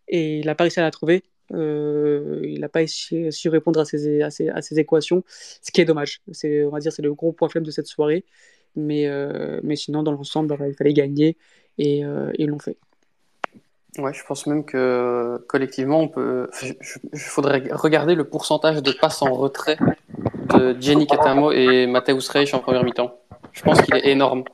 Et 0.09 0.39
il 0.41 0.47
n'a 0.47 0.55
pas 0.55 0.65
réussi 0.65 0.81
à 0.81 0.83
la 0.83 0.91
trouver. 0.91 1.17
Euh, 1.17 1.32
il 1.51 2.59
n'a 2.61 2.69
pas 2.69 2.87
su 2.87 3.49
répondre 3.49 3.81
à 3.81 3.85
ces, 3.85 4.23
à, 4.23 4.31
ces, 4.31 4.49
à 4.49 4.63
ces, 4.63 4.79
équations, 4.79 5.23
ce 5.27 5.71
qui 5.71 5.81
est 5.81 5.85
dommage. 5.85 6.21
C'est, 6.33 6.65
on 6.65 6.71
va 6.71 6.79
dire 6.79 6.93
c'est 6.93 7.03
le 7.03 7.15
gros 7.15 7.33
point 7.33 7.49
faible 7.49 7.67
de 7.67 7.71
cette 7.71 7.87
soirée. 7.87 8.25
Mais, 8.75 9.07
euh, 9.07 9.61
mais 9.63 9.77
sinon, 9.77 10.03
dans 10.03 10.13
l'ensemble, 10.13 10.57
il 10.67 10.75
fallait 10.75 10.95
gagner 10.95 11.37
et, 11.79 12.05
euh, 12.05 12.31
et 12.35 12.45
ils 12.45 12.49
l'ont 12.49 12.59
fait. 12.59 12.77
Ouais, 13.99 14.15
je 14.15 14.25
pense 14.25 14.47
même 14.47 14.65
que 14.65 15.45
collectivement, 15.49 16.01
on 16.01 16.09
peut. 16.09 16.49
Il 17.13 17.19
faudrait 17.19 17.63
regarder 17.73 18.15
le 18.15 18.25
pourcentage 18.25 18.83
de 18.83 18.93
passes 18.93 19.21
en 19.21 19.35
retrait 19.35 19.77
de 20.55 20.75
Jenny 20.81 21.07
Catamo 21.07 21.53
et 21.53 21.87
Mateusz 21.87 22.31
Reich 22.31 22.55
en 22.55 22.61
première 22.61 22.85
mi-temps. 22.85 23.19
Je 23.53 23.63
pense 23.63 23.83
qu'il 23.83 23.95
est 23.95 24.09
énorme. 24.09 24.45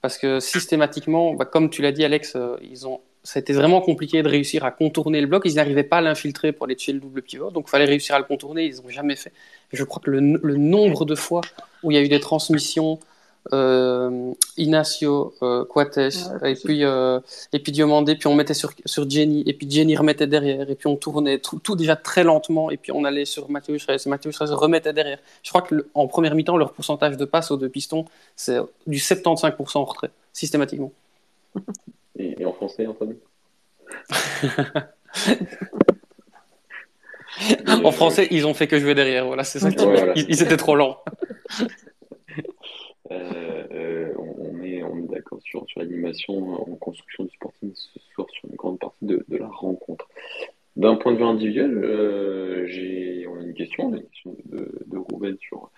Parce 0.00 0.18
que 0.18 0.40
systématiquement, 0.40 1.34
bah, 1.34 1.44
comme 1.44 1.70
tu 1.70 1.82
l'as 1.82 1.92
dit, 1.92 2.04
Alex, 2.04 2.34
euh, 2.36 2.56
ils 2.60 2.86
ont... 2.86 3.00
ça 3.24 3.38
a 3.38 3.40
été 3.40 3.54
vraiment 3.54 3.80
compliqué 3.80 4.22
de 4.22 4.28
réussir 4.28 4.64
à 4.64 4.70
contourner 4.70 5.20
le 5.20 5.26
bloc. 5.26 5.42
Ils 5.46 5.54
n'arrivaient 5.54 5.82
pas 5.82 5.96
à 5.96 6.00
l'infiltrer 6.02 6.52
pour 6.52 6.66
aller 6.66 6.76
tuer 6.76 6.92
le 6.92 7.00
double 7.00 7.22
pivot. 7.22 7.50
Donc 7.50 7.64
il 7.66 7.70
fallait 7.70 7.86
réussir 7.86 8.14
à 8.14 8.18
le 8.18 8.24
contourner. 8.24 8.66
Ils 8.66 8.76
n'ont 8.76 8.90
jamais 8.90 9.16
fait. 9.16 9.32
Je 9.72 9.82
crois 9.82 10.02
que 10.02 10.10
le, 10.10 10.38
le, 10.42 10.56
nombre 10.56 11.06
de 11.06 11.14
fois 11.14 11.40
où 11.82 11.90
il 11.90 11.94
y 11.94 11.98
a 11.98 12.02
eu 12.02 12.08
des 12.08 12.20
transmissions 12.20 13.00
euh, 13.52 14.32
Inacio, 14.56 15.34
euh, 15.42 15.64
Coates, 15.64 15.98
et, 15.98 16.54
puis, 16.54 16.84
euh, 16.84 17.20
et 17.52 17.58
puis 17.58 17.72
Diomandé, 17.72 18.16
puis 18.16 18.26
on 18.26 18.34
mettait 18.34 18.54
sur, 18.54 18.72
sur 18.86 19.08
Jenny, 19.08 19.42
et 19.46 19.52
puis 19.52 19.70
Jenny 19.70 19.96
remettait 19.96 20.26
derrière, 20.26 20.70
et 20.70 20.74
puis 20.74 20.86
on 20.86 20.96
tournait 20.96 21.38
tout, 21.38 21.58
tout 21.58 21.76
déjà 21.76 21.94
très 21.96 22.24
lentement, 22.24 22.70
et 22.70 22.78
puis 22.78 22.92
on 22.92 23.04
allait 23.04 23.26
sur 23.26 23.50
Mathieu 23.50 23.76
Reyes, 23.86 23.98
et 24.04 24.08
Mathieu 24.08 24.30
Reyes 24.34 24.54
remettait 24.54 24.94
derrière. 24.94 25.18
Je 25.42 25.50
crois 25.50 25.62
qu'en 25.62 26.06
première 26.06 26.34
mi-temps, 26.34 26.56
leur 26.56 26.72
pourcentage 26.72 27.16
de 27.16 27.24
passe 27.26 27.50
aux 27.50 27.56
deux 27.56 27.68
pistons, 27.68 28.06
c'est 28.34 28.58
du 28.86 28.98
75% 28.98 29.78
en 29.78 29.84
retrait, 29.84 30.10
systématiquement. 30.32 30.92
Et, 32.16 32.44
en 32.44 32.52
français, 32.52 32.86
Anthony 32.86 33.18
En 37.84 37.90
français, 37.90 38.28
ils 38.30 38.46
ont 38.46 38.54
fait 38.54 38.68
que 38.68 38.78
jouer 38.78 38.94
derrière, 38.94 39.26
voilà, 39.26 39.42
c'est 39.44 39.58
ça. 39.58 39.68
Ils, 40.14 40.26
ils 40.28 40.42
étaient 40.42 40.56
trop 40.56 40.76
lents. 40.76 40.98
Euh, 43.10 43.64
euh, 43.72 44.14
on 44.16 44.62
est, 44.62 44.82
on 44.82 44.96
est 44.96 45.08
d'accord 45.08 45.38
sur, 45.42 45.64
sur 45.68 45.80
l'animation 45.80 46.54
en 46.54 46.76
construction 46.76 47.24
du 47.24 47.30
sporting 47.34 47.70
ce 47.74 48.00
soir 48.14 48.26
sur 48.30 48.48
une 48.48 48.56
grande 48.56 48.78
partie 48.78 49.04
de, 49.04 49.24
de 49.28 49.36
la 49.36 49.48
rencontre. 49.48 50.08
D'un 50.76 50.96
point 50.96 51.12
de 51.12 51.18
vue 51.18 51.24
individuel, 51.24 51.84
euh, 51.84 52.66
j'ai 52.66 53.26
on 53.28 53.38
a 53.38 53.42
une 53.42 53.54
question, 53.54 53.94
une 53.94 54.02
question 54.02 54.36
de, 54.46 54.72
de 54.86 54.96
Rouben 54.96 55.36
sur 55.38 55.70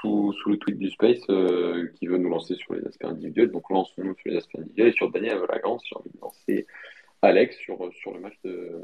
sous, 0.00 0.32
sous, 0.32 0.50
le 0.50 0.58
tweet 0.58 0.78
du 0.78 0.90
Space 0.90 1.20
qui 1.96 2.06
veut 2.06 2.18
nous 2.18 2.28
lancer 2.28 2.54
sur 2.56 2.74
les 2.74 2.84
aspects 2.86 3.04
individuels. 3.04 3.50
Donc 3.50 3.70
lançons-nous 3.70 4.14
sur 4.16 4.30
les 4.30 4.36
aspects 4.36 4.58
individuels 4.58 4.88
et 4.88 4.92
sur 4.92 5.10
Daniel 5.10 5.38
Bragance, 5.38 5.82
j'ai 5.88 5.96
envie 5.96 6.10
de 6.10 6.20
lancer 6.20 6.66
Alex 7.22 7.56
sur, 7.56 7.78
sur 8.00 8.12
le 8.14 8.20
match 8.20 8.34
de, 8.44 8.80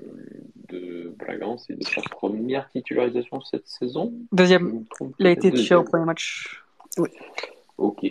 de 0.68 1.12
Bragance 1.18 1.68
et 1.70 1.74
de 1.74 1.82
sa 1.82 2.00
première 2.02 2.68
titularisation 2.70 3.40
cette 3.40 3.66
saison. 3.66 4.12
Deuxième. 4.32 4.84
Il 5.18 5.26
a 5.26 5.30
été 5.30 5.50
titulaire 5.50 5.80
au 5.80 5.84
premier 5.84 6.04
match. 6.04 6.62
Oui. 6.98 7.08
Ok, 7.78 8.06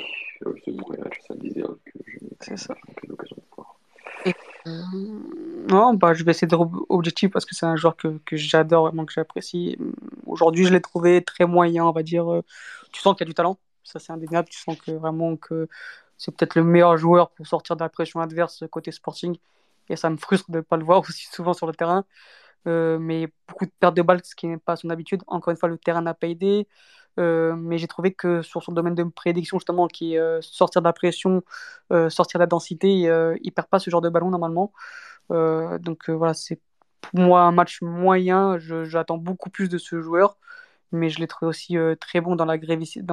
c'est 0.63 0.71
bon, 0.71 0.85
ça 1.27 1.35
disait 1.35 1.61
que 1.61 1.99
je 2.05 2.51
n'ai 2.51 2.57
pas 2.67 2.75
l'occasion 3.07 3.35
de 3.37 3.55
voir. 3.55 3.76
Non, 4.65 5.93
bah, 5.93 6.13
je 6.13 6.23
vais 6.23 6.31
essayer 6.31 6.47
d'être 6.47 6.69
objectif 6.89 7.31
parce 7.31 7.45
que 7.45 7.55
c'est 7.55 7.65
un 7.65 7.75
joueur 7.75 7.95
que, 7.95 8.19
que 8.25 8.37
j'adore, 8.37 8.87
vraiment 8.87 9.05
que 9.05 9.13
j'apprécie. 9.13 9.77
Aujourd'hui, 10.25 10.65
je 10.65 10.73
l'ai 10.73 10.81
trouvé 10.81 11.23
très 11.23 11.45
moyen, 11.45 11.85
on 11.85 11.91
va 11.91 12.03
dire. 12.03 12.31
Euh, 12.31 12.43
tu 12.91 13.01
sens 13.01 13.15
qu'il 13.15 13.25
y 13.25 13.27
a 13.27 13.29
du 13.29 13.33
talent, 13.33 13.57
ça 13.83 13.99
c'est 13.99 14.11
indéniable. 14.11 14.49
Tu 14.49 14.59
sens 14.59 14.77
que 14.79 14.91
vraiment 14.91 15.35
que 15.35 15.67
c'est 16.17 16.35
peut-être 16.35 16.55
le 16.55 16.63
meilleur 16.63 16.97
joueur 16.97 17.29
pour 17.31 17.47
sortir 17.47 17.75
de 17.75 17.83
la 17.83 17.89
pression 17.89 18.19
adverse 18.21 18.63
côté 18.71 18.91
sporting. 18.91 19.37
Et 19.89 19.95
ça 19.95 20.09
me 20.09 20.17
frustre 20.17 20.51
de 20.51 20.57
ne 20.57 20.61
pas 20.61 20.77
le 20.77 20.83
voir 20.83 20.99
aussi 21.07 21.27
souvent 21.27 21.53
sur 21.53 21.67
le 21.67 21.73
terrain. 21.73 22.05
Euh, 22.67 22.97
mais 22.99 23.27
beaucoup 23.47 23.65
de 23.65 23.71
pertes 23.79 23.95
de 23.95 24.01
balles, 24.01 24.21
ce 24.23 24.35
qui 24.35 24.47
n'est 24.47 24.57
pas 24.57 24.75
son 24.75 24.89
habitude. 24.89 25.23
Encore 25.27 25.51
une 25.51 25.57
fois, 25.57 25.69
le 25.69 25.77
terrain 25.77 26.01
n'a 26.01 26.13
pas 26.13 26.27
aidé. 26.27 26.67
Euh, 27.19 27.55
mais 27.55 27.77
j'ai 27.77 27.87
trouvé 27.87 28.13
que 28.13 28.41
sur 28.41 28.63
son 28.63 28.71
domaine 28.71 28.95
de 28.95 29.03
prédiction, 29.03 29.59
justement, 29.59 29.87
qui 29.87 30.15
est 30.15 30.19
euh, 30.19 30.39
sortir 30.41 30.81
de 30.81 30.87
la 30.87 30.93
pression, 30.93 31.43
euh, 31.91 32.09
sortir 32.09 32.39
de 32.39 32.43
la 32.43 32.47
densité, 32.47 32.89
il 33.41 33.51
perd 33.51 33.67
pas 33.67 33.79
ce 33.79 33.89
genre 33.89 34.01
de 34.01 34.09
ballon 34.09 34.29
normalement. 34.29 34.71
donc 35.29 36.09
voilà, 36.09 36.33
c'est 36.33 36.59
pour 37.01 37.19
moi 37.19 37.41
un 37.41 37.51
match 37.51 37.81
moyen. 37.81 38.57
J'attends 38.59 39.17
beaucoup 39.17 39.49
plus 39.49 39.69
de 39.69 39.77
ce 39.77 40.01
joueur 40.01 40.37
mais 40.93 41.09
je 41.09 41.19
l'ai 41.19 41.27
trouvé 41.27 41.49
aussi 41.49 41.75
très 41.99 42.21
bon 42.21 42.37
dans 42.37 42.45
l'agressivité 42.45 43.03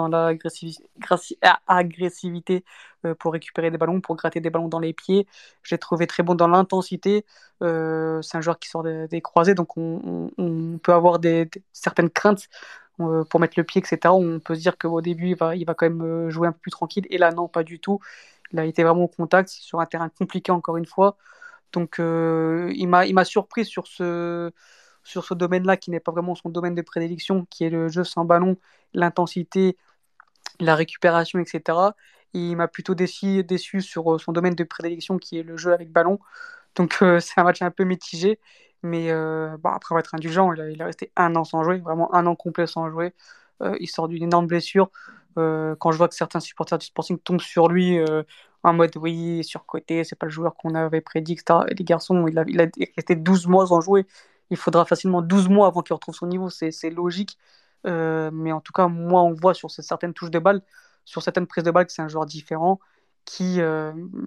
pour 3.19 3.33
récupérer 3.33 3.71
des 3.73 3.79
ballons, 3.79 4.01
pour 4.01 4.15
gratter 4.17 4.41
des 4.41 4.51
ballons 4.51 4.69
dans 4.69 4.79
les 4.79 4.93
pieds. 4.93 5.27
Je 5.63 5.75
l'ai 5.75 5.79
trouvé 5.79 6.07
très 6.07 6.23
bon 6.23 6.35
dans 6.37 6.47
l'intensité. 6.49 7.25
c'est 7.61 8.37
un 8.37 8.41
joueur 8.41 8.59
qui 8.61 8.69
sort 8.69 8.85
des, 8.85 9.21
croisés, 9.23 9.55
donc 9.55 9.77
on, 9.77 10.79
peut 10.83 10.93
avoir 10.93 11.19
des, 11.19 11.51
certaines 11.73 12.11
craintes 12.11 12.49
pour 12.97 13.41
mettre 13.41 13.55
le 13.57 13.65
pied, 13.65 13.81
etc. 13.81 14.15
On 14.15 14.41
peut 14.41 14.55
se 14.55 14.61
dire 14.61 14.79
qu'au 14.79 15.01
début, 15.01 15.31
il 15.31 15.37
va, 15.37 15.57
il 15.57 15.65
va 15.67 15.75
quand 15.75 15.87
même 15.87 16.03
euh, 16.03 16.31
jouer 16.31 16.49
un 16.49 16.53
peu 16.53 16.59
plus 16.59 16.71
tranquille. 16.71 17.07
Et 17.11 17.19
là, 17.19 17.33
non, 17.33 17.49
pas 17.49 17.65
du 17.65 17.81
tout. 17.81 18.01
Il 18.53 18.59
a 18.59 18.65
été 18.65 18.85
vraiment 18.85 19.05
au 19.05 19.09
contact 19.09 19.49
sur 19.49 19.81
un 19.81 19.87
terrain 19.87 20.09
compliqué, 20.09 20.53
encore 20.53 20.77
une 20.77 20.87
fois. 20.87 21.17
Donc, 21.73 21.99
euh, 22.01 22.73
il 22.77 22.89
m'a 22.89 23.25
surpris 23.25 23.65
sur 23.65 23.87
ce, 23.87 24.53
sur 25.03 25.25
ce 25.25 25.35
domaine-là, 25.35 25.77
qui 25.77 25.91
n'est 25.91 26.01
pas 26.01 26.13
vraiment 26.13 26.35
son 26.35 26.51
domaine 26.51 26.75
de 26.75 26.83
prédilection, 26.83 27.47
qui 27.51 27.65
est 27.65 27.71
le 27.71 27.89
jeu 27.89 28.05
sans 28.05 28.25
ballon, 28.25 28.57
l'intensité, 28.95 29.77
la 30.61 30.75
récupération, 30.77 31.41
etc. 31.41 31.79
il 32.33 32.57
m'a 32.57 32.69
plutôt 32.69 32.95
déçu, 32.95 33.45
déçu 33.45 33.81
sur 33.83 34.21
son 34.21 34.33
domaine 34.33 34.55
de 34.55 34.65
prédilection, 34.65 35.19
qui 35.19 35.39
est 35.39 35.43
le 35.43 35.57
jeu 35.57 35.73
avec 35.73 35.91
ballon. 35.93 36.19
Donc, 36.77 36.95
c'est 37.21 37.41
un 37.41 37.45
match 37.45 37.63
un 37.63 37.71
peu 37.71 37.85
mitigé. 37.85 38.39
Mais 38.85 39.11
euh, 39.11 39.57
bah, 39.59 39.73
après 39.75 39.99
être 39.99 40.15
indulgent, 40.15 40.53
il 40.53 40.61
a, 40.61 40.71
il 40.71 40.83
resté 40.83 41.11
un 41.17 41.35
an 41.37 41.45
sans 41.45 41.65
jouer, 41.65 41.79
vraiment 41.79 42.15
un 42.15 42.27
an 42.27 42.37
complet 42.37 42.67
sans 42.67 42.91
jouer. 42.91 43.15
Euh, 43.63 43.77
il 43.81 43.89
sort 43.89 44.09
d'une 44.09 44.23
énorme 44.25 44.47
blessure. 44.47 44.91
Euh, 45.39 45.75
quand 45.77 45.91
je 45.91 45.97
vois 45.99 46.09
que 46.09 46.15
certains 46.15 46.39
supporters 46.41 46.79
du 46.79 46.87
Sporting 46.87 47.19
tombent 47.19 47.41
sur 47.41 47.69
lui 47.69 47.99
en 48.63 48.73
mode 48.75 48.97
oui, 48.99 49.43
surcoté, 49.43 50.05
c'est 50.05 50.17
pas 50.17 50.27
le 50.27 50.33
joueur 50.33 50.55
qu'on 50.57 50.75
avait 50.75 51.01
prédit, 51.01 51.33
etc. 51.33 51.61
Et 51.71 51.75
les 51.75 51.85
garçons, 51.85 52.27
il 52.29 52.39
a, 52.39 52.45
il 52.47 52.61
a 52.61 52.67
resté 52.97 53.17
12 53.17 53.47
mois 53.47 53.67
sans 53.67 53.81
jouer. 53.81 54.07
Il 54.51 54.57
faudra 54.59 54.85
facilement 54.85 55.23
12 55.23 55.49
mois 55.49 55.67
avant 55.67 55.83
qu'il 55.83 55.95
retrouve 55.95 56.15
son 56.15 56.27
niveau, 56.27 56.51
c'est 56.51 56.91
logique. 56.91 57.39
mais 57.85 58.53
en 58.53 58.61
tout 58.61 58.73
cas, 58.73 58.89
moi, 58.89 59.23
on 59.23 59.33
voit 59.33 59.55
sur 59.55 59.71
certaines 59.71 60.13
touches 60.13 60.31
de 60.31 60.39
balle, 60.39 60.63
sur 61.07 61.23
certaines 61.23 61.47
prises 61.47 61.65
de 61.65 61.71
balle, 61.71 61.87
que 61.87 61.93
c'est 61.93 62.03
un 62.03 62.09
joueur 62.09 62.27
différent 62.27 62.81
qui, 63.25 63.61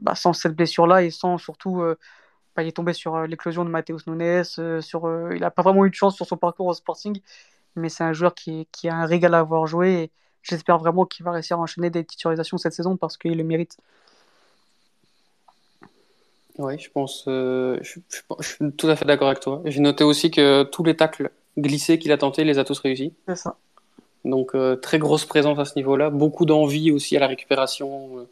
bah, 0.02 0.16
sans 0.16 0.34
cette 0.34 0.56
blessure-là 0.56 1.04
et 1.04 1.12
sans 1.12 1.38
surtout 1.38 1.84
il 2.64 2.68
est 2.68 2.74
tombé 2.74 2.94
sur 2.94 3.16
euh, 3.16 3.28
l'éclosion 3.28 3.66
de 3.66 3.70
Matheus 3.70 4.08
Nunes. 4.08 4.44
Euh, 4.60 4.82
sur, 4.82 5.06
euh, 5.06 5.32
il 5.34 5.42
n'a 5.42 5.52
pas 5.52 5.62
vraiment 5.62 5.86
eu 5.86 5.90
de 5.90 5.96
chance 5.96 6.16
sur 6.16 6.26
son 6.26 6.38
parcours 6.38 6.68
au 6.68 6.74
Sporting, 6.74 7.20
mais 7.76 7.90
c'est 7.90 8.04
un 8.04 8.14
joueur 8.14 8.34
qui, 8.34 8.68
qui, 8.72 8.90
a 8.90 8.96
un 8.96 9.06
régal 9.06 9.34
à 9.34 9.40
avoir 9.40 9.68
joué. 9.68 9.94
Et 9.94 10.12
j'espère 10.44 10.78
vraiment 10.78 11.06
qu'il 11.06 11.24
va 11.26 11.32
réussir 11.32 11.58
à 11.58 11.62
enchaîner 11.62 11.90
des 11.90 12.04
titularisations 12.04 12.58
cette 12.58 12.74
saison 12.74 12.98
parce 12.98 13.18
qu'il 13.18 13.38
le 13.38 13.44
mérite. 13.44 13.78
Oui, 16.58 16.80
je 16.80 16.90
pense. 16.90 17.24
je, 17.28 17.78
suis 17.84 18.72
tout 18.78 18.88
à 18.88 18.96
fait 18.96 19.06
d'accord 19.06 19.28
avec 19.28 19.42
toi. 19.42 19.62
J'ai 19.66 19.80
noté 19.80 20.04
aussi 20.04 20.32
que 20.32 20.64
tous 20.64 20.84
les 20.84 20.96
tacles 20.96 21.30
glissés 21.56 22.00
qu'il 22.00 22.12
a 22.12 22.18
tentés, 22.18 22.44
les 22.44 22.58
a 22.58 22.64
tous 22.64 22.80
réussis. 22.80 23.14
C'est 23.28 23.36
ça. 23.36 23.58
Donc, 24.26 24.56
très 24.82 24.98
grosse 24.98 25.26
présence 25.26 25.60
à 25.60 25.66
ce 25.66 25.76
niveau-là. 25.76 26.10
Beaucoup 26.10 26.46
d'envie 26.46 26.90
aussi 26.90 27.16
à 27.16 27.20
la 27.20 27.28
récupération 27.28 28.28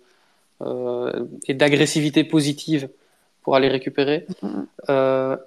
et 1.47 1.53
d'agressivité 1.53 2.23
positive 2.23 2.89
pour 3.45 3.55
aller 3.55 3.69
récupérer. 3.69 4.25
Euh, 4.89 5.37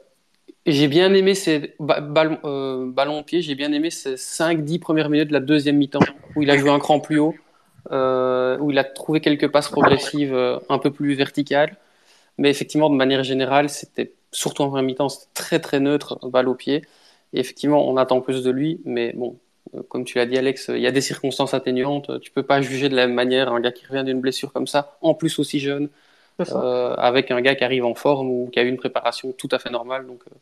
j'ai 0.67 0.87
bien 0.87 1.13
aimé 1.13 1.35
ces 1.35 1.75
ballons, 1.81 2.39
euh, 2.45 2.87
ballon 2.91 3.19
au 3.19 3.23
pied, 3.25 3.43
j'ai 3.43 3.57
bien 3.57 3.73
aimé 3.73 3.91
ces 3.91 4.15
5-10 4.15 4.79
premières 4.79 5.11
minutes 5.11 5.29
de 5.29 5.33
la 5.33 5.41
deuxième 5.41 5.77
mi-temps, 5.77 5.99
où 6.37 6.43
il 6.43 6.51
a 6.51 6.57
joué 6.57 6.71
un 6.71 6.79
cran 6.79 7.01
plus 7.01 7.19
haut, 7.19 7.35
euh, 7.91 8.57
où 8.59 8.71
il 8.71 8.79
a 8.79 8.85
trouvé 8.85 9.21
quelques 9.21 9.49
passes 9.49 9.69
progressives 9.69 10.35
un 10.69 10.79
peu 10.79 10.93
plus 10.93 11.15
verticales. 11.15 11.77
Mais 12.39 12.51
effectivement, 12.51 12.89
de 12.89 12.95
manière 12.95 13.25
générale, 13.25 13.69
c'était 13.69 14.13
surtout 14.31 14.63
en 14.63 14.69
première 14.69 14.85
mi-temps, 14.85 15.09
c'était 15.09 15.33
très 15.35 15.59
très 15.59 15.81
neutre, 15.81 16.21
balle 16.29 16.49
au 16.49 16.55
pied. 16.55 16.83
Et 17.33 17.41
effectivement, 17.41 17.89
on 17.89 17.97
attend 17.97 18.21
plus 18.21 18.45
de 18.45 18.51
lui, 18.53 18.81
mais 18.85 19.13
bon, 19.15 19.39
comme 19.89 20.05
tu 20.05 20.19
l'as 20.19 20.27
dit, 20.27 20.39
Alex, 20.39 20.71
il 20.73 20.81
y 20.81 20.87
a 20.87 20.93
des 20.93 21.01
circonstances 21.01 21.53
atténuantes. 21.53 22.21
Tu 22.21 22.31
peux 22.31 22.45
pas 22.45 22.61
juger 22.61 22.89
de 22.89 22.95
la 22.95 23.09
même 23.09 23.17
manière 23.17 23.53
un 23.53 23.61
gars 23.61 23.73
qui 23.73 23.85
revient 23.87 24.05
d'une 24.05 24.21
blessure 24.21 24.53
comme 24.53 24.69
ça, 24.69 24.97
en 25.01 25.15
plus 25.15 25.41
aussi 25.41 25.59
jeune. 25.59 25.89
Euh, 26.41 26.95
avec 26.97 27.31
un 27.31 27.41
gars 27.41 27.57
qui 27.57 27.65
arrive 27.65 27.85
en 27.85 27.95
forme 27.95 28.31
ou 28.31 28.49
qui 28.53 28.61
a 28.61 28.63
eu 28.63 28.69
une 28.69 28.77
préparation 28.77 29.33
tout 29.33 29.49
à 29.51 29.59
fait 29.59 29.71
normale. 29.71 30.07
Donc, 30.07 30.23
euh, 30.29 30.35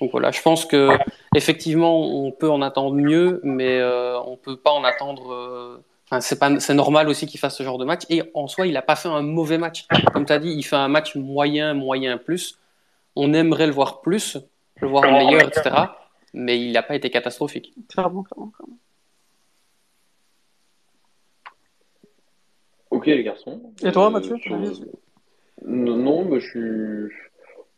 donc 0.00 0.10
voilà, 0.10 0.30
je 0.30 0.42
pense 0.42 0.66
que 0.66 0.90
effectivement, 1.34 2.02
on 2.02 2.30
peut 2.32 2.50
en 2.50 2.60
attendre 2.60 2.94
mieux, 2.94 3.40
mais 3.42 3.78
euh, 3.78 4.20
on 4.20 4.36
peut 4.36 4.56
pas 4.56 4.72
en 4.72 4.84
attendre. 4.84 5.80
Enfin, 6.06 6.20
c'est 6.20 6.38
pas, 6.38 6.60
c'est 6.60 6.74
normal 6.74 7.08
aussi 7.08 7.26
qu'il 7.26 7.40
fasse 7.40 7.56
ce 7.56 7.62
genre 7.62 7.78
de 7.78 7.86
match. 7.86 8.02
Et 8.10 8.22
en 8.34 8.46
soi, 8.46 8.66
il 8.66 8.74
n'a 8.74 8.82
pas 8.82 8.96
fait 8.96 9.08
un 9.08 9.22
mauvais 9.22 9.56
match. 9.56 9.86
Comme 10.12 10.26
tu 10.26 10.32
as 10.32 10.38
dit, 10.38 10.50
il 10.50 10.62
fait 10.62 10.76
un 10.76 10.88
match 10.88 11.14
moyen, 11.14 11.72
moyen 11.72 12.18
plus. 12.18 12.58
On 13.16 13.32
aimerait 13.32 13.66
le 13.66 13.72
voir 13.72 14.02
plus, 14.02 14.36
le 14.80 14.88
voir 14.88 15.04
meilleur, 15.04 15.42
etc. 15.42 15.70
Mais 16.34 16.60
il 16.60 16.72
n'a 16.72 16.82
pas 16.82 16.94
été 16.94 17.10
catastrophique. 17.10 17.72
Clairement, 17.88 18.22
clairement, 18.22 18.52
clairement. 18.54 18.76
Ok 22.90 23.06
les 23.06 23.22
garçons. 23.22 23.60
Et 23.82 23.90
toi 23.90 24.10
Mathieu 24.10 24.36
non, 25.64 26.24
bah, 26.26 26.38
je 26.38 26.48
suis. 26.48 27.16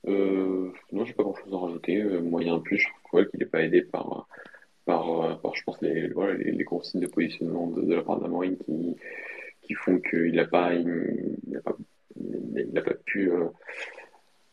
Euh, 0.06 0.70
non, 0.92 1.04
j'ai 1.04 1.14
pas 1.14 1.22
grand 1.22 1.34
chose 1.34 1.52
à 1.52 1.56
rajouter. 1.56 2.00
Euh, 2.00 2.20
moyen 2.20 2.58
plus, 2.60 2.78
je 2.78 2.88
trouve 3.04 3.26
qu'il 3.28 3.40
n'est 3.40 3.46
pas 3.46 3.62
aidé 3.62 3.82
par, 3.82 4.28
par, 4.84 5.40
par, 5.40 5.54
je 5.54 5.62
pense, 5.64 5.80
les, 5.80 6.08
voilà, 6.08 6.34
les, 6.34 6.64
consignes 6.64 7.00
de 7.00 7.06
positionnement 7.06 7.68
de, 7.68 7.82
de 7.82 7.94
la 7.94 8.02
part 8.02 8.20
d'Amorine 8.20 8.58
qui, 8.58 8.96
qui 9.62 9.74
font 9.74 9.98
qu'il 9.98 10.34
n'a 10.34 10.46
pas, 10.46 10.74
il, 10.74 11.36
n'a 11.46 11.60
pas, 11.60 11.76
il 12.16 12.82
pas 12.82 12.94
pu 13.06 13.30
euh, 13.30 13.48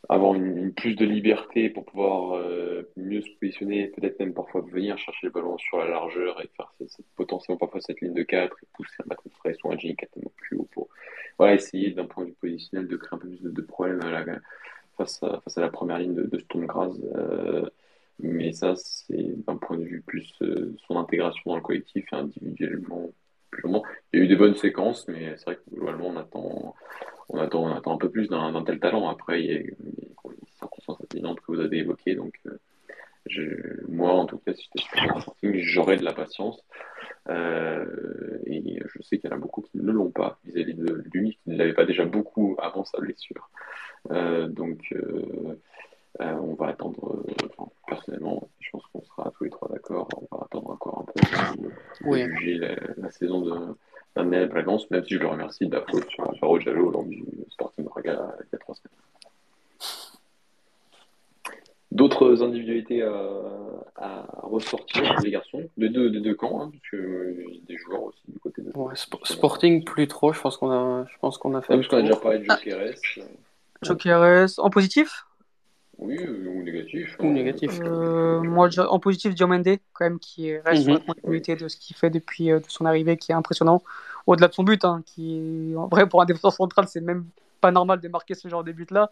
avoir 0.08 0.34
une, 0.34 0.72
plus 0.74 0.94
de 0.94 1.04
liberté 1.04 1.70
pour 1.70 1.84
pouvoir 1.84 2.34
euh, 2.34 2.82
mieux 2.96 3.20
se 3.22 3.30
positionner, 3.40 3.88
peut-être 3.88 4.18
même 4.20 4.34
parfois 4.34 4.62
venir 4.62 4.98
chercher 4.98 5.26
le 5.26 5.32
ballon 5.32 5.56
sur 5.58 5.78
la 5.78 5.88
largeur 5.88 6.40
et 6.42 6.48
faire 6.56 6.72
cette, 6.78 7.06
potentiellement 7.16 7.58
parfois 7.58 7.80
cette 7.80 8.00
ligne 8.00 8.14
de 8.14 8.22
4 8.22 8.56
et 8.62 8.66
pousser 8.74 8.94
un 9.04 9.08
bâton 9.08 9.30
frais 9.38 9.56
ou 9.64 9.72
un 9.72 9.78
G 9.78 9.94
tellement 10.12 10.32
plus 10.36 10.56
haut 10.56 10.68
pour 10.72 10.88
voilà, 11.38 11.54
essayer 11.54 11.90
d'un 11.90 12.06
point 12.06 12.24
de 12.24 12.30
vue 12.30 12.36
positionnel 12.40 12.88
de 12.88 12.96
créer 12.96 13.16
un 13.16 13.18
peu 13.18 13.28
plus 13.28 13.42
de, 13.42 13.62
problèmes 13.62 14.00
face, 14.96 15.22
à, 15.22 15.40
face 15.40 15.58
à 15.58 15.60
la 15.60 15.70
première 15.70 15.98
ligne 15.98 16.14
de, 16.14 16.24
de 16.24 16.38
Stonegras. 16.38 16.92
Euh, 17.14 17.68
mais 18.18 18.52
ça, 18.52 18.74
c'est 18.76 19.44
d'un 19.46 19.56
point 19.56 19.78
de 19.78 19.84
vue 19.84 20.02
plus 20.02 20.32
euh, 20.42 20.76
son 20.86 20.96
intégration 20.96 21.42
dans 21.46 21.56
le 21.56 21.62
collectif 21.62 22.04
et 22.12 22.16
individuellement, 22.16 23.10
Il 23.64 24.18
y 24.18 24.22
a 24.22 24.24
eu 24.24 24.28
des 24.28 24.36
bonnes 24.36 24.54
séquences, 24.54 25.08
mais 25.08 25.34
c'est 25.36 25.44
vrai 25.44 25.56
que 25.56 25.74
globalement, 25.74 26.08
on 26.08 26.16
attend, 26.16 26.74
on 27.28 27.38
attend, 27.38 27.64
on 27.64 27.74
attend 27.74 27.94
un 27.94 27.98
peu 27.98 28.10
plus 28.10 28.28
d'un 28.28 28.62
tel 28.64 28.78
talent. 28.78 29.08
Après, 29.08 29.42
il 29.42 29.50
y 29.50 29.58
a, 29.58 29.62
circonstances 30.62 31.00
atténuantes 31.02 31.40
que 31.40 31.52
vous 31.52 31.60
avez 31.60 31.78
évoquées. 31.78 32.14
Donc, 32.14 32.34
euh, 32.46 33.84
moi, 33.88 34.12
en 34.12 34.26
tout 34.26 34.38
cas, 34.38 34.52
si 34.54 34.68
j'étais 34.74 35.62
j'aurais 35.62 35.96
de 35.96 36.04
la 36.04 36.12
patience. 36.12 36.60
Euh, 37.28 38.38
et 38.46 38.80
je 38.84 39.02
sais 39.02 39.18
qu'il 39.18 39.30
y 39.30 39.32
en 39.32 39.36
a 39.36 39.38
beaucoup 39.38 39.62
qui 39.62 39.78
ne 39.78 39.92
l'ont 39.92 40.10
pas 40.10 40.38
vis-à-vis 40.44 40.74
de 40.74 41.04
lui, 41.12 41.38
qui 41.42 41.50
ne 41.50 41.56
l'avait 41.56 41.74
pas 41.74 41.84
déjà 41.84 42.04
beaucoup 42.04 42.56
avant 42.58 42.84
sa 42.84 42.98
blessure. 42.98 43.48
Euh, 44.10 44.48
donc, 44.48 44.94
on 46.18 46.54
va 46.54 46.68
attendre, 46.68 47.24
personnellement, 47.86 48.48
je 48.60 48.70
pense 48.70 48.82
qu'on 48.92 49.02
sera 49.02 49.32
tous 49.36 49.44
les 49.44 49.50
trois 49.50 49.68
d'accord, 49.68 50.08
on 50.16 50.36
va 50.36 50.44
attendre 50.44 50.70
encore 50.70 51.00
un 51.00 51.04
peu 51.04 51.68
pour 52.02 52.16
juger 52.16 52.58
la, 52.96 53.10
saison 53.10 53.40
de 53.42 53.76
Daniel 54.14 54.48
Bragance, 54.48 54.90
même 54.90 55.04
si 55.04 55.14
je 55.14 55.20
le 55.20 55.28
remercie 55.28 55.66
de 55.66 55.74
la 55.74 55.82
faute 55.82 56.08
sur, 56.10 56.34
sur 56.34 56.60
Jallo 56.60 56.90
lors 56.90 57.04
du 57.04 57.24
Sporting 57.50 57.84
Braga 57.84 58.34
il 58.40 58.46
y 58.52 58.56
a 58.56 58.58
trois 58.58 58.74
semaines. 58.74 59.01
D'autres 61.92 62.42
individualités 62.42 63.02
à, 63.02 64.26
ressortir, 64.42 65.20
les 65.22 65.30
garçons, 65.30 65.68
des 65.76 65.90
deux, 65.90 66.10
deux 66.10 66.34
camps, 66.34 66.62
hein, 66.62 66.70
parce 66.70 66.90
que 66.90 66.96
euh, 66.96 67.44
des 67.68 67.76
joueurs 67.76 68.04
aussi 68.04 68.22
du 68.28 68.38
côté 68.38 68.62
de. 68.62 68.72
sporting, 69.24 69.84
plus 69.84 70.08
trop, 70.08 70.32
je 70.32 70.40
pense 70.40 70.56
qu'on 70.56 70.70
a, 70.70 71.04
je 71.06 71.18
pense 71.20 71.36
qu'on 71.38 71.54
a 71.54 71.60
fait. 71.60 71.74
parce 71.74 71.88
qu'on 71.88 71.98
a 71.98 72.02
déjà 72.02 72.16
parlé 72.16 72.38
de 72.38 72.44
Jokeres. 72.44 72.94
Ah. 73.18 73.22
Jokeres, 73.82 74.58
en 74.58 74.70
positif? 74.70 75.26
Oui, 75.98 76.18
ou 76.26 76.62
négatif. 76.62 77.16
Ou 77.20 77.26
hein. 77.26 77.30
négatif. 77.32 77.78
Euh, 77.82 78.42
moi, 78.42 78.68
en 78.78 78.98
positif, 78.98 79.34
Diomande, 79.34 79.78
quand 79.92 80.06
même, 80.06 80.18
qui 80.18 80.56
reste 80.56 80.84
sur 80.84 80.94
la 80.94 81.00
continuité 81.00 81.56
de 81.56 81.68
ce 81.68 81.76
qu'il 81.76 81.94
fait 81.94 82.10
depuis 82.10 82.50
euh, 82.50 82.58
de 82.58 82.64
son 82.68 82.86
arrivée, 82.86 83.16
qui 83.16 83.32
est 83.32 83.34
impressionnant. 83.34 83.82
Au-delà 84.26 84.48
de 84.48 84.54
son 84.54 84.62
but, 84.62 84.84
hein, 84.84 85.02
qui, 85.04 85.74
en 85.76 85.88
vrai, 85.88 86.08
pour 86.08 86.22
un 86.22 86.24
défenseur 86.24 86.52
central, 86.52 86.86
c'est 86.88 87.00
même 87.02 87.26
pas 87.62 87.70
normal 87.70 88.00
de 88.00 88.08
marquer 88.08 88.34
ce 88.34 88.48
genre 88.48 88.64
de 88.64 88.72
but-là. 88.72 89.10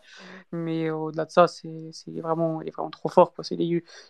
Mais 0.53 0.90
au-delà 0.90 1.24
de 1.24 1.30
ça, 1.30 1.46
c'est 1.46 1.90
vraiment, 2.20 2.61
il 2.61 2.68
est 2.68 2.72
vraiment 2.72 2.90
trop 2.90 3.09
fort. 3.09 3.32
Quoi. 3.32 3.44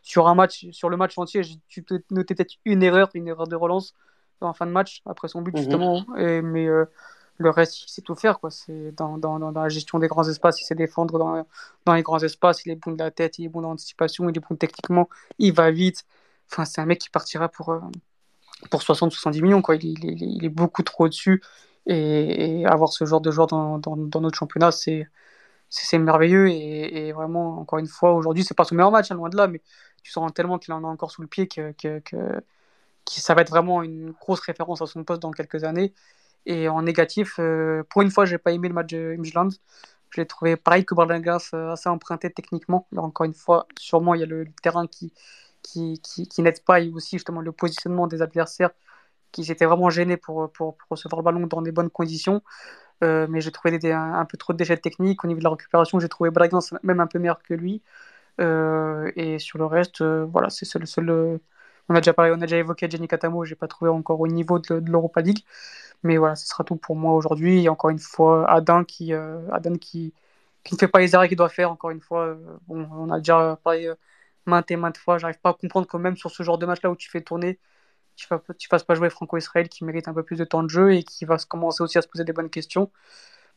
sur, 0.03 0.26
un 0.26 0.34
match, 0.34 0.66
sur 0.72 0.88
le 0.88 0.97
match 0.97 1.16
entier, 1.16 1.43
tu 1.68 1.82
peux 1.82 2.03
noter 2.11 2.34
peut-être 2.34 2.55
une 2.64 2.82
erreur, 2.82 3.11
une 3.14 3.28
erreur 3.28 3.47
de 3.47 3.55
relance 3.55 3.95
en 4.41 4.53
fin 4.53 4.66
de 4.66 4.72
match, 4.72 5.03
après 5.07 5.28
son 5.28 5.43
but, 5.43 5.53
mhm. 5.55 5.59
justement. 5.59 6.16
Et, 6.16 6.43
mais 6.43 6.66
euh, 6.66 6.86
le 7.36 7.51
reste, 7.51 7.82
il 7.82 7.88
sait 7.88 8.03
tout 8.03 8.14
faire. 8.14 8.41
Quoi. 8.41 8.51
C'est 8.51 8.93
dans, 8.93 9.18
dans, 9.18 9.38
dans, 9.38 9.51
la 9.51 9.68
gestion 9.68 9.99
des 9.99 10.09
grands 10.09 10.28
espaces, 10.28 10.61
il 10.61 10.64
sait 10.64 10.74
défendre 10.74 11.18
dans, 11.18 11.47
dans 11.86 11.95
les 11.95 12.03
grands 12.03 12.18
espaces, 12.20 12.64
il 12.66 12.72
est 12.72 12.76
bon 12.76 12.93
de 12.93 12.99
la 12.99 13.11
tête, 13.11 13.38
il 13.38 13.47
est 13.47 13.49
bon 13.49 13.62
dans 13.62 13.70
l'anticipation, 13.70 14.28
il 14.28 14.36
est 14.36 14.41
bon 14.41 14.57
techniquement, 14.57 15.09
il 15.38 15.53
va 15.53 15.70
vite. 15.70 16.05
Enfin, 16.51 16.64
c'est 16.64 16.80
un 16.80 16.86
mec 16.86 16.99
qui 16.99 17.11
partira 17.11 17.49
pour, 17.49 17.70
euh, 17.70 17.80
pour 18.70 18.80
60-70 18.80 19.43
millions. 19.43 19.62
Quoi. 19.62 19.76
Il, 19.76 20.05
il, 20.05 20.22
il, 20.22 20.45
est 20.45 20.51
beaucoup 20.51 20.82
trop 20.82 21.05
au-dessus. 21.05 21.43
Et, 21.87 22.64
avoir 22.66 22.91
ce 22.93 23.05
genre 23.05 23.20
de 23.20 23.31
joueur 23.31 23.47
dans, 23.47 23.81
notre 23.97 24.37
championnat, 24.37 24.70
c'est 24.72 25.99
merveilleux. 25.99 26.49
Et, 26.51 27.12
vraiment, 27.12 27.59
encore 27.61 27.78
une 27.78 27.87
fois, 27.87 28.12
aujourd'hui, 28.14 28.45
c'est 28.45 28.57
pas 28.57 28.64
son 28.64 28.74
meilleur 28.74 28.91
match, 28.91 29.11
hein, 29.11 29.14
loin 29.16 29.28
de 29.28 29.37
là, 29.37 29.47
mais 29.47 29.62
tu 30.03 30.11
sens 30.12 30.33
tellement 30.35 30.59
qu'il 30.59 30.72
en 30.74 30.85
a 30.85 30.87
encore 30.87 31.11
sous 31.11 31.22
le 31.22 31.28
pied 31.28 31.49
que, 31.49 31.72
ça 33.07 33.35
va 33.35 33.43
être 33.43 33.51
vraiment 33.51 33.83
une 33.83 34.12
grosse 34.12 34.41
référence 34.41 34.83
à 34.83 34.87
son 34.87 35.05
poste 35.05 35.22
dans 35.22 35.33
quelques 35.33 35.64
années. 35.64 35.93
Et 36.47 36.68
en 36.68 36.83
négatif, 36.83 37.37
euh, 37.39 37.83
pour 37.91 38.03
une 38.03 38.11
fois, 38.11 38.24
j'ai 38.24 38.39
pas 38.39 38.53
aimé 38.53 38.68
le 38.68 38.74
match 38.74 38.89
de 38.89 39.16
Midland. 39.18 39.51
Je 40.11 40.20
l'ai 40.20 40.26
trouvé 40.26 40.57
pareil 40.57 40.85
que 40.85 40.95
Barlingas, 40.95 41.51
euh, 41.55 41.72
assez 41.72 41.89
emprunté 41.89 42.31
techniquement. 42.31 42.87
Alors, 42.93 43.05
encore 43.05 43.26
une 43.26 43.35
fois, 43.35 43.66
sûrement, 43.78 44.14
il 44.14 44.20
y 44.20 44.22
a 44.24 44.26
le, 44.26 44.47
terrain 44.62 44.87
qui 44.87 45.12
n'aide 46.39 46.64
pas 46.64 46.81
et 46.81 46.91
aussi 46.91 47.16
justement 47.16 47.41
le 47.41 47.53
positionnement 47.53 48.07
des 48.07 48.22
adversaires 48.22 48.70
qui 49.33 49.45
s'étaient 49.45 49.66
vraiment 49.66 49.91
gênés 49.91 50.16
pour, 50.16 50.51
pour, 50.53 50.76
recevoir 50.91 51.20
le 51.20 51.24
ballon 51.24 51.47
dans 51.47 51.62
des 51.62 51.72
bonnes 51.72 51.91
conditions. 51.91 52.43
Euh, 53.03 53.26
mais 53.31 53.41
j'ai 53.41 53.51
trouvé 53.51 53.78
un, 53.93 54.24
peu 54.26 54.37
trop 54.37 54.53
de 54.53 54.59
déchets 54.59 54.76
techniques. 54.76 55.24
Au 55.24 55.28
niveau 55.28 55.39
de 55.39 55.45
la 55.45 55.51
récupération, 55.51 55.99
j'ai 56.01 56.09
trouvé 56.09 56.31
Bragance 56.31 56.74
même 56.83 57.01
un 57.01 57.07
peu 57.07 57.18
meilleur 57.18 57.43
que 57.43 57.55
lui. 57.55 57.83
Euh, 58.41 59.11
et 59.16 59.39
sur 59.39 59.59
le 59.59 59.66
reste, 59.66 60.03
euh, 60.03 60.26
voilà, 60.26 60.51
c'est 60.51 60.78
le 60.78 60.87
seul. 60.87 61.11
on, 61.89 61.95
a 61.95 62.01
déjà 62.01 62.12
parlé, 62.14 62.33
on 62.33 62.37
a 62.37 62.47
déjà 62.47 62.59
évoqué 62.59 62.89
Jenny 62.91 63.09
Katamo, 63.09 63.45
j'ai 63.45 63.55
pas 63.57 63.68
trouvé 63.68 63.91
encore 63.91 64.20
au 64.20 64.28
niveau 64.28 64.59
de, 64.59 64.83
l'Europa 64.87 65.20
League. 65.22 65.45
Mais 66.03 66.16
voilà, 66.18 66.37
ce 66.37 66.47
sera 66.47 66.64
tout 66.64 66.76
pour 66.76 66.97
moi 66.97 67.14
aujourd'hui. 67.14 67.64
Et 67.64 67.68
encore 67.68 67.91
une 67.91 67.99
fois, 67.99 68.51
Adam 68.51 68.85
qui, 68.85 69.12
Adam 69.14 69.76
qui, 69.76 70.14
qui 70.64 70.74
ne 70.74 70.78
fait 70.78 70.89
pas 70.89 71.01
les 71.01 71.14
arrêts 71.14 71.28
qu'il 71.28 71.37
doit 71.39 71.49
faire. 71.49 71.70
Encore 71.70 71.91
une 71.91 72.01
fois, 72.01 72.37
on 72.68 73.11
a 73.11 73.18
déjà 73.18 73.59
parlé 73.64 73.93
maintes 74.47 74.70
et 74.70 74.76
maintes 74.76 74.99
fois. 74.99 75.18
J'arrive 75.18 75.41
pas 75.41 75.51
à 75.51 75.55
comprendre 75.55 75.87
que 75.87 75.97
même 75.97 76.16
sur 76.16 76.31
ce 76.31 76.43
genre 76.43 76.59
de 76.59 76.66
match-là 76.66 76.91
où 76.91 76.97
tu 76.97 77.11
fais 77.11 77.22
tourner 77.22 77.59
tu 78.17 78.69
fasses 78.69 78.85
pas 78.85 78.95
jouer 78.95 79.11
Franco-Israël 79.11 79.69
qui 79.69 79.85
mérite 79.85 80.09
un 80.09 80.15
peu 80.15 80.23
plus 80.23 80.37
de 80.37 80.45
temps 80.45 80.63
de 80.63 80.69
jeu 80.69 80.93
et 80.93 81.03
qui 81.03 81.25
va 81.25 81.37
commencer 81.39 81.83
aussi 81.83 81.99
à 81.99 82.03
se 82.03 82.09
poser 82.09 82.25
des 82.25 82.33
bonnes 82.33 82.51
questions. 82.51 82.91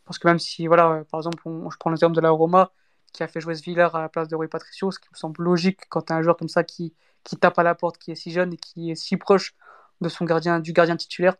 Parce 0.06 0.20
que 0.20 0.28
même 0.28 0.40
si, 0.40 0.68
voilà, 0.68 1.04
par 1.12 1.20
exemple, 1.20 1.42
je 1.46 1.78
prends 1.78 1.90
l'exemple 1.90 2.16
de 2.16 2.22
la 2.22 2.32
Roma 2.32 2.72
qui 3.14 3.24
a 3.24 3.28
fait 3.28 3.40
jouer 3.40 3.56
Sviller 3.56 3.90
à 3.94 4.02
la 4.02 4.10
place 4.10 4.28
de 4.28 4.36
Rui 4.36 4.48
Patricio, 4.48 4.92
ce 4.92 5.00
qui 5.00 5.08
me 5.12 5.18
semble 5.18 5.44
logique 5.44 5.82
quand 5.90 6.02
tu 6.02 6.14
as 6.14 6.16
un 6.16 6.22
joueur 6.24 6.36
comme 6.36 6.50
ça 6.50 6.64
qui, 6.64 6.94
qui 7.24 7.38
tape 7.38 7.58
à 7.60 7.64
la 7.64 7.76
porte, 7.76 7.98
qui 7.98 8.12
est 8.12 8.16
si 8.16 8.32
jeune 8.32 8.54
et 8.54 8.58
qui 8.58 8.92
est 8.92 8.96
si 8.96 9.18
proche 9.18 9.56
de 10.02 10.10
son 10.10 10.26
gardien, 10.26 10.60
du 10.60 10.74
gardien 10.74 10.98
titulaire. 10.98 11.36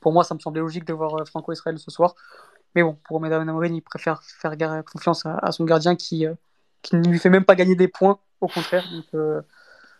Pour 0.00 0.12
moi, 0.12 0.24
ça 0.24 0.34
me 0.34 0.40
semblait 0.40 0.60
logique 0.60 0.84
de 0.84 0.92
voir 0.92 1.14
euh, 1.20 1.24
Franco-Israël 1.24 1.78
ce 1.78 1.90
soir. 1.90 2.14
Mais 2.74 2.82
bon, 2.82 2.98
pour 3.04 3.20
Medam 3.20 3.46
Amorim, 3.48 3.74
il 3.74 3.82
préfère 3.82 4.22
faire 4.22 4.56
confiance 4.84 5.26
à, 5.26 5.52
son 5.52 5.64
gardien 5.64 5.96
qui, 5.96 6.26
euh, 6.26 6.34
qui 6.82 6.96
ne 6.96 7.06
lui 7.08 7.18
fait 7.18 7.30
même 7.30 7.44
pas 7.44 7.54
gagner 7.54 7.74
des 7.74 7.88
points, 7.88 8.18
au 8.40 8.48
contraire. 8.48 8.84
Donc, 8.90 9.04
euh, 9.14 9.42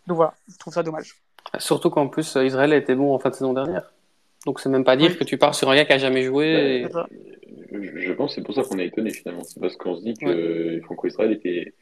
donc 0.07 0.17
voilà, 0.17 0.35
je 0.49 0.57
trouve 0.57 0.73
ça 0.73 0.83
dommage. 0.83 1.22
Surtout 1.59 1.91
qu'en 1.91 2.09
plus, 2.09 2.37
euh, 2.37 2.45
Israël 2.45 2.73
a 2.73 2.77
été 2.77 2.95
bon 2.95 3.15
en 3.15 3.19
fin 3.19 3.31
de 3.31 3.35
saison 3.35 3.53
dernière. 3.53 3.93
Donc 4.47 4.61
c'est 4.61 4.69
même 4.69 4.85
pas 4.85 4.97
dire 4.97 5.19
que 5.19 5.25
tu 5.25 5.39
pars 5.39 5.55
sur 5.55 5.71
un 5.71 5.77
gars 5.77 5.85
qui 5.85 5.93
a 5.93 5.99
jamais 5.99 6.23
joué. 6.23 6.87
Je 7.73 8.13
pense 8.13 8.31
que 8.31 8.35
c'est 8.37 8.45
pour 8.45 8.55
ça 8.55 8.63
qu'on 8.63 8.79
est 8.79 8.87
étonné 8.87 9.11
finalement. 9.11 9.45
C'est 9.45 9.61
parce 9.61 9.77
qu'on 9.77 9.97
se 9.97 10.03
dit 10.03 10.15
que 10.15 10.81
Franco 10.85 11.07
Israël 11.07 11.33
était 11.33 11.75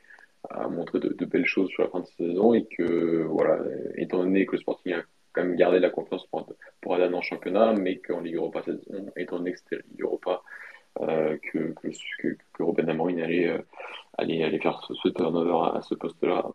a 0.49 0.69
montré 0.69 0.99
de, 1.01 1.25
belles 1.25 1.47
choses 1.47 1.69
sur 1.71 1.83
la 1.83 1.91
fin 1.91 2.01
de 2.01 2.07
saison 2.07 2.55
et 2.55 2.65
que 2.65 3.25
voilà, 3.25 3.59
étant 3.97 4.19
donné 4.19 4.47
que 4.47 4.53
le 4.53 4.61
Sporting 4.61 4.95
a 4.95 5.03
quand 5.33 5.45
même 5.45 5.57
gardé 5.57 5.79
la 5.79 5.91
confiance 5.91 6.27
pour, 6.27 6.47
pour 6.81 6.95
aller 6.95 7.13
en 7.15 7.21
championnat, 7.21 7.75
mais 7.75 7.99
qu'en 7.99 8.21
Ligue 8.21 8.37
Europa 8.37 8.63
étant 9.17 9.37
donné 9.39 9.53
que 9.53 9.59
c'était 9.59 9.83
Ligue 9.91 10.03
Europa, 10.03 10.43
euh, 11.01 11.37
que, 11.53 11.73
que, 11.75 11.89
que, 12.21 12.37
que, 12.53 12.63
Robin 12.63 12.89
Amorin 12.89 13.19
allait, 13.19 13.49
euh, 13.49 13.59
allait, 14.19 14.43
allait 14.43 14.59
faire 14.59 14.83
ce, 14.89 14.95
ce 14.95 15.09
turnover 15.09 15.77
à 15.77 15.83
ce 15.83 15.95
poste-là 15.95 16.51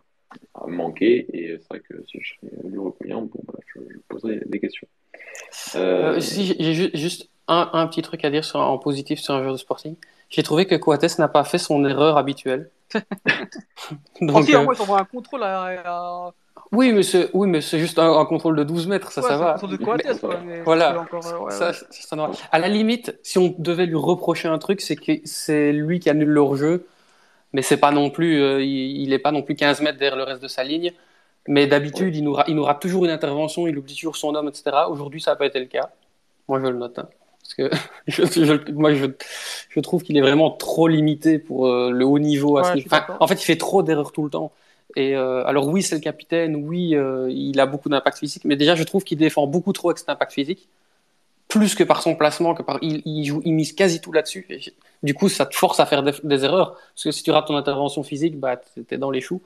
manqué. 0.68 1.28
Et 1.34 1.58
c'est 1.60 1.68
vrai 1.70 1.80
que 1.80 2.04
si 2.08 2.20
je 2.22 2.28
suis 2.28 2.76
européen, 2.76 3.22
bon, 3.22 3.40
bah, 3.48 3.60
je, 3.68 3.80
je, 3.90 3.98
poserai 4.08 4.42
des 4.46 4.60
questions. 4.60 4.88
Euh... 5.76 6.18
euh 6.18 6.20
j'ai 6.20 6.92
juste 6.98 7.30
un, 7.48 7.70
un, 7.74 7.88
petit 7.88 8.02
truc 8.02 8.26
à 8.26 8.30
dire 8.30 8.44
sur, 8.44 8.60
en 8.60 8.78
positif 8.78 9.20
sur 9.20 9.34
un 9.34 9.42
joueur 9.42 9.54
de 9.54 9.60
Sporting. 9.60 9.96
J'ai 10.30 10.44
trouvé 10.44 10.66
que 10.66 10.76
Coates 10.76 11.20
n'a 11.20 11.28
pas 11.28 11.44
fait 11.44 11.58
son 11.58 11.86
erreur 11.86 12.18
habituelle. 12.18 12.70
Donc, 14.22 14.50
euh... 14.50 14.64
moi, 14.64 15.00
un 15.00 15.06
contrôle 15.06 15.44
à... 15.44 16.34
Oui, 16.72 16.92
mais 16.92 17.04
c'est 17.04 17.30
oui, 17.34 17.48
mais 17.48 17.62
c'est 17.62 17.80
juste 17.80 18.00
un, 18.00 18.12
un, 18.12 18.26
contrôle 18.26 18.56
de 18.56 18.64
12 18.64 18.88
mètres, 18.88 19.12
ça, 19.12 19.22
ouais, 19.22 19.30
ça 19.30 19.38
va. 19.38 19.50
Un 19.52 19.54
contrôle 19.54 19.78
de 19.78 19.86
Coates, 19.86 20.20
quoi, 20.20 20.40
voilà. 20.64 21.02
Encore, 21.02 21.26
euh, 21.28 21.40
ouais, 21.40 21.52
ça, 21.52 21.68
ouais. 21.68 21.74
Ça, 21.74 21.86
ça, 21.92 22.32
à 22.52 22.60
la 22.60 22.68
limite, 22.68 23.18
si 23.24 23.38
on 23.38 23.54
devait 23.60 23.86
lui 23.86 23.96
reprocher 23.96 24.48
un 24.48 24.58
truc, 24.58 24.82
c'est 24.82 24.96
que 24.96 25.12
c'est 25.26 25.72
lui 25.72 26.00
qui 26.00 26.10
annule 26.10 26.30
leur 26.30 26.56
jeu 26.56 26.88
mais 27.56 27.62
c'est 27.62 27.78
pas 27.78 27.92
non 27.92 28.10
plus, 28.10 28.42
euh, 28.42 28.62
il 28.62 29.10
n'est 29.10 29.18
pas 29.18 29.32
non 29.32 29.42
plus 29.42 29.56
15 29.56 29.80
mètres 29.80 29.98
derrière 29.98 30.18
le 30.18 30.24
reste 30.24 30.44
de 30.44 30.50
sa 30.50 30.66
ligne. 30.66 30.92
Mais 31.48 31.68
d'habitude, 31.68 32.14
il, 32.14 32.24
nous 32.24 32.36
il 32.50 32.60
aura 32.60 32.76
toujours 32.76 33.06
une 33.06 33.12
intervention, 33.12 33.66
il 33.66 33.78
oublie 33.78 33.96
toujours 33.96 34.18
son 34.18 34.36
homme, 34.36 34.50
etc. 34.50 34.76
Aujourd'hui, 34.90 35.22
ça 35.22 35.32
n'a 35.32 35.38
pas 35.38 35.46
été 35.46 35.60
le 35.60 35.68
cas. 35.68 35.90
Moi, 36.50 36.60
je 36.60 36.68
le 36.68 36.78
note. 36.78 37.00
Hein. 37.00 37.08
parce 37.42 37.54
que 37.54 37.70
je, 38.08 38.26
je, 38.26 38.72
moi, 38.74 38.94
je, 38.94 39.06
je 39.70 39.80
trouve 39.80 40.04
qu'il 40.04 40.18
est 40.18 40.22
vraiment 40.22 40.52
trop 40.52 40.90
limité 40.90 41.40
pour 41.40 41.68
euh, 41.68 41.92
le 41.92 42.04
haut 42.04 42.20
niveau. 42.20 42.58
À 42.58 42.74
enfin, 42.76 43.06
en 43.22 43.28
fait, 43.28 43.36
il 43.36 43.46
fait 43.46 43.58
trop 43.58 43.84
d'erreurs 43.84 44.12
tout 44.12 44.24
le 44.26 44.30
temps. 44.30 44.52
Et 44.98 45.16
euh, 45.16 45.46
alors 45.46 45.70
oui, 45.70 45.82
c'est 45.82 45.96
le 45.96 46.02
capitaine, 46.02 46.58
oui, 46.58 46.94
euh, 46.94 47.30
il 47.32 47.58
a 47.62 47.66
beaucoup 47.66 47.88
d'impact 47.88 48.18
physique, 48.18 48.44
mais 48.44 48.58
déjà, 48.58 48.76
je 48.76 48.84
trouve 48.84 49.06
qu'il 49.06 49.18
défend 49.18 49.48
beaucoup 49.48 49.72
trop 49.72 49.90
avec 49.90 50.00
cet 50.00 50.10
impact 50.10 50.34
physique 50.34 50.68
plus 51.56 51.74
que 51.74 51.86
par 51.86 52.02
son 52.02 52.16
placement, 52.16 52.54
que 52.54 52.64
par 52.64 52.80
il, 52.82 53.24
joue, 53.24 53.42
il 53.46 53.54
mise 53.54 53.72
quasi 53.72 54.02
tout 54.02 54.12
là-dessus. 54.12 54.46
Du 55.04 55.14
coup, 55.14 55.30
ça 55.30 55.46
te 55.46 55.56
force 55.56 55.80
à 55.80 55.86
faire 55.86 56.04
des, 56.04 56.44
erreurs. 56.44 56.74
Parce 56.74 57.06
que 57.06 57.12
si 57.12 57.24
tu 57.24 57.32
rates 57.32 57.48
ton 57.48 57.56
intervention 57.56 58.04
physique, 58.04 58.38
bah, 58.38 58.58
t'es 58.58 58.98
dans 58.98 59.10
les 59.10 59.22
choux. 59.22 59.42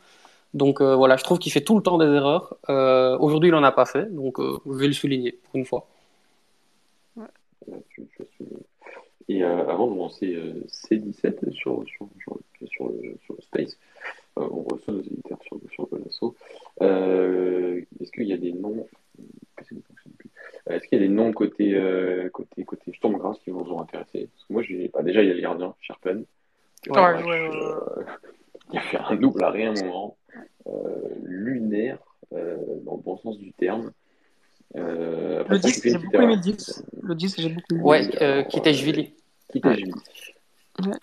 Donc 0.56 0.82
euh, 0.82 0.96
voilà, 0.96 1.18
je 1.18 1.24
trouve 1.24 1.38
qu'il 1.38 1.52
fait 1.52 1.62
tout 1.62 1.78
le 1.78 1.84
temps 1.84 2.00
des 2.00 2.08
erreurs. 2.08 2.58
Euh, 2.70 3.16
Aujourd'hui, 3.20 3.50
il 3.50 3.56
en 3.56 3.64
a 3.64 3.72
pas 3.72 3.86
fait, 3.86 4.12
donc 4.12 4.40
euh, 4.40 4.58
je 4.66 4.72
vais 4.72 4.88
le 4.88 4.94
souligner 4.94 5.34
pour 5.34 5.56
une 5.58 5.66
fois. 5.66 5.88
Et 9.28 9.44
avant 9.44 9.92
de 9.92 9.96
lancer 9.96 10.36
C17 10.68 11.52
sur, 11.52 11.84
sur, 11.86 12.10
sur, 12.24 12.40
sur, 12.68 12.88
le, 12.90 13.16
Space, 13.42 13.78
on 14.36 14.64
reçoit 14.64 14.96
nos 14.96 15.02
éditeurs 15.02 15.38
sur, 15.44 15.60
sur 15.72 15.88
Golasso. 15.88 16.36
Est-ce 16.82 18.12
qu'il 18.12 18.24
y 18.24 18.34
a 18.34 18.38
des 18.38 18.54
noms 18.54 18.88
y 21.02 21.04
a 21.04 21.08
des 21.08 21.14
noms 21.14 21.32
côté, 21.32 21.76
euh, 21.76 22.30
côté, 22.30 22.64
côté 22.64 22.94
Stormgrass 22.94 23.38
qui 23.40 23.52
vous 23.52 23.72
ont 23.72 23.82
intéressé 23.82 24.30
Parce 24.34 24.48
que 24.48 24.54
moi, 24.54 24.62
j'ai, 24.62 24.90
bah, 24.94 25.04
déjà, 25.04 25.22
il 25.22 25.28
y 25.28 25.32
a 25.32 25.36
le 25.36 25.42
gardien, 25.42 25.74
Sherpen. 25.82 26.26
Qui, 26.84 26.92
ouais, 26.92 27.00
ouais, 27.00 27.50
euh, 27.54 27.80
qui 28.72 28.78
a 28.78 28.82
fait 28.82 28.98
un 28.98 29.16
double 29.16 29.44
à 29.44 29.52
rien 29.52 29.74
moment. 29.74 30.18
Euh, 30.68 30.72
lunaire, 31.24 31.98
euh, 32.34 32.58
dans 32.86 32.96
le 32.96 33.02
bon 33.02 33.18
sens 33.18 33.38
du 33.38 33.52
terme. 33.54 33.92
Euh, 34.76 35.44
le 35.50 35.58
10, 35.58 35.82
j'ai 35.84 35.98
beaucoup 35.98 36.16
aimé 36.16 36.36
le 36.36 36.42
10. 36.42 36.84
Le 37.02 37.16
10, 37.16 37.36
j'ai 37.40 37.50
beaucoup 37.50 37.74
aimé. 37.74 37.82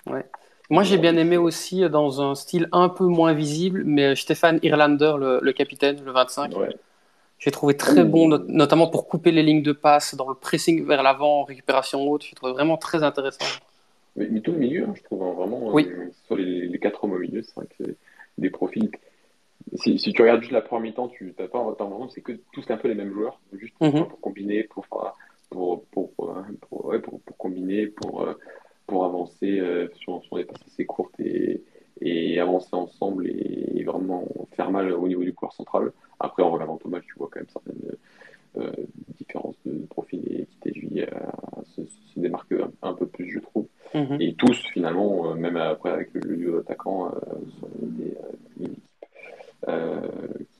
Ouais. 0.07 0.24
Moi, 0.70 0.82
j'ai 0.82 0.99
bien 0.99 1.16
aimé 1.16 1.36
aussi 1.36 1.88
dans 1.88 2.20
un 2.20 2.34
style 2.34 2.68
un 2.72 2.88
peu 2.88 3.05
moins 3.05 3.32
visible, 3.32 3.82
mais 3.84 4.14
Stéphane 4.14 4.59
Irlander, 4.62 5.14
le, 5.18 5.40
le, 5.42 5.53
capitaine, 5.53 6.03
le 6.05 6.12
25. 6.12 6.57
Ouais. 6.57 6.76
J'ai 7.47 7.53
trouvé 7.53 7.76
très 7.76 8.03
bon, 8.03 8.26
notamment 8.49 8.88
pour 8.88 9.07
couper 9.07 9.30
les 9.30 9.44
lignes 9.44 9.62
de 9.62 9.70
passe, 9.70 10.16
dans 10.16 10.28
le 10.28 10.34
pressing 10.34 10.84
vers 10.84 11.05
l'avant, 11.05 11.44
récupération 11.44 12.03
haute. 12.03 12.24
J'ai 12.24 12.34
trouvé 12.34 12.53
vraiment 12.53 12.76
très 12.76 13.05
intéressant. 13.05 13.44
Mais, 14.16 14.40
tout 14.40 14.51
le 14.51 14.59
milieu, 14.59 14.82
hein, 14.82 14.94
je 14.97 15.03
trouve 15.05 15.22
hein, 15.22 15.32
vraiment. 15.32 15.72
Oui. 15.72 15.86
Euh, 15.88 16.11
sur 16.26 16.34
les, 16.34 16.66
les, 16.66 16.78
quatre 16.80 17.05
hommes 17.05 17.12
au 17.12 17.18
milieu, 17.20 17.42
c'est 17.42 17.55
vrai 17.55 17.66
que 17.66 17.84
c'est 17.84 17.97
des 18.38 18.51
profils. 18.51 18.90
Si, 19.76 19.97
si, 19.97 20.12
tu 20.12 20.22
regardes 20.22 20.40
juste 20.40 20.51
la 20.51 20.61
première 20.61 20.90
mi-temps, 20.90 21.07
tu 21.07 21.34
n'as 21.38 21.47
pas 21.47 21.59
l'impression 21.59 22.09
c'est 22.09 22.20
que 22.20 22.32
tous 22.53 22.68
un 22.68 22.78
peu 22.78 22.88
les 22.88 22.97
mêmes 22.97 23.12
joueurs, 23.12 23.38
juste 23.53 23.74
pour, 23.78 23.86
mm 23.86 23.90
-hmm. 23.90 24.09
pour 24.09 24.20
combiner, 24.20 24.64
pour, 24.64 24.84
pour, 24.88 25.84
pour, 25.92 26.12
pour, 26.12 26.86
ouais, 26.86 26.99
pour, 26.99 27.20
pour 27.20 27.36
combiner, 27.36 27.86
pour, 27.86 28.22
euh, 28.22 28.34
pour 28.88 29.05
avancer 29.05 29.61
euh, 29.61 29.86
sur, 30.01 30.20
sur 30.24 30.36
des 30.36 30.47
passes 30.47 30.66
assez 30.66 30.84
courtes 30.84 31.20
et, 31.20 31.62
et 32.01 32.38
avancer 32.40 32.74
ensemble 32.74 33.26
et, 33.28 33.82
vraiment 33.86 34.26
faire 34.57 34.72
mal 34.72 34.92
au 34.92 35.07
niveau 35.07 35.22
du 35.22 35.32
couloir 35.32 35.53
central. 35.53 35.92
Après, 36.18 36.42
en 36.42 36.51
regardant 36.51 36.76
match, 36.86 37.05
tu 37.07 37.14
vois 37.18 37.28
quand 37.30 37.38
même 37.38 37.49
certaines 37.49 37.97
euh, 38.59 38.72
différences 39.16 39.55
de, 39.64 39.74
de 39.74 39.86
profil 39.86 40.20
et 40.28 40.47
qui 40.47 40.57
t'aiguillent 40.57 41.03
à 41.05 41.62
se, 41.76 41.82
se 41.86 42.18
démarquer 42.18 42.57
un, 42.61 42.72
un, 42.82 42.94
peu 42.94 43.07
plus, 43.07 43.30
je 43.30 43.38
trouve. 43.38 43.68
Mm 43.94 43.99
-hmm. 44.01 44.22
Et 44.22 44.34
tous, 44.34 44.59
finalement, 44.72 45.30
euh, 45.30 45.34
même 45.34 45.57
après 45.57 45.90
avec 45.90 46.09
le, 46.14 46.36
duo 46.36 46.57
d'attaquants, 46.57 47.07
euh, 47.07 47.12
sont 47.61 47.70
des, 47.99 48.16
une 48.59 48.64
équipe 48.64 48.82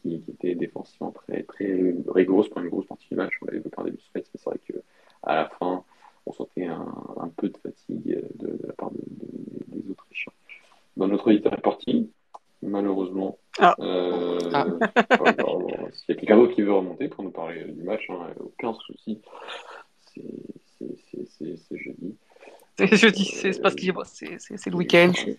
qui, 0.03 0.20
qui, 0.20 0.30
était 0.30 0.55
défensivement 0.55 1.11
très, 1.20 1.43
très 1.43 1.70
rigoureuse 2.18 2.49
pour 2.49 2.61
une 2.62 2.68
grosse 2.68 2.87
partie 2.87 3.09
du 3.09 3.16
match. 3.16 3.32
On 3.43 3.47
l'avait 3.47 3.59
évoqué 3.59 3.78
en 3.80 3.84
début 3.84 3.97
de 3.97 4.03
mais 4.14 4.22
c'est 4.22 4.45
vrai 4.51 4.59
qu'à 4.66 5.34
la 5.41 5.49
fin, 5.59 5.74
on 6.26 6.32
sentait 6.32 6.66
un, 6.66 6.93
un, 7.24 7.30
peu 7.39 7.49
de 7.49 7.59
fatigue 7.59 8.09
de, 8.43 8.49
de 8.61 8.66
la 8.70 8.74
part 8.80 8.91
de, 8.97 9.03
des 9.72 9.91
Autrichiens. 9.91 10.32
Dans 10.97 11.09
notre 11.09 11.28
auditeur 11.28 11.53
est 11.53 11.62
parti, 11.62 12.11
malheureusement. 12.62 13.38
Ah. 13.59 13.74
Euh, 13.80 14.38
ah. 14.53 14.66
S'il 15.92 16.09
y 16.09 16.12
a 16.12 16.14
quelqu'un 16.14 16.36
d'autre 16.36 16.55
qui 16.55 16.62
veut 16.62 16.72
remonter 16.72 17.09
pour 17.09 17.24
nous 17.24 17.30
parler 17.30 17.64
du 17.64 17.82
match, 17.82 18.03
hein, 18.09 18.28
aucun 18.40 18.74
souci. 18.74 19.20
C'est 20.14 21.78
jeudi. 21.78 22.16
C'est 22.78 22.94
jeudi, 22.94 23.24
c'est 23.24 23.59
euh, 23.59 23.62
parce 23.62 23.74
que 23.74 24.36
c'est 24.38 24.68
le 24.68 24.76
week-end. 24.76 25.11
C'est 25.14 25.38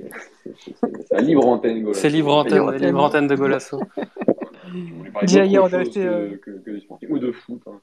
la 1.12 1.22
libre 1.22 1.45
antenne 1.45 1.84
Golasso. 1.84 2.01
C'est 2.01 2.10
libre 2.10 2.36
antenne, 2.36 2.72
libre 2.78 3.03
antenne 3.03 3.28
de 3.28 3.36
Golasso. 3.36 3.80
Hier, 5.22 5.64
on 5.64 5.72
a 5.72 5.78
acheté. 5.78 6.01
Que, 6.01 6.36
que, 6.38 6.80
que 6.80 7.05
ou 7.08 7.20
de 7.20 7.32
foot. 7.32 7.62
Hein. 7.68 7.80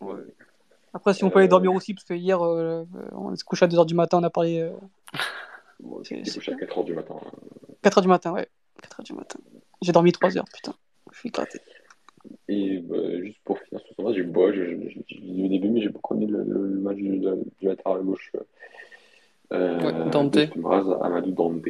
Ouais. 0.00 0.22
Après, 0.94 1.12
si 1.12 1.24
on 1.24 1.30
peut 1.30 1.40
aller 1.40 1.48
dormir 1.48 1.74
aussi, 1.74 1.92
parce 1.92 2.04
que 2.04 2.14
hier, 2.14 2.40
euh, 2.40 2.84
on 3.12 3.34
se 3.34 3.44
couché 3.44 3.64
à 3.64 3.68
2h 3.68 3.84
du 3.84 3.94
matin, 3.94 4.18
on 4.20 4.22
a 4.22 4.30
parlé. 4.30 4.60
Euh... 4.60 4.70
Bon, 5.80 6.02
c'est 6.04 6.22
couché 6.22 6.52
à 6.52 6.56
4h 6.56 6.84
du 6.84 6.94
matin. 6.94 7.16
4h 7.82 8.02
du 8.02 8.08
matin, 8.08 8.32
ouais. 8.32 8.46
4h 8.82 9.04
du 9.04 9.12
matin. 9.12 9.38
J'ai 9.82 9.92
dormi 9.92 10.12
3 10.12 10.38
heures, 10.38 10.44
putain. 10.52 10.74
Je 11.12 11.18
suis 11.18 11.28
éclaté. 11.28 11.60
Et 12.48 12.78
bah, 12.78 12.96
juste 13.22 13.40
pour 13.44 13.58
finir 13.58 13.82
sur 13.84 13.94
ce 13.96 14.02
match, 14.02 14.14
j'ai 14.14 14.22
bon, 14.22 14.48
au 14.48 15.48
début, 15.48 15.68
mais 15.68 15.82
j'ai 15.82 15.90
beaucoup 15.90 16.14
aimé 16.14 16.26
le, 16.26 16.42
le, 16.42 16.68
le 16.68 16.80
match 16.80 16.96
du, 16.96 17.18
du 17.18 17.66
latéral 17.66 18.02
gauche. 18.02 18.32
Euh, 19.52 19.78
ouais, 19.78 20.10
Dante. 20.10 20.38
Amadou 21.02 21.32
Dante. 21.32 21.66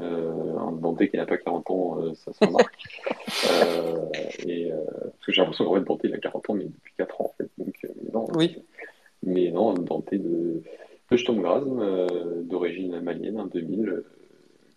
Euh, 0.00 0.58
un 0.58 0.72
Dante 0.72 1.08
qui 1.08 1.16
n'a 1.16 1.24
pas 1.24 1.38
40 1.38 1.70
ans, 1.70 2.00
euh, 2.00 2.14
ça 2.14 2.32
se 2.32 2.44
et, 4.46 4.72
euh, 4.72 4.84
parce 4.84 5.26
que 5.26 5.32
j'ai 5.32 5.40
l'impression 5.40 5.64
qu'en 5.64 5.74
fait, 5.74 5.84
Dante, 5.84 6.00
il 6.04 6.14
a 6.14 6.18
40 6.18 6.50
ans, 6.50 6.54
mais 6.54 6.64
depuis 6.64 6.92
4 6.98 7.20
ans, 7.20 7.24
en 7.24 7.32
fait. 7.36 7.48
Donc, 7.58 7.74
mais 7.82 8.12
non, 8.12 8.26
oui. 8.34 8.58
Mais 9.22 9.50
non, 9.50 9.72
Dante 9.74 10.12
de, 10.12 10.62
Sturm 11.16 11.40
Graz, 11.42 11.64
d'origine 12.44 13.00
malienne, 13.00 13.40
en 13.40 13.46
2000, 13.46 14.02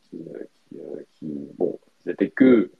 qui, 0.10 0.18
qui, 0.70 0.78
qui, 1.14 1.26
bon, 1.58 1.80
c'était 2.04 2.30
que 2.30 2.72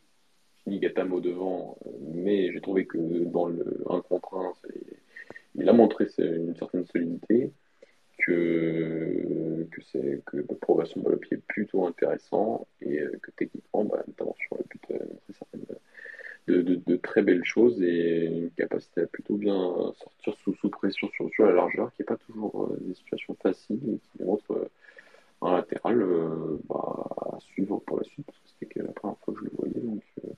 Nigatamo 0.68 1.22
devant, 1.22 1.78
mais 2.14 2.52
j'ai 2.52 2.62
trouvé 2.62 2.86
que 2.86 2.98
dans 2.98 3.48
le 3.48 3.84
1 3.90 4.02
contre 4.02 4.36
1, 4.36 4.54
il 5.56 5.70
a 5.70 5.74
montré 5.74 6.08
une 6.18 6.56
certaine 6.56 6.86
solidité, 6.86 7.52
que, 8.20 9.68
que 9.72 9.82
c'est 9.92 10.22
que 10.26 10.38
la 10.38 10.56
progression 10.60 11.02
de 11.02 11.10
le 11.10 11.18
pied 11.18 11.38
est 11.38 11.48
plutôt 11.48 11.86
intéressant 11.86 12.68
et 12.82 13.00
que 13.22 13.32
techniquement, 13.32 13.86
bah, 13.86 14.04
notamment 14.08 14.36
sur 14.48 14.58
le 14.58 14.66
but, 14.70 15.02
certaines 15.38 15.66
de, 16.48 16.62
de, 16.62 16.82
de, 16.86 16.96
très 16.96 17.22
belles 17.22 17.44
choses 17.44 17.82
et 17.82 18.26
une 18.26 18.50
capacité 18.52 19.02
à 19.02 19.06
plutôt 19.08 19.36
bien 19.36 19.58
sortir 20.00 20.34
sous, 20.44 20.56
sous 20.56 20.70
pression 20.70 21.10
sur, 21.10 21.30
sur 21.30 21.46
la 21.46 21.54
largeur, 21.54 21.92
qui 21.94 22.02
n'est 22.02 22.06
pas 22.06 22.18
toujours 22.18 22.70
des 22.80 22.94
situations 22.94 23.36
faciles 23.42 23.82
et 23.88 24.00
qui 24.00 24.24
montre 24.24 24.52
euh, 24.52 24.70
un 25.42 25.58
latéral 25.58 26.02
euh, 26.02 26.58
bah, 26.70 27.06
à 27.34 27.40
suivre 27.40 27.82
pour 27.86 27.98
la 27.98 28.04
suite, 28.06 28.26
parce 28.26 28.38
que 28.40 28.50
c'était 28.60 28.82
la 28.82 28.94
première 28.94 29.18
fois 29.20 29.34
que 29.34 29.42
je 29.42 29.46
le 29.46 29.52
voyais, 29.58 29.80
donc 29.82 30.04
euh, 30.26 30.32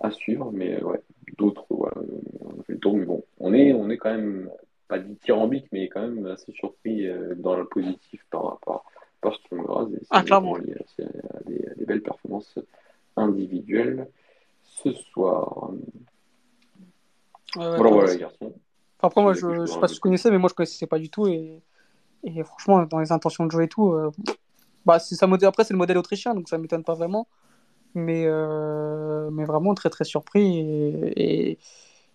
à 0.00 0.10
suivre, 0.10 0.50
mais 0.52 0.82
ouais, 0.82 1.00
d'autres, 1.38 1.64
voilà, 1.70 1.96
on 2.40 2.62
fait 2.62 2.74
le 2.74 2.78
tour, 2.78 2.96
mais 2.96 3.06
bon, 3.06 3.24
on 3.38 3.54
est, 3.54 3.72
on 3.72 3.88
est 3.90 3.96
quand 3.96 4.10
même, 4.10 4.50
pas 4.88 4.98
dithyrambique, 4.98 5.66
mais 5.72 5.88
quand 5.88 6.02
même 6.02 6.26
assez 6.26 6.52
surpris 6.52 7.06
dans 7.36 7.56
le 7.56 7.64
positif 7.64 8.24
par 8.30 8.44
rapport 8.44 8.84
par 9.20 9.34
Stromgras, 9.34 9.88
et 9.92 9.98
c'est 10.00 10.06
ah, 10.10 10.18
à, 10.18 10.36
à, 10.36 11.40
des, 11.46 11.66
à 11.68 11.74
des 11.74 11.84
belles 11.84 12.02
performances 12.02 12.58
individuelles 13.16 14.06
ce 14.82 14.92
soir. 14.92 15.70
Ouais, 17.56 17.66
ouais, 17.66 17.76
voilà, 17.76 17.90
voilà, 17.90 18.12
les 18.12 18.18
garçons. 18.18 18.54
Après, 19.02 19.22
moi, 19.22 19.32
je 19.32 19.46
ne 19.46 19.66
sais 19.66 19.80
pas 19.80 19.88
si 19.88 19.94
tu 19.94 20.00
connaissais, 20.00 20.30
mais 20.30 20.38
moi, 20.38 20.48
je 20.48 20.52
ne 20.52 20.56
connaissais 20.56 20.86
pas 20.86 20.98
du 20.98 21.10
tout. 21.10 21.26
Et, 21.26 21.62
et, 22.22 22.44
franchement, 22.44 22.84
dans 22.84 22.98
les 22.98 23.12
intentions 23.12 23.46
de 23.46 23.50
jeu 23.50 23.62
et 23.62 23.68
tout, 23.68 23.92
euh, 23.92 24.10
bah, 24.84 24.98
ça 24.98 25.26
modèle... 25.26 25.48
après, 25.48 25.64
c'est 25.64 25.72
le 25.72 25.78
modèle 25.78 25.98
autrichien, 25.98 26.34
donc 26.34 26.48
ça 26.48 26.58
ne 26.58 26.62
m'étonne 26.62 26.84
pas 26.84 26.94
vraiment. 26.94 27.26
Mais, 27.94 28.24
euh, 28.26 29.30
mais 29.32 29.44
vraiment 29.44 29.74
très, 29.74 29.90
très 29.90 30.04
surpris. 30.04 30.58
Et, 30.58 31.50
et, 31.50 31.58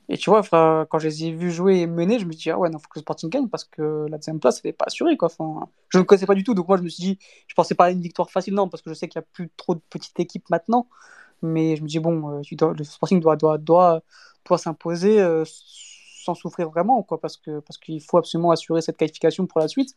et 0.08 0.18
tu 0.18 0.30
vois, 0.30 0.44
frère, 0.44 0.86
quand 0.88 1.00
je 1.00 1.08
les 1.08 1.26
ai 1.26 1.32
vus 1.32 1.52
jouer 1.52 1.80
et 1.80 1.88
mener, 1.88 2.20
je 2.20 2.26
me 2.26 2.32
suis 2.32 2.44
dit, 2.44 2.52
ah 2.52 2.60
ouais, 2.60 2.70
il 2.72 2.74
faut 2.74 2.88
que 2.88 3.00
le 3.00 3.02
Sporting 3.02 3.30
gagne 3.30 3.50
parce 3.50 3.66
que 3.66 4.06
la 4.08 4.18
deuxième 4.18 4.40
place, 4.40 4.62
elle 4.64 4.70
n'est 4.70 4.74
pas 4.74 4.86
assurée. 4.86 5.18
Quoi. 5.18 5.30
Enfin, 5.38 5.68
je 5.90 5.98
ne 5.98 6.04
connaissais 6.04 6.28
pas 6.28 6.36
du 6.36 6.44
tout, 6.44 6.54
donc 6.54 6.68
moi, 6.68 6.78
je 6.78 6.84
me 6.84 6.90
suis 6.90 7.04
dit, 7.04 7.18
je 7.48 7.54
ne 7.54 7.56
pensais 7.56 7.76
pas 7.76 7.86
à 7.86 7.92
une 7.92 8.02
victoire 8.02 8.30
facile, 8.30 8.54
non, 8.54 8.70
parce 8.70 8.84
que 8.84 8.90
je 8.92 8.94
sais 8.94 9.08
qu'il 9.08 9.20
n'y 9.20 9.24
a 9.24 9.28
plus 9.34 9.50
trop 9.58 9.74
de 9.76 9.82
petites 9.90 10.20
équipes 10.20 10.50
maintenant. 10.50 10.88
Mais 11.46 11.76
je 11.76 11.84
me 11.84 11.88
dis, 11.88 12.00
bon, 12.00 12.40
euh, 12.40 12.74
le 12.78 12.84
Sporting 12.84 13.20
doit, 13.20 13.36
doit, 13.36 13.58
doit, 13.58 14.02
doit 14.46 14.58
s'imposer 14.58 15.20
euh, 15.22 15.44
sans 15.46 16.36
souffrir 16.36 16.70
vraiment, 16.70 17.02
quoi, 17.04 17.20
parce 17.20 17.38
qu'il 17.38 17.62
parce 17.62 17.78
qu'il 17.78 18.02
faut 18.02 18.18
absolument 18.18 18.52
assurer 18.52 18.82
cette 18.82 18.98
qualification 18.98 19.46
pour 19.46 19.60
la 19.60 19.68
suite, 19.68 19.96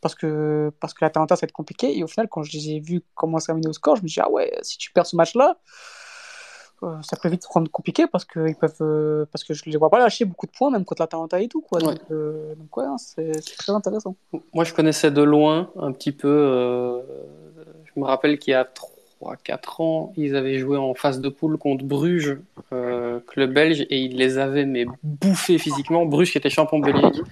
parce 0.00 0.14
que, 0.14 0.72
parce 0.80 0.94
que 0.94 1.04
l'Atalanta, 1.04 1.36
ça 1.36 1.42
va 1.42 1.46
être 1.46 1.52
compliqué. 1.52 1.96
Et 1.96 2.04
au 2.04 2.06
final, 2.06 2.28
quand 2.28 2.42
je 2.42 2.52
les 2.52 2.70
ai 2.70 2.80
vus 2.80 3.02
commencer 3.14 3.52
à 3.52 3.54
mener 3.54 3.68
au 3.68 3.72
score, 3.72 3.96
je 3.96 4.02
me 4.02 4.08
dis, 4.08 4.20
ah 4.20 4.30
ouais, 4.30 4.52
si 4.62 4.78
tu 4.78 4.92
perds 4.92 5.06
ce 5.06 5.16
match-là, 5.16 5.56
euh, 6.84 6.96
ça 7.02 7.16
peut 7.16 7.28
vite 7.28 7.42
se 7.42 7.48
rendre 7.48 7.70
compliqué 7.70 8.06
parce 8.06 8.24
que, 8.24 8.48
ils 8.48 8.54
peuvent, 8.54 8.74
euh, 8.80 9.26
parce 9.32 9.42
que 9.42 9.52
je 9.52 9.64
ne 9.66 9.72
les 9.72 9.78
vois 9.78 9.90
pas 9.90 9.98
lâcher 9.98 10.24
beaucoup 10.24 10.46
de 10.46 10.52
points, 10.52 10.70
même 10.70 10.84
contre 10.84 11.02
l'Atalanta 11.02 11.40
et 11.40 11.48
tout. 11.48 11.60
Quoi. 11.60 11.80
Ouais. 11.80 11.94
Donc, 11.94 12.00
euh, 12.10 12.54
donc 12.54 12.76
ouais, 12.76 12.84
c'est 12.98 13.56
très 13.56 13.72
intéressant. 13.72 14.14
Moi, 14.54 14.64
je 14.64 14.72
connaissais 14.72 15.10
de 15.10 15.22
loin 15.22 15.70
un 15.76 15.92
petit 15.92 16.12
peu. 16.12 17.02
je 17.84 18.00
me 18.00 18.04
rappelle 18.04 18.38
qu'il 18.38 18.52
y 18.52 18.54
a 18.54 18.64
3-4 19.20 19.82
ans, 19.82 20.12
ils 20.16 20.36
avaient 20.36 20.58
joué 20.58 20.76
en 20.76 20.94
phase 20.94 21.20
de 21.20 21.28
poule 21.28 21.58
contre 21.58 21.84
Bruges, 21.84 22.38
euh, 22.72 23.20
club 23.26 23.52
belge, 23.52 23.86
et 23.90 23.98
ils 23.98 24.16
les 24.16 24.38
avaient 24.38 24.64
mais 24.64 24.86
bouffés 25.02 25.58
physiquement. 25.58 26.06
Bruges 26.06 26.32
qui 26.32 26.38
était 26.38 26.50
champion 26.50 26.78
belgique 26.78 27.22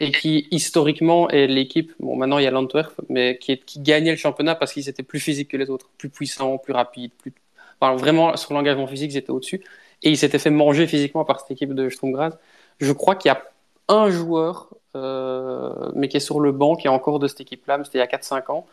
et 0.00 0.12
qui 0.12 0.46
historiquement 0.50 1.28
est 1.30 1.46
l'équipe, 1.46 1.92
bon 2.00 2.16
maintenant 2.16 2.38
il 2.38 2.44
y 2.44 2.46
a 2.46 2.50
l'Antwerp, 2.50 2.92
mais 3.08 3.38
qui, 3.38 3.60
gagnait 3.78 4.10
le 4.10 4.16
championnat 4.16 4.54
parce 4.54 4.72
qu'ils 4.72 4.88
étaient 4.88 5.02
plus 5.02 5.20
physiques 5.20 5.48
que 5.48 5.56
les 5.56 5.70
autres, 5.70 5.88
plus 5.98 6.08
puissants, 6.08 6.58
plus 6.58 6.72
rapides, 6.72 7.12
plus... 7.18 7.32
Vraiment 7.80 8.36
sur 8.36 8.54
l'engagement 8.54 8.86
physique 8.86 9.12
ils 9.12 9.16
étaient 9.16 9.32
au-dessus. 9.32 9.60
Et 10.04 10.10
ils 10.10 10.16
s'étaient 10.16 10.38
fait 10.38 10.50
manger 10.50 10.86
physiquement 10.86 11.24
par 11.24 11.40
cette 11.40 11.50
équipe 11.50 11.74
de 11.74 11.88
Sturm 11.88 12.12
Graz. 12.12 12.38
Je 12.78 12.92
crois 12.92 13.16
qu'il 13.16 13.28
y 13.28 13.32
a 13.32 13.42
un 13.88 14.08
joueur, 14.08 14.68
euh, 14.94 15.90
mais 15.96 16.06
qui 16.06 16.16
est 16.16 16.20
sur 16.20 16.38
le 16.38 16.52
banc, 16.52 16.76
qui 16.76 16.86
est 16.86 16.90
encore 16.90 17.18
de 17.18 17.26
cette 17.26 17.40
équipe-là, 17.40 17.78
mais 17.78 17.84
c'était 17.84 17.98
il 17.98 18.00
y 18.00 18.04
a 18.04 18.06
4-5 18.06 18.52
ans 18.52 18.66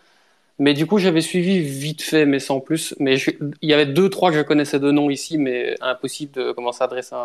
mais 0.59 0.73
du 0.73 0.85
coup, 0.85 0.97
j'avais 0.97 1.21
suivi 1.21 1.59
vite 1.61 2.01
fait, 2.01 2.25
mais 2.25 2.39
sans 2.39 2.59
plus. 2.59 2.93
Mais 2.99 3.15
il 3.61 3.69
y 3.69 3.73
avait 3.73 3.85
deux, 3.85 4.09
trois 4.09 4.29
que 4.29 4.37
je 4.37 4.41
connaissais 4.41 4.79
de 4.79 4.91
nom 4.91 5.09
ici, 5.09 5.37
mais 5.37 5.75
impossible 5.79 6.33
de 6.33 6.51
commencer 6.51 6.81
à 6.81 6.85
adresser 6.85 7.15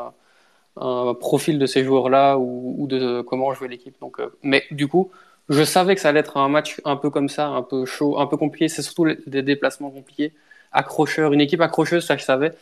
un, 0.77 1.15
profil 1.15 1.59
de 1.59 1.67
ces 1.67 1.85
joueurs-là 1.85 2.39
ou, 2.39 2.77
ou, 2.79 2.87
de 2.87 3.23
comment 3.23 3.53
jouer 3.53 3.69
l'équipe. 3.69 3.97
Donc, 4.01 4.21
euh, 4.21 4.29
mais 4.43 4.65
du 4.71 4.89
coup, 4.89 5.11
je 5.49 5.65
savais 5.65 5.95
que 5.97 6.01
ça 6.01 6.11
allait 6.11 6.21
être 6.21 6.37
un 6.37 6.49
match 6.49 6.81
un 6.85 6.97
peu 6.97 7.11
comme 7.11 7.29
ça, 7.29 7.49
un 7.49 7.63
peu 7.63 7.85
chaud, 7.87 8.19
un 8.19 8.27
peu 8.27 8.37
compliqué. 8.37 8.69
C'est 8.69 8.83
surtout 8.83 9.07
des 9.27 9.43
déplacements 9.43 9.91
compliqués, 9.91 10.33
accrocheurs, 10.73 11.33
une 11.33 11.41
équipe 11.41 11.61
accrocheuse, 11.61 12.05
ça 12.07 12.17
je 12.17 12.25
savais. 12.25 12.53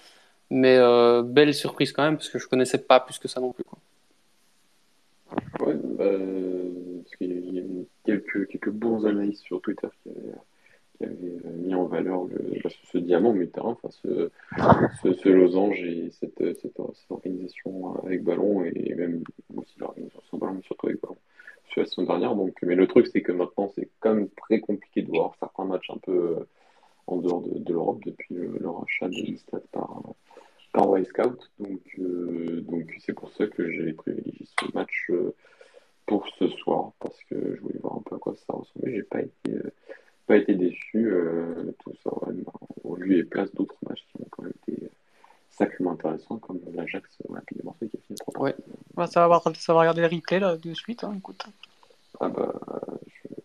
Mais 0.50 0.76
euh, 0.78 1.22
belle 1.22 1.54
surprise 1.54 1.92
quand 1.92 2.02
même, 2.02 2.16
parce 2.16 2.28
que 2.30 2.38
je 2.38 2.48
connaissais 2.48 2.78
pas 2.78 3.00
plus 3.00 3.18
que 3.18 3.28
ça 3.28 3.40
non 3.40 3.52
plus. 3.52 3.64
Quoi. 3.64 3.78
Ouais, 5.66 5.74
bah, 5.74 6.04
parce 7.04 7.16
qu'il 7.16 7.54
y 7.54 7.60
a 7.60 7.62
quelques, 8.06 8.48
quelques 8.48 8.70
bons 8.70 9.06
analystes 9.06 9.44
sur 9.44 9.60
Twitter 9.60 9.88
qui 10.02 10.10
avaient 10.10 10.34
avait 11.04 11.54
mis 11.56 11.74
en 11.74 11.84
valeur 11.84 12.24
le, 12.24 12.60
bah, 12.62 12.70
ce, 12.90 12.98
diamant 12.98 13.32
mutin, 13.32 13.62
enfin 13.64 13.88
ce, 13.90 14.30
ce, 15.12 15.28
losange 15.28 15.80
et 15.82 16.10
cette, 16.10 16.58
cette, 16.60 16.78
organisation 17.10 17.96
avec 18.02 18.22
ballon 18.22 18.64
et 18.64 18.94
même 18.94 19.22
aussi 19.56 19.78
l'organisation 19.78 20.20
sans 20.30 20.38
ballon, 20.38 20.54
mais 20.54 20.62
surtout 20.62 20.86
avec 20.86 21.00
ballon 21.00 21.16
sur 21.68 21.82
la 21.82 21.86
saison 21.86 22.04
dernière. 22.04 22.34
Donc, 22.34 22.56
mais 22.62 22.74
le 22.74 22.86
truc, 22.86 23.06
c'est 23.06 23.22
que 23.22 23.32
maintenant, 23.32 23.70
c'est 23.74 23.88
quand 24.00 24.14
même 24.14 24.28
très 24.30 24.60
compliqué 24.60 25.02
de 25.02 25.08
voir 25.08 25.34
certains 25.40 25.64
matchs 25.64 25.90
un 25.90 25.98
peu 25.98 26.46
en 27.06 27.16
dehors 27.16 27.42
de, 27.42 27.72
l'Europe 27.72 28.00
depuis 28.04 28.34
le, 28.34 28.68
rachat 28.68 29.08
de 29.08 29.14
l'Istad 29.14 29.62
par, 29.72 30.02
par 30.72 30.88
Wild 30.88 31.06
Scout. 31.06 31.50
Donc, 31.58 31.80
donc 31.98 32.94
c'est 33.00 33.14
pour 33.14 33.30
ça 33.32 33.46
que 33.46 33.70
j'ai 33.70 33.92
privilégié 33.92 34.46
ce 34.60 34.74
match 34.74 35.10
pour 36.06 36.26
ce 36.38 36.48
soir 36.48 36.92
parce 37.00 37.22
que 37.24 37.56
je 37.56 37.60
voulais 37.60 37.78
voir 37.80 37.96
un 37.96 38.02
peu 38.02 38.16
à 38.16 38.18
quoi 38.18 38.34
ça 38.34 38.52
ressemblait. 38.52 38.96
J'ai 38.96 39.02
pas 39.02 39.20
été, 39.20 39.52
euh, 39.52 39.72
pas 40.26 40.36
été 40.36 40.54
déçu. 40.54 41.06
Euh, 41.06 41.72
tout 41.80 41.92
ça, 42.02 42.10
on 42.84 42.94
lui 42.96 43.18
et 43.18 43.24
place 43.24 43.52
d'autres 43.54 43.76
matchs 43.88 44.04
qui 44.10 44.22
ont 44.22 44.26
quand 44.30 44.42
même 44.42 44.52
été 44.66 44.90
sacrément 45.50 45.92
intéressants, 45.92 46.38
comme 46.38 46.60
l'Ajax 46.74 47.18
de 47.22 47.64
Marseille 47.64 47.88
qui 47.90 47.96
a 47.96 48.00
fini 48.00 48.18
3 48.18 48.42
Ouais. 48.42 48.54
ça, 49.06 49.28
va, 49.28 49.40
ça 49.54 49.74
va 49.74 49.80
regarder 49.80 50.00
les 50.02 50.08
replays 50.08 50.40
là, 50.40 50.56
de 50.56 50.74
suite. 50.74 51.04
Hein, 51.04 51.14
écoute. 51.16 51.42
Ah 52.20 52.28
bah, 52.28 52.52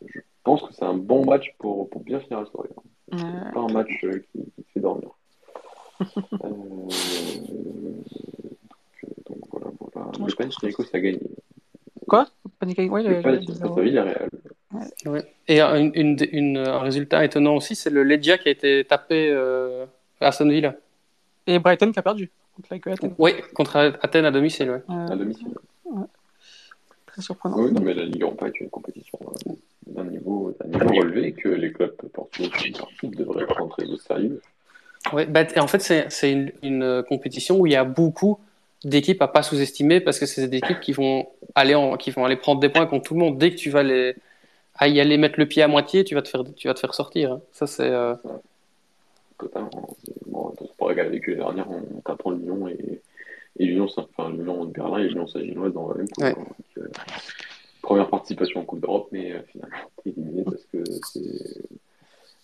je, 0.06 0.20
pense 0.44 0.62
que 0.64 0.74
c'est 0.74 0.86
un 0.86 0.98
bon 0.98 1.26
match 1.26 1.54
pour, 1.58 1.90
pour 1.90 2.02
bien 2.02 2.20
finir 2.20 2.42
la 2.42 2.46
soirée. 2.48 2.70
Hein. 2.78 2.82
C'est 3.12 3.54
pas 3.54 3.62
un 3.62 3.74
match 3.74 3.92
euh, 4.04 4.24
qui, 4.32 4.44
qui, 4.56 4.64
fait 4.74 4.80
dormir. 4.80 5.10
euh, 6.02 6.08
donc, 9.26 9.40
voilà, 9.52 9.68
voilà. 9.80 10.12
Le 10.20 10.36
Panathinaikos 10.36 10.84
a 10.94 11.00
gagné. 11.00 11.22
Quoi? 12.08 12.28
Et 15.48 15.62
une, 15.62 15.92
une, 15.96 16.18
une, 16.32 16.58
un 16.58 16.80
résultat 16.80 17.24
étonnant 17.24 17.56
aussi, 17.56 17.76
c'est 17.76 17.90
le 17.90 18.04
Legia 18.04 18.38
qui 18.38 18.50
a 18.50 18.52
été 18.52 18.84
tapé 18.84 19.30
euh, 19.30 19.86
à 20.20 20.28
Aston 20.28 20.50
Villa. 20.50 20.76
Et 21.46 21.60
Brighton 21.60 21.92
qui 21.92 22.00
a 22.00 22.02
perdu 22.02 22.30
contre 22.56 22.74
Athènes. 22.74 23.16
Oui, 23.18 23.32
contre 23.54 23.78
Athènes 24.02 24.26
à 24.26 24.32
domicile. 24.32 24.70
Ouais. 24.72 24.82
à 24.90 25.16
domicile. 25.16 25.48
Très 27.06 27.22
surprenant. 27.22 27.60
Oui, 27.60 27.72
mais 27.82 27.94
la 27.94 28.04
Ligue 28.04 28.24
Europa 28.24 28.48
est 28.48 28.60
une 28.60 28.70
compétition 28.70 29.18
euh, 29.22 29.54
d'un 29.88 30.04
niveau, 30.04 30.54
niveau 30.66 30.88
relevé 30.88 31.32
que 31.32 31.50
les 31.50 31.72
clubs 31.72 31.96
portugais 32.14 32.74
devraient 33.04 33.46
prendre 33.46 33.70
très 33.70 33.86
au 33.86 33.98
sérieux. 33.98 34.42
Ouais, 35.14 35.26
bah, 35.26 35.46
en 35.58 35.68
fait, 35.68 35.80
c'est 36.10 36.32
une, 36.32 36.52
une 36.62 37.04
compétition 37.08 37.58
où 37.58 37.68
il 37.68 37.72
y 37.72 37.78
a 37.78 37.86
beaucoup 37.86 38.40
d'équipes 38.84 39.22
à 39.22 39.30
pas 39.30 39.44
sous-estimer 39.44 40.02
parce 40.02 40.20
que 40.20 40.26
c'est 40.26 40.48
des 40.48 40.58
équipes 40.58 40.82
qui 40.82 40.92
vont 40.92 41.28
aller 41.56 41.76
en, 41.76 41.96
qui 41.96 42.12
vont 42.12 42.26
aller 42.26 42.36
prendre 42.36 42.60
des 42.60 42.70
points 42.70 42.86
contre 42.86 43.08
tout 43.08 43.14
le 43.14 43.22
monde. 43.22 43.38
Dès 43.38 43.52
que 43.52 43.56
tu 43.56 43.70
vas 43.70 43.84
les, 43.84 44.16
à 44.78 44.88
y 44.88 45.00
aller 45.00 45.18
mettre 45.18 45.40
le 45.40 45.48
pied 45.48 45.64
à 45.64 45.68
moitié, 45.68 46.04
tu 46.04 46.16
vas 46.16 46.22
te 46.22 46.30
faire, 46.30 46.44
tu 46.56 46.68
vas 46.68 46.74
te 46.74 46.80
faire 46.80 46.94
sortir. 46.94 47.34
Hein. 47.34 47.42
Ça, 47.52 47.68
c'est. 47.68 47.90
Euh... 47.90 48.16
Totalement. 49.38 49.96
Bon, 50.26 50.54
pour 50.78 50.88
regarder 50.88 51.12
avec 51.12 51.28
l'année 51.28 51.40
dernière, 51.40 51.70
on 51.70 52.02
tapant 52.02 52.32
Lyon 52.32 52.68
et, 52.68 53.02
et 53.60 53.66
Lyon, 53.66 53.88
enfin, 53.98 54.32
Lyon 54.32 54.66
de 54.66 54.72
Berlin 54.72 55.00
et 55.00 55.10
Lyon 55.10 55.28
Saginoise 55.28 55.74
dans 55.74 55.90
la 55.90 55.96
même. 55.96 56.08
Ouais. 56.18 56.36
Hein. 56.38 56.46
Euh, 56.78 56.88
première 57.82 58.10
participation 58.10 58.62
en 58.62 58.66
Coupe 58.66 58.82
d'Europe, 58.82 59.10
mais 59.12 59.32
euh, 59.32 59.42
finalement, 59.52 59.92
éliminé 60.06 60.44
parce 60.44 60.66
que 60.66 60.84
c'est 61.12 61.64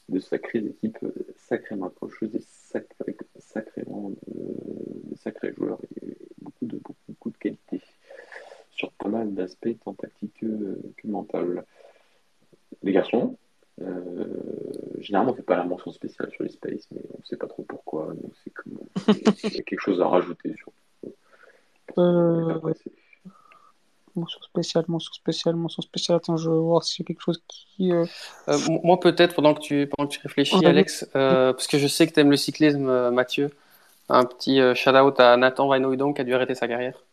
de 0.10 0.20
sacrées 0.20 0.60
équipes 0.60 0.98
euh, 1.04 1.14
sacrément 1.36 1.88
accrocheuses 1.88 2.36
et 2.36 2.44
sacré, 2.48 3.16
sacrément 3.40 4.12
de, 4.28 5.16
sacrés 5.18 5.54
joueurs 5.54 5.80
et 6.02 6.18
beaucoup 6.42 6.66
de, 6.66 6.78
beaucoup, 6.78 6.96
beaucoup 7.08 7.30
de 7.32 7.38
qualité 7.38 7.82
sur 8.72 8.92
pas 8.94 9.10
mal 9.10 9.34
d'aspects 9.34 9.76
tant 9.84 9.94
tactiques 9.94 10.34
que, 10.40 10.80
que 10.98 11.08
mental. 11.08 11.64
Les 12.84 12.92
garçons, 12.92 13.38
euh, 13.82 14.26
généralement 15.00 15.32
on 15.32 15.36
fait 15.36 15.42
pas 15.42 15.58
la 15.58 15.64
mention 15.64 15.92
spéciale 15.92 16.30
sur 16.32 16.44
les 16.44 16.50
space, 16.50 16.88
mais 16.92 17.02
on 17.14 17.20
ne 17.20 17.26
sait 17.26 17.38
pas 17.38 17.48
trop 17.48 17.64
pourquoi, 17.64 18.14
donc 18.14 18.32
c'est 18.44 18.54
qu'il 18.54 19.56
y 19.56 19.60
a 19.60 19.64
quelque 19.64 19.80
chose 19.80 20.02
à 20.02 20.08
rajouter 20.08 20.54
sur. 20.56 20.72
Euh... 21.98 22.60
Mention 24.16 24.42
spéciale, 24.42 24.86
mention 24.88 25.12
spéciale, 25.14 25.56
mention 25.56 25.82
spéciale. 25.82 26.18
Attends, 26.18 26.38
je 26.38 26.48
vais 26.48 26.56
voir 26.56 26.84
s'il 26.84 27.02
y 27.02 27.06
a 27.06 27.08
quelque 27.08 27.22
chose 27.22 27.42
qui. 27.48 27.92
Euh... 27.92 28.06
Euh, 28.48 28.60
moi, 28.84 29.00
peut-être, 29.00 29.34
pendant, 29.34 29.56
que 29.56 29.62
tu, 29.62 29.88
pendant 29.88 30.08
que 30.08 30.14
tu 30.14 30.20
réfléchis, 30.22 30.64
Alex, 30.64 31.10
euh, 31.16 31.52
parce 31.52 31.66
que 31.66 31.80
je 31.80 31.88
sais 31.88 32.06
que 32.06 32.14
tu 32.14 32.20
aimes 32.20 32.30
le 32.30 32.38
cyclisme, 32.38 33.10
Mathieu, 33.10 33.50
un 34.10 34.24
petit 34.26 34.62
euh, 34.62 34.76
shout-out 34.76 35.20
à 35.20 35.36
Nathan 35.36 35.68
Vainoidon 35.68 36.14
qui 36.14 36.22
a 36.22 36.24
dû 36.24 36.34
arrêter 36.36 36.54
sa 36.54 36.68
carrière. 36.68 37.04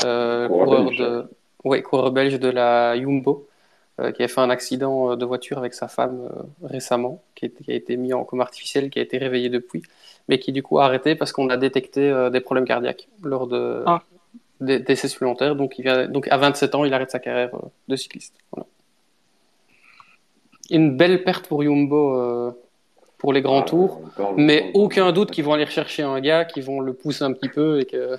coureur, 0.00 0.84
belge. 0.84 0.98
de... 0.98 1.24
ouais, 1.64 1.82
coureur 1.82 2.10
belge 2.10 2.40
de 2.40 2.48
la 2.48 2.98
Jumbo, 2.98 3.47
qui 4.14 4.22
a 4.22 4.28
fait 4.28 4.40
un 4.40 4.50
accident 4.50 5.16
de 5.16 5.24
voiture 5.24 5.58
avec 5.58 5.74
sa 5.74 5.88
femme 5.88 6.28
récemment, 6.62 7.22
qui, 7.34 7.46
est, 7.46 7.64
qui, 7.64 7.72
a 7.72 7.74
été 7.74 7.96
mis 7.96 8.12
en 8.12 8.24
coma 8.24 8.44
artificiel, 8.44 8.90
qui 8.90 8.98
a 8.98 9.02
été 9.02 9.18
réveillé 9.18 9.48
depuis, 9.48 9.82
mais 10.28 10.38
qui 10.38 10.52
du 10.52 10.62
coup 10.62 10.78
a 10.78 10.84
arrêté 10.84 11.16
parce 11.16 11.32
qu'on 11.32 11.50
a 11.50 11.56
détecté 11.56 12.28
des 12.32 12.40
problèmes 12.40 12.64
cardiaques 12.64 13.08
lors 13.22 13.46
de. 13.48 13.82
Ah 13.86 14.02
d'essais 14.60 15.08
supplémentaires. 15.08 15.56
Donc, 15.56 15.78
il 15.78 15.82
vient, 15.82 16.06
donc, 16.06 16.28
à 16.28 16.36
27 16.36 16.74
ans, 16.74 16.84
il 16.84 16.92
arrête 16.92 17.10
sa 17.10 17.18
carrière 17.18 17.54
euh, 17.54 17.68
de 17.88 17.96
cycliste. 17.96 18.34
Voilà. 18.52 18.66
Une 20.70 20.96
belle 20.96 21.24
perte 21.24 21.46
pour 21.46 21.62
Jumbo 21.62 22.16
euh, 22.16 22.50
pour 23.16 23.32
les 23.32 23.40
grands 23.40 23.62
ah, 23.62 23.64
tours, 23.64 24.02
mais 24.36 24.70
aucun 24.74 25.10
doute 25.12 25.30
qu'ils 25.30 25.44
vont 25.44 25.54
aller 25.54 25.66
chercher 25.66 26.02
un 26.02 26.20
gars, 26.20 26.44
qui 26.44 26.60
vont 26.60 26.80
le 26.80 26.92
pousser 26.92 27.24
un 27.24 27.32
petit 27.32 27.48
peu 27.48 27.80
et 27.80 27.86
qu'ils 27.86 28.18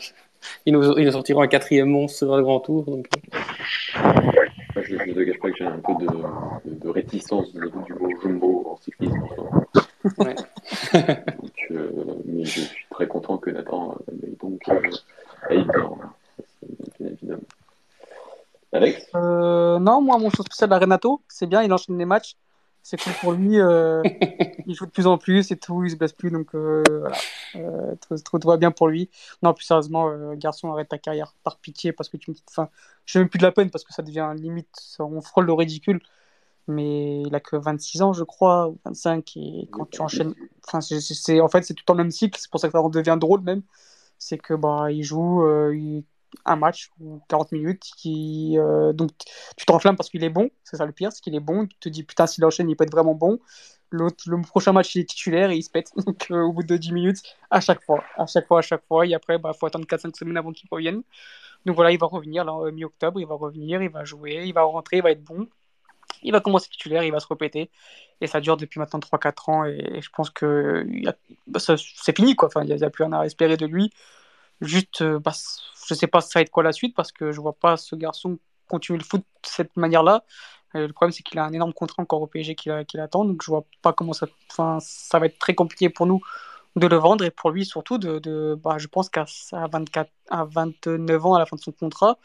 nous, 0.67 0.97
ils 0.97 1.05
nous 1.05 1.11
sortiront 1.11 1.41
un 1.41 1.47
quatrième 1.47 1.89
monstre 1.89 2.17
sur 2.17 2.36
le 2.36 2.43
grand 2.43 2.59
tour. 2.59 2.86
Donc... 2.86 3.07
Ouais. 3.95 4.48
Je 4.89 4.95
ne 4.95 5.13
te 5.13 5.39
pas 5.39 5.51
que 5.51 5.57
j'ai 5.57 5.65
un 5.65 5.79
peu 5.79 5.93
de, 5.99 6.07
de, 6.65 6.79
de 6.79 6.89
réticence 6.89 7.53
du, 7.53 7.59
du 7.59 7.93
mot 7.93 8.09
Jumbo 8.21 8.67
en 8.71 8.77
cyclisme. 8.77 9.21
Ouais. 10.17 10.35
donc, 10.93 11.67
euh, 11.71 11.91
mais 12.25 12.43
je 12.43 12.61
suis 12.61 12.85
très 12.89 13.07
content 13.07 13.37
que 13.37 13.51
Nathan 13.51 13.95
donc, 14.41 14.61
euh, 14.69 14.81
aille 15.49 15.65
dans, 15.75 15.99
évidemment. 16.99 17.41
Alex? 18.71 19.07
Euh, 19.15 19.77
Non, 19.77 20.01
moi, 20.01 20.17
mon 20.17 20.31
chose 20.31 20.45
spécial 20.45 20.73
à 20.73 20.79
Renato, 20.79 21.21
c'est 21.27 21.47
bien, 21.47 21.61
il 21.61 21.71
enchaîne 21.71 21.97
les 21.97 22.05
matchs. 22.05 22.35
C'est 22.84 23.01
cool 23.01 23.13
pour 23.21 23.32
lui. 23.34 23.59
Euh, 23.59 24.01
il 24.69 24.75
joue 24.75 24.86
de 24.86 24.91
plus 24.91 25.07
en 25.07 25.17
plus 25.17 25.51
et 25.51 25.57
tout, 25.57 25.84
il 25.84 25.91
se 25.91 25.95
blesse 25.95 26.13
plus. 26.13 26.32
Donc, 26.32 26.53
euh, 26.55 26.84
voilà. 26.88 27.17
Euh, 27.55 27.95
tout, 28.23 28.47
va 28.47 28.57
bien 28.57 28.71
pour 28.71 28.88
lui. 28.88 29.09
Non, 29.41 29.53
plus 29.53 29.65
sérieusement, 29.65 30.09
euh, 30.09 30.36
garçon, 30.36 30.71
arrête 30.71 30.89
ta 30.89 30.97
carrière 30.97 31.34
par 31.43 31.57
pitié 31.57 31.91
parce 31.91 32.09
que 32.09 32.17
tu 32.17 32.32
me. 32.32 32.36
Enfin, 32.49 32.69
je 33.05 33.17
n'ai 33.17 33.23
même 33.23 33.30
plus 33.30 33.39
de 33.39 33.43
la 33.43 33.51
peine 33.51 33.69
parce 33.69 33.84
que 33.84 33.93
ça 33.93 34.03
devient 34.03 34.32
limite. 34.36 34.97
On 34.99 35.21
frôle 35.21 35.45
le 35.45 35.53
ridicule. 35.53 36.01
Mais 36.67 37.23
il 37.23 37.34
a 37.34 37.39
que 37.39 37.55
26 37.55 38.03
ans, 38.03 38.13
je 38.13 38.23
crois, 38.23 38.71
25. 38.86 39.38
Et 39.38 39.67
quand 39.71 39.89
tu 39.89 40.01
enchaînes. 40.01 40.36
Enfin, 40.67 40.82
c'est, 40.82 41.41
en 41.41 41.47
fait, 41.47 41.63
c'est 41.63 41.73
tout 41.73 41.82
le 41.82 41.86
temps 41.86 41.93
le 41.95 42.03
même 42.03 42.11
cycle. 42.11 42.39
C'est 42.39 42.51
pour 42.51 42.59
ça 42.59 42.69
que 42.69 42.73
ça 42.73 42.89
devient 42.89 43.17
drôle 43.19 43.41
même. 43.41 43.63
C'est 44.19 44.38
que 44.38 44.53
bah, 44.53 44.91
il 44.91 45.03
joue. 45.03 45.43
Il 45.71 46.03
un 46.45 46.55
match 46.55 46.91
ou 46.99 47.21
40 47.27 47.51
minutes 47.51 47.84
qui 47.97 48.57
euh, 48.57 48.93
donc 48.93 49.11
tu 49.57 49.65
t'enflammes 49.65 49.95
parce 49.95 50.09
qu'il 50.09 50.23
est 50.23 50.30
bon 50.30 50.49
c'est 50.63 50.77
ça 50.77 50.86
le 50.86 50.91
pire 50.91 51.11
c'est 51.11 51.21
qu'il 51.21 51.36
est 51.36 51.39
bon 51.39 51.65
tu 51.67 51.75
te 51.80 51.89
dis 51.89 52.03
putain 52.03 52.27
s'il 52.27 52.45
enchaîne 52.45 52.69
il 52.69 52.75
peut 52.75 52.84
être 52.84 52.91
vraiment 52.91 53.15
bon. 53.15 53.39
L'autre 53.91 54.23
le 54.27 54.39
prochain 54.41 54.71
match 54.71 54.95
il 54.95 55.01
est 55.01 55.09
titulaire 55.09 55.49
et 55.49 55.57
il 55.57 55.63
se 55.63 55.71
pète. 55.71 55.91
Donc 56.05 56.27
euh, 56.32 56.41
au 56.41 56.53
bout 56.53 56.63
de 56.63 56.77
10 56.77 56.91
minutes 56.91 57.21
à 57.49 57.59
chaque 57.61 57.84
fois 57.84 58.03
à 58.17 58.25
chaque 58.25 58.47
fois 58.47 58.59
à 58.59 58.61
chaque 58.61 58.86
fois 58.88 59.05
et 59.05 59.13
après 59.13 59.38
bah 59.38 59.53
faut 59.53 59.65
attendre 59.65 59.86
4-5 59.86 60.15
semaines 60.17 60.38
avant 60.38 60.51
qu'il 60.51 60.67
revienne. 60.71 61.01
Donc 61.65 61.75
voilà 61.75 61.91
il 61.91 61.99
va 61.99 62.07
revenir 62.07 62.45
là 62.45 62.71
mi-octobre 62.71 63.19
il 63.19 63.27
va 63.27 63.36
revenir 63.36 63.82
il 63.82 63.89
va 63.89 64.05
jouer 64.05 64.43
il 64.45 64.53
va 64.53 64.63
rentrer 64.63 64.97
il 64.97 65.03
va 65.03 65.11
être 65.11 65.23
bon. 65.23 65.47
Il 66.21 66.32
va 66.34 66.41
commencer 66.41 66.69
titulaire 66.69 67.03
il 67.03 67.11
va 67.11 67.19
se 67.19 67.27
répéter. 67.27 67.71
Et 68.21 68.27
ça 68.27 68.41
dure 68.41 68.57
depuis 68.57 68.80
maintenant 68.80 68.99
3-4 68.99 69.51
ans 69.51 69.65
et, 69.65 70.01
je 70.01 70.09
pense 70.09 70.30
que 70.30 70.86
bah, 71.47 71.59
c'est 71.59 72.15
fini 72.15 72.36
quoi. 72.36 72.49
Il 72.57 72.75
n'y 72.75 72.84
a, 72.84 72.86
a, 72.86 72.89
plus 72.89 73.03
rien 73.05 73.13
à 73.13 73.25
espérer 73.25 73.57
de 73.57 73.65
lui. 73.65 73.91
Juste 74.61 75.01
euh, 75.01 75.19
bah, 75.19 75.32
je 75.89 75.93
sais 75.95 76.07
pas 76.07 76.21
ça 76.21 76.39
va 76.39 76.41
être 76.41 76.51
quoi 76.51 76.63
la 76.63 76.71
suite 76.71 76.95
parce 76.95 77.11
que 77.11 77.31
je 77.31 77.41
vois 77.41 77.53
pas 77.53 77.77
ce 77.77 77.95
garçon 77.95 78.37
continuer 78.67 78.99
le 78.99 79.03
foot 79.03 79.21
de 79.21 79.49
cette 79.49 79.75
manière-là. 79.75 80.23
Euh, 80.75 80.87
le 80.87 80.93
problème, 80.93 81.11
c'est 81.11 81.23
qu'il 81.23 81.39
a 81.39 81.45
un 81.45 81.51
énorme 81.51 81.73
contrat 81.73 82.03
encore 82.03 82.21
au 82.21 82.27
PSG 82.27 82.55
qui, 82.55 82.69
attend, 82.69 83.25
donc 83.25 83.41
je 83.43 83.47
vois 83.47 83.65
pas 83.81 83.91
comment 83.93 84.13
ça. 84.13 84.27
Enfin, 84.51 84.77
ça 84.81 85.19
va 85.19 85.25
être 85.25 85.39
très 85.39 85.55
compliqué 85.55 85.89
pour 85.89 86.05
nous 86.05 86.21
de 86.75 86.87
le 86.87 86.97
vendre 86.97 87.25
et 87.25 87.31
pour 87.31 87.51
lui 87.51 87.65
surtout 87.65 87.97
de. 87.97 88.19
de 88.19 88.57
bah, 88.63 88.77
je 88.77 88.87
pense 88.87 89.09
qu'à 89.09 89.25
24, 89.51 90.11
à 90.29 90.45
29 90.45 91.25
ans 91.25 91.33
à 91.35 91.39
la 91.39 91.45
fin 91.45 91.55
de 91.55 91.61
son 91.61 91.71
contrat, 91.71 92.19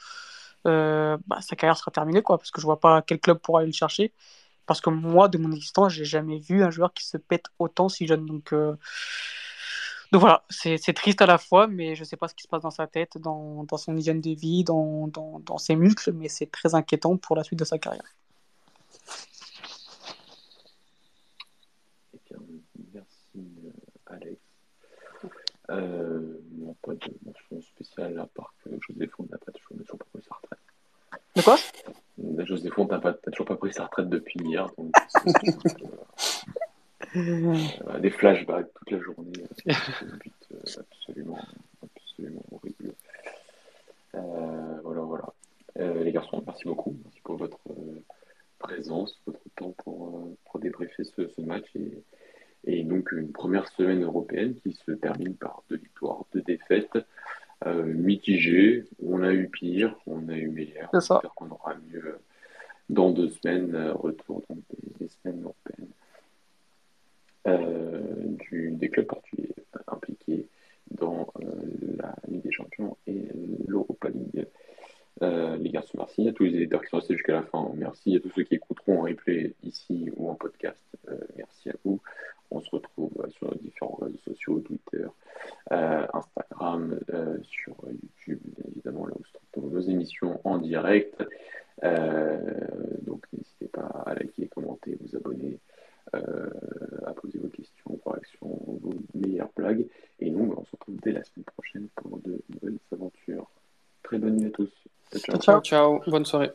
euh, 0.67 1.17
bah, 1.27 1.41
sa 1.41 1.57
carrière 1.57 1.77
sera 1.79 1.91
terminée 1.91 2.23
quoi, 2.23 2.39
parce 2.39 2.51
que 2.51 2.61
je 2.61 2.67
vois 2.67 2.81
pas 2.81 3.03
quel 3.03 3.21
club 3.21 3.39
pourra 3.39 3.61
aller 3.61 3.69
le 3.69 3.75
chercher. 3.75 4.13
Parce 4.67 4.81
que 4.81 4.91
moi, 4.91 5.29
de 5.29 5.39
mon 5.39 5.53
existence, 5.53 5.93
j'ai 5.93 6.05
jamais 6.07 6.39
vu 6.39 6.63
un 6.65 6.71
joueur 6.71 6.93
qui 6.95 7.05
se 7.07 7.19
pète 7.19 7.47
autant 7.59 7.89
si 7.91 8.07
jeune. 8.07 8.27
Donc, 8.27 8.53
euh, 8.53 8.77
donc 10.15 10.21
voilà, 10.21 10.45
c'est 10.49 10.93
triste 10.93 11.23
à 11.23 11.27
la 11.27 11.39
fois, 11.39 11.67
mais 11.67 11.97
je 11.97 12.03
ne 12.03 12.05
sais 12.05 12.17
pas 12.17 12.29
ce 12.29 12.37
qui 12.37 12.45
se 12.45 12.49
passe 12.49 12.63
dans 12.63 12.71
sa 12.71 12.87
tête, 12.87 13.19
dans, 13.19 13.65
dans 13.65 13.77
son 13.77 13.97
hygiène 13.97 14.21
de 14.21 14.31
vie, 14.31 14.63
dans, 14.63 15.09
dans, 15.09 15.41
dans 15.41 15.59
ses 15.59 15.75
muscles, 15.75 16.13
mais 16.13 16.29
c'est 16.29 16.47
très 16.47 16.77
inquiétant 16.77 17.17
pour 17.17 17.35
la 17.35 17.43
suite 17.43 17.59
de 17.59 17.65
sa 17.65 17.79
carrière. 17.79 18.15
Eh 22.15 22.19
bien, 22.31 22.39
merci 22.95 23.45
Alex. 24.07 24.41
Euh, 25.71 26.39
non, 26.59 26.77
pas 26.81 26.93
de 26.93 27.11
mention 27.27 27.61
spéciale 27.63 28.17
à 28.21 28.27
part 28.27 28.55
que 28.63 28.71
José 28.87 29.09
Font 29.09 29.27
n'a 29.29 29.39
pas 29.39 29.51
toujours 29.51 29.99
pas 29.99 30.05
pris 30.13 30.23
sa 30.23 30.37
retraite. 30.37 30.59
De 31.35 31.43
quoi? 31.43 31.57
José 32.47 32.71
Font 32.71 32.87
n'a 32.87 33.01
toujours 33.33 33.47
pas 33.47 33.57
pris 33.57 33.73
sa 33.73 33.87
retraite 33.87 34.11
depuis 34.11 34.39
hier. 34.45 34.69
Donc 34.79 34.93
des 38.01 38.11
flashbacks 38.11 38.73
toute 38.75 38.91
la 38.91 39.01
journée. 39.01 39.33
absolument, 40.79 41.39
absolument 41.83 42.45
horrible. 42.53 42.95
voilà, 44.13 45.01
voilà. 45.01 45.33
les 45.77 46.13
garçons, 46.13 46.43
merci 46.47 46.65
beaucoup. 46.65 46.97
Merci 47.05 47.21
pour 47.23 47.37
votre 47.37 47.61
présence, 48.59 49.21
votre 49.27 49.41
temps 49.57 49.75
pour, 49.85 50.29
pour 50.45 50.61
débriefer 50.61 51.05
ce, 51.05 51.29
ce 51.29 51.41
match. 51.41 51.65
Et, 51.77 52.03
et 52.67 52.83
donc 52.83 53.13
une 53.13 53.33
première 53.33 53.69
semaine 53.69 54.03
européenne 54.03 54.55
qui 54.63 54.73
se 54.73 54.93
termine 54.93 55.35
par 55.35 55.63
deux 55.69 55.77
victoires, 55.77 56.25
deux 56.33 56.43
défaites, 56.43 56.99
euh, 57.67 57.85
mitigées. 57.85 58.85
On 59.03 59.23
a 59.23 59.33
eu 59.33 59.49
pire, 59.49 59.97
on 60.07 60.29
a 60.29 60.37
eu 60.37 60.49
meilleur. 60.49 60.91
J'espère 60.93 61.33
qu'on 61.35 61.51
aura 61.51 61.75
mieux 61.91 62.19
dans 62.91 63.11
deux 63.11 63.31
semaines. 63.31 63.75
Euh, 63.75 63.93
retour 63.95 64.43
dans 64.49 64.57
des, 65.01 65.09
semaines 65.09 65.43
européennes 65.43 65.89
euh, 65.89 66.04
du, 67.47 68.71
des 68.73 68.89
clubs 68.89 69.07
portugais 69.07 69.55
impliqués 69.87 70.47
dans 70.91 71.27
euh, 71.41 71.45
la 71.99 72.15
Ligue 72.29 72.43
des 72.43 72.53
Champions 72.53 72.97
et 73.07 73.23
l'Europa 73.67 74.09
League. 74.09 74.47
Euh, 75.23 75.57
les 75.57 75.71
garçons, 75.71 75.97
merci 75.99 76.29
à 76.29 76.33
tous 76.33 76.45
les 76.45 76.55
éditeurs 76.57 76.83
qui 76.83 76.89
sont 76.89 76.99
restés 76.99 77.15
jusqu'à 77.15 77.35
la 77.35 77.43
fin. 77.43 77.71
Merci 77.77 78.17
à 78.17 78.21
tous 78.21 78.31
ceux 78.31 78.43
qui 78.43 78.55
écouteront 78.55 79.01
en 79.01 79.03
replay 79.03 79.55
ici 79.63 80.11
ou 80.17 80.29
en 80.29 80.35
podcast. 80.35 80.83
merci 81.37 81.71
à 81.71 81.75
vous. 81.85 82.01
On 82.55 82.61
se 82.61 82.71
retrouve 82.71 83.13
euh, 83.19 83.29
sur 83.31 83.51
nos 83.51 83.57
différents 83.57 83.99
réseaux 84.01 84.19
sociaux, 84.19 84.61
Twitter, 84.61 85.07
euh, 85.73 86.07
Instagram, 86.13 87.01
euh, 87.13 87.37
sur 87.43 87.75
YouTube, 87.91 88.39
bien 88.57 88.71
évidemment, 88.71 89.07
là 89.07 89.15
où 89.19 89.25
se 89.25 89.33
trouvent 89.53 89.73
nos 89.73 89.81
émissions 89.81 90.41
en 90.45 90.59
direct. 90.59 91.23
donc 93.03 93.27
n'hésitez 93.33 93.67
pas 93.67 93.87
à 94.07 94.15
liker, 94.15 94.47
commenter, 94.47 94.97
vous 95.01 95.17
abonner, 95.17 95.59
à 96.13 97.13
poser 97.15 97.39
vos 97.39 97.49
questions, 97.49 97.99
vos 98.05 98.11
réactions, 98.11 98.49
vos 98.83 98.95
meilleures 99.15 99.51
blagues. 99.57 99.87
Et 100.21 100.31
nous, 100.31 100.55
on 100.57 100.65
se 100.65 100.71
retrouve 100.73 100.97
dès 101.03 101.13
la 101.13 101.25
semaine 101.25 101.45
prochaine 101.45 101.89
pour 101.97 102.19
de 102.19 102.41
nouvelles 102.51 102.79
aventures. 102.93 103.51
Très 104.03 104.19
bonne 104.19 104.37
nuit 104.37 104.47
à 104.47 104.51
tous. 104.51 104.71
ciao. 105.17 105.39
ciao. 105.39 105.61
ciao. 105.63 106.01
Bonne 106.07 106.25
soirée. 106.25 106.53